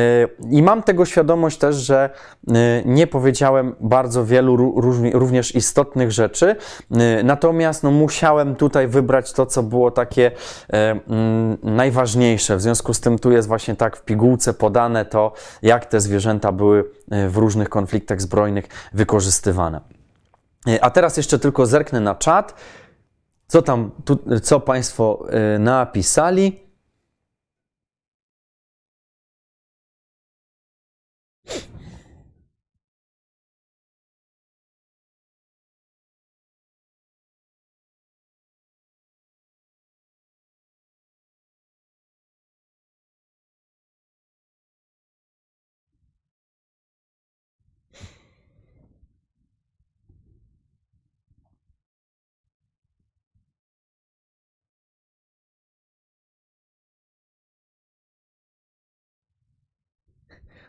I 0.50 0.62
mam 0.62 0.82
tego 0.82 1.04
świadomość 1.04 1.58
też, 1.58 1.76
że 1.76 2.10
e, 2.48 2.52
nie 2.84 3.06
powiedziałem 3.06 3.74
bardzo 3.80 4.24
wielu 4.24 4.80
również 5.12 5.54
istotnych 5.54 6.12
rzeczy. 6.12 6.56
E, 6.90 7.22
natomiast 7.22 7.82
no, 7.82 7.90
musiałem 7.90 8.56
tutaj 8.56 8.88
wybrać 8.88 9.32
to, 9.32 9.46
co 9.46 9.62
było 9.62 9.90
takie 9.90 10.30
mm, 10.68 11.58
najważniejsze. 11.62 12.56
W 12.56 12.62
związku 12.62 12.94
z 12.94 13.00
tym 13.00 13.18
tu 13.18 13.32
jest 13.32 13.48
właśnie 13.48 13.76
tak 13.76 13.96
w 13.96 14.04
pigułce 14.04 14.54
podane 14.54 15.04
to, 15.04 15.32
jak 15.62 15.86
te 15.86 16.00
zwierzęta 16.00 16.52
były 16.52 16.84
w 17.28 17.36
różnych 17.36 17.68
konfliktach 17.68 18.20
zbrojnych 18.20 18.64
wykorzystywane. 18.92 19.80
A 20.80 20.90
teraz 20.90 21.16
jeszcze 21.16 21.38
tylko 21.38 21.66
zerknę 21.66 22.00
na 22.00 22.14
czat 22.14 22.54
co 23.52 23.62
tam, 23.62 23.90
tu, 24.04 24.18
co 24.42 24.60
Państwo 24.60 25.26
y, 25.56 25.58
napisali. 25.58 26.60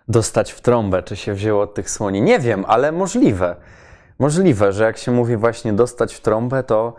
Dostać 0.07 0.51
w 0.51 0.61
trąbę, 0.61 1.03
czy 1.03 1.15
się 1.15 1.33
wzięło 1.33 1.61
od 1.61 1.73
tych 1.73 1.89
słoni. 1.89 2.21
Nie 2.21 2.39
wiem, 2.39 2.65
ale 2.67 2.91
możliwe. 2.91 3.55
Możliwe, 4.19 4.73
że 4.73 4.83
jak 4.83 4.97
się 4.97 5.11
mówi 5.11 5.37
właśnie 5.37 5.73
dostać 5.73 6.15
w 6.15 6.21
trąbę, 6.21 6.63
to 6.63 6.93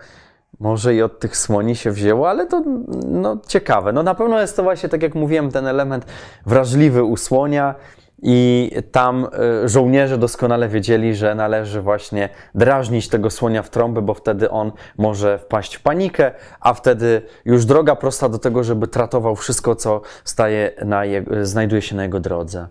może 0.60 0.94
i 0.94 1.02
od 1.02 1.20
tych 1.20 1.36
słoni 1.36 1.76
się 1.76 1.90
wzięło, 1.90 2.31
ale 2.31 2.47
to 2.47 2.62
no, 3.06 3.36
ciekawe. 3.48 3.93
No 3.93 4.02
na 4.02 4.14
pewno 4.14 4.40
jest 4.40 4.56
to 4.56 4.62
właśnie, 4.62 4.89
tak 4.89 5.02
jak 5.02 5.14
mówiłem, 5.14 5.51
ten 5.51 5.66
element 5.66 6.06
wrażliwy 6.47 7.05
u 7.05 7.16
słonia 7.16 7.74
i 8.22 8.70
tam 8.93 9.28
y, 9.64 9.68
żołnierze 9.68 10.18
doskonale 10.18 10.68
wiedzieli, 10.68 11.14
że 11.14 11.35
należy 11.35 11.81
właśnie 11.81 12.28
drażnić 12.55 13.09
tego 13.09 13.31
słonia 13.31 13.62
w 13.62 13.70
trąbę, 13.70 14.02
bo 14.02 14.14
wtedy 14.14 14.51
on 14.51 14.72
może 14.98 15.39
wpaść 15.39 15.74
w 15.74 15.82
panikę, 15.82 16.32
a 16.60 16.74
wtedy 16.74 17.22
już 17.44 17.64
droga 17.64 17.97
prosta 17.97 18.28
do 18.28 18.39
tego, 18.39 18.64
żeby 18.64 18.89
tratował 18.89 19.36
wszystko, 19.36 19.76
co 19.76 20.01
staje 20.24 20.72
na 20.85 21.05
jego, 21.05 21.47
znajduje 21.47 21.82
się 21.82 21.97
na 21.97 22.02
jego 22.02 22.20
drodze. 22.20 22.66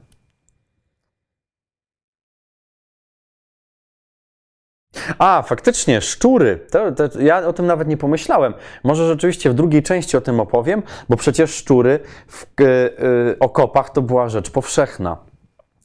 A, 5.18 5.42
faktycznie, 5.42 6.02
szczury. 6.02 6.60
To, 6.72 6.92
to, 6.92 7.20
ja 7.20 7.48
o 7.48 7.54
tym 7.54 7.66
nawet 7.66 7.88
nie 7.88 7.98
pomyślałem. 7.98 8.54
Może 8.84 9.08
rzeczywiście 9.08 9.50
w 9.50 9.54
drugiej 9.54 9.84
części 9.84 10.18
o 10.18 10.22
tym 10.22 10.40
opowiem, 10.40 10.84
bo 11.10 11.18
przecież 11.18 11.56
szczury 11.56 12.00
w 12.28 12.44
y, 12.62 12.64
y, 12.64 13.40
okopach 13.40 13.90
to 13.90 14.02
była 14.02 14.30
rzecz 14.30 14.50
powszechna. 14.50 15.18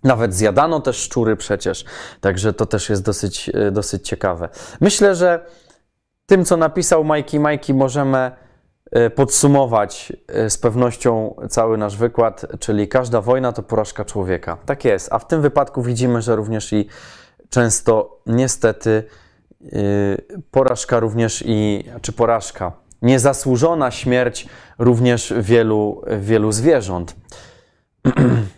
Nawet 0.05 0.35
zjadano 0.35 0.81
też 0.81 0.97
szczury 0.97 1.37
przecież, 1.37 1.85
także 2.21 2.53
to 2.53 2.67
też 2.67 2.91
jest 2.91 3.05
dosyć, 3.05 3.49
y, 3.49 3.71
dosyć 3.71 4.09
ciekawe. 4.09 4.49
Myślę, 4.81 5.15
że 5.15 5.47
tym, 6.27 6.45
co 6.45 6.57
napisał 6.57 7.05
Majki 7.05 7.41
Majki, 7.41 7.75
możemy 7.75 8.31
podsumować 9.15 10.13
z 10.49 10.59
pewnością 10.59 11.35
cały 11.49 11.79
nasz 11.79 11.97
wykład, 11.97 12.47
czyli 12.61 12.89
każda 12.89 13.21
wojna 13.21 13.53
to 13.53 13.63
porażka 13.63 14.05
człowieka. 14.05 14.57
Tak 14.67 14.85
jest, 14.85 15.13
a 15.13 15.19
w 15.19 15.27
tym 15.27 15.43
wypadku 15.43 15.83
widzimy, 15.83 16.23
że 16.23 16.37
również 16.37 16.73
i 16.73 16.89
często 17.51 18.21
niestety 18.27 19.05
y, 19.63 20.43
porażka 20.51 21.01
również 21.01 21.45
i, 21.47 21.85
czy 22.03 22.13
porażka, 22.13 22.73
niezasłużona 23.03 23.91
śmierć 23.91 24.49
również 24.79 25.35
wielu, 25.41 26.03
wielu 26.21 26.53
zwierząt. 26.53 27.17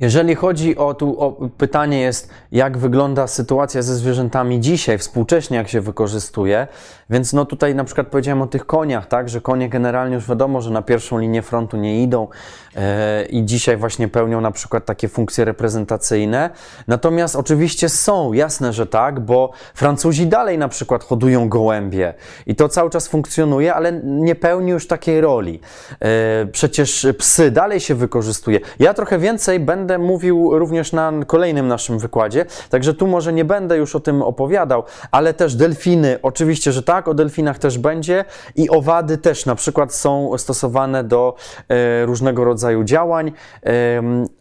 Jeżeli 0.00 0.34
chodzi 0.34 0.76
o 0.76 0.94
tu 0.94 1.20
o 1.20 1.48
pytanie 1.58 2.00
jest, 2.00 2.30
jak 2.52 2.78
wygląda 2.78 3.26
sytuacja 3.26 3.82
ze 3.82 3.96
zwierzętami 3.96 4.60
dzisiaj, 4.60 4.98
współcześnie 4.98 5.56
jak 5.56 5.68
się 5.68 5.80
wykorzystuje, 5.80 6.66
więc 7.10 7.32
no 7.32 7.44
tutaj 7.44 7.74
na 7.74 7.84
przykład 7.84 8.06
powiedziałem 8.06 8.42
o 8.42 8.46
tych 8.46 8.66
koniach, 8.66 9.06
tak, 9.06 9.28
że 9.28 9.40
konie 9.40 9.68
generalnie 9.68 10.14
już 10.14 10.28
wiadomo, 10.28 10.60
że 10.60 10.70
na 10.70 10.82
pierwszą 10.82 11.18
linię 11.18 11.42
frontu 11.42 11.76
nie 11.76 12.02
idą 12.02 12.28
e, 12.76 13.24
i 13.24 13.44
dzisiaj 13.44 13.76
właśnie 13.76 14.08
pełnią 14.08 14.40
na 14.40 14.50
przykład 14.50 14.84
takie 14.84 15.08
funkcje 15.08 15.44
reprezentacyjne. 15.44 16.50
Natomiast 16.88 17.36
oczywiście 17.36 17.88
są, 17.88 18.32
jasne, 18.32 18.72
że 18.72 18.86
tak, 18.86 19.20
bo 19.20 19.52
Francuzi 19.74 20.26
dalej 20.26 20.58
na 20.58 20.68
przykład 20.68 21.04
hodują 21.04 21.48
gołębie 21.48 22.14
i 22.46 22.54
to 22.54 22.68
cały 22.68 22.90
czas 22.90 23.08
funkcjonuje, 23.08 23.74
ale 23.74 23.92
nie 24.04 24.34
pełni 24.34 24.70
już 24.70 24.86
takiej 24.86 25.20
roli. 25.20 25.60
E, 26.00 26.46
przecież 26.46 27.06
psy 27.18 27.50
dalej 27.50 27.80
się 27.80 27.94
wykorzystuje. 27.94 28.60
Ja 28.78 28.94
trochę 28.94 29.18
więcej 29.18 29.60
będę 29.60 29.81
mówił 29.98 30.58
również 30.58 30.92
na 30.92 31.12
kolejnym 31.26 31.68
naszym 31.68 31.98
wykładzie, 31.98 32.46
także 32.70 32.94
tu 32.94 33.06
może 33.06 33.32
nie 33.32 33.44
będę 33.44 33.76
już 33.76 33.96
o 33.96 34.00
tym 34.00 34.22
opowiadał, 34.22 34.82
ale 35.10 35.34
też 35.34 35.54
delfiny, 35.54 36.18
oczywiście, 36.22 36.72
że 36.72 36.82
tak, 36.82 37.08
o 37.08 37.14
delfinach 37.14 37.58
też 37.58 37.78
będzie. 37.78 38.24
I 38.56 38.70
owady 38.70 39.18
też 39.18 39.46
na 39.46 39.54
przykład 39.54 39.94
są 39.94 40.38
stosowane 40.38 41.04
do 41.04 41.34
e, 41.68 42.06
różnego 42.06 42.44
rodzaju 42.44 42.84
działań, 42.84 43.32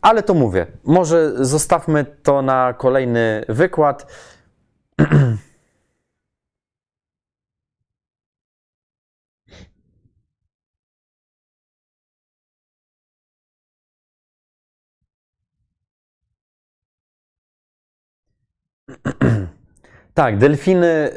ale 0.02 0.24
to 0.24 0.34
mówię, 0.34 0.68
może 0.84 1.46
zostawmy 1.46 2.06
to 2.24 2.42
na 2.42 2.74
kolejny 2.74 3.46
wykład. 3.50 4.08
Tak, 20.14 20.38
delfiny 20.38 21.10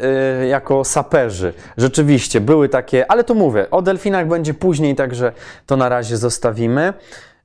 y, 0.43 0.47
jako 0.47 0.85
saperzy. 0.85 1.53
Rzeczywiście 1.77 2.41
były 2.41 2.69
takie, 2.69 3.11
ale 3.11 3.25
to 3.25 3.35
mówię, 3.35 3.71
o 3.71 3.83
delfinach 3.83 4.29
będzie 4.29 4.55
później, 4.55 4.95
także 4.95 5.33
to 5.67 5.77
na 5.77 5.89
razie 5.89 6.17
zostawimy. 6.17 6.93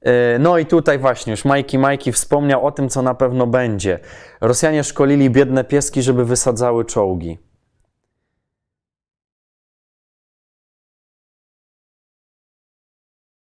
Y, 0.08 0.40
no 0.40 0.58
i 0.58 0.66
tutaj 0.66 1.00
właśnie 1.00 1.32
już 1.32 1.46
Majki 1.46 1.78
Majki 1.78 2.12
wspomniał 2.12 2.66
o 2.66 2.72
tym, 2.72 2.90
co 2.90 3.02
na 3.02 3.14
pewno 3.14 3.48
będzie. 3.48 4.00
Rosjanie 4.42 4.84
szkolili 4.84 5.30
biedne 5.30 5.64
pieski, 5.64 6.02
żeby 6.02 6.26
wysadzały 6.26 6.86
czołgi. 6.86 7.38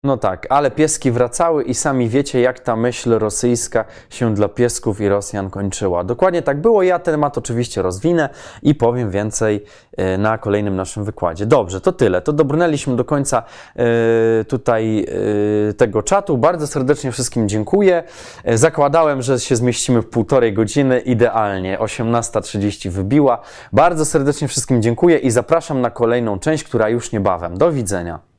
No 0.08 0.18
tak, 0.18 0.48
ale 0.50 0.72
pieski 0.72 1.12
wracały 1.12 1.64
i 1.64 1.74
sami 1.74 2.10
wiecie, 2.10 2.42
jak 2.42 2.60
ta 2.60 2.76
myśl 2.76 3.20
rosyjska 3.20 3.86
się 4.10 4.34
dla 4.34 4.48
piesków 4.48 5.02
i 5.02 5.10
Rosjan 5.10 5.50
kończyła. 5.50 6.04
Dokładnie 6.04 6.42
tak 6.42 6.62
było. 6.62 6.84
Ja 6.84 7.00
temat 7.00 7.38
oczywiście 7.38 7.82
rozwinę 7.82 8.30
i 8.64 8.76
powiem 8.76 9.12
więcej 9.12 9.64
e, 9.98 10.18
na 10.18 10.38
kolejnym 10.38 10.76
naszym 10.76 11.04
wykładzie. 11.04 11.46
Dobrze, 11.46 11.82
to 11.82 11.92
tyle. 11.92 12.22
To 12.22 12.34
dobrnęliśmy 12.34 12.96
do 12.96 13.06
końca 13.06 13.44
e, 13.76 14.46
tutaj 14.46 15.06
e, 15.70 15.74
tego 15.74 16.04
czatu. 16.04 16.38
Bardzo 16.38 16.68
serdecznie 16.68 17.12
wszystkim 17.12 17.50
dziękuję. 17.50 18.04
Zakładałem, 18.54 19.22
że 19.22 19.40
się 19.40 19.56
zmieścimy 19.56 20.02
w 20.02 20.10
półtorej 20.10 20.54
godziny. 20.54 21.00
Idealnie. 21.00 21.80
18.30 21.80 22.90
wybiła. 22.90 23.42
Bardzo 23.74 24.06
serdecznie 24.06 24.48
wszystkim 24.48 24.82
dziękuję 24.82 25.18
i 25.18 25.32
zapraszam 25.32 25.82
na 25.82 25.90
kolejną 25.90 26.40
część, 26.40 26.64
która 26.64 26.90
już 26.90 27.12
niebawem. 27.12 27.58
Do 27.58 27.72
widzenia. 27.72 28.37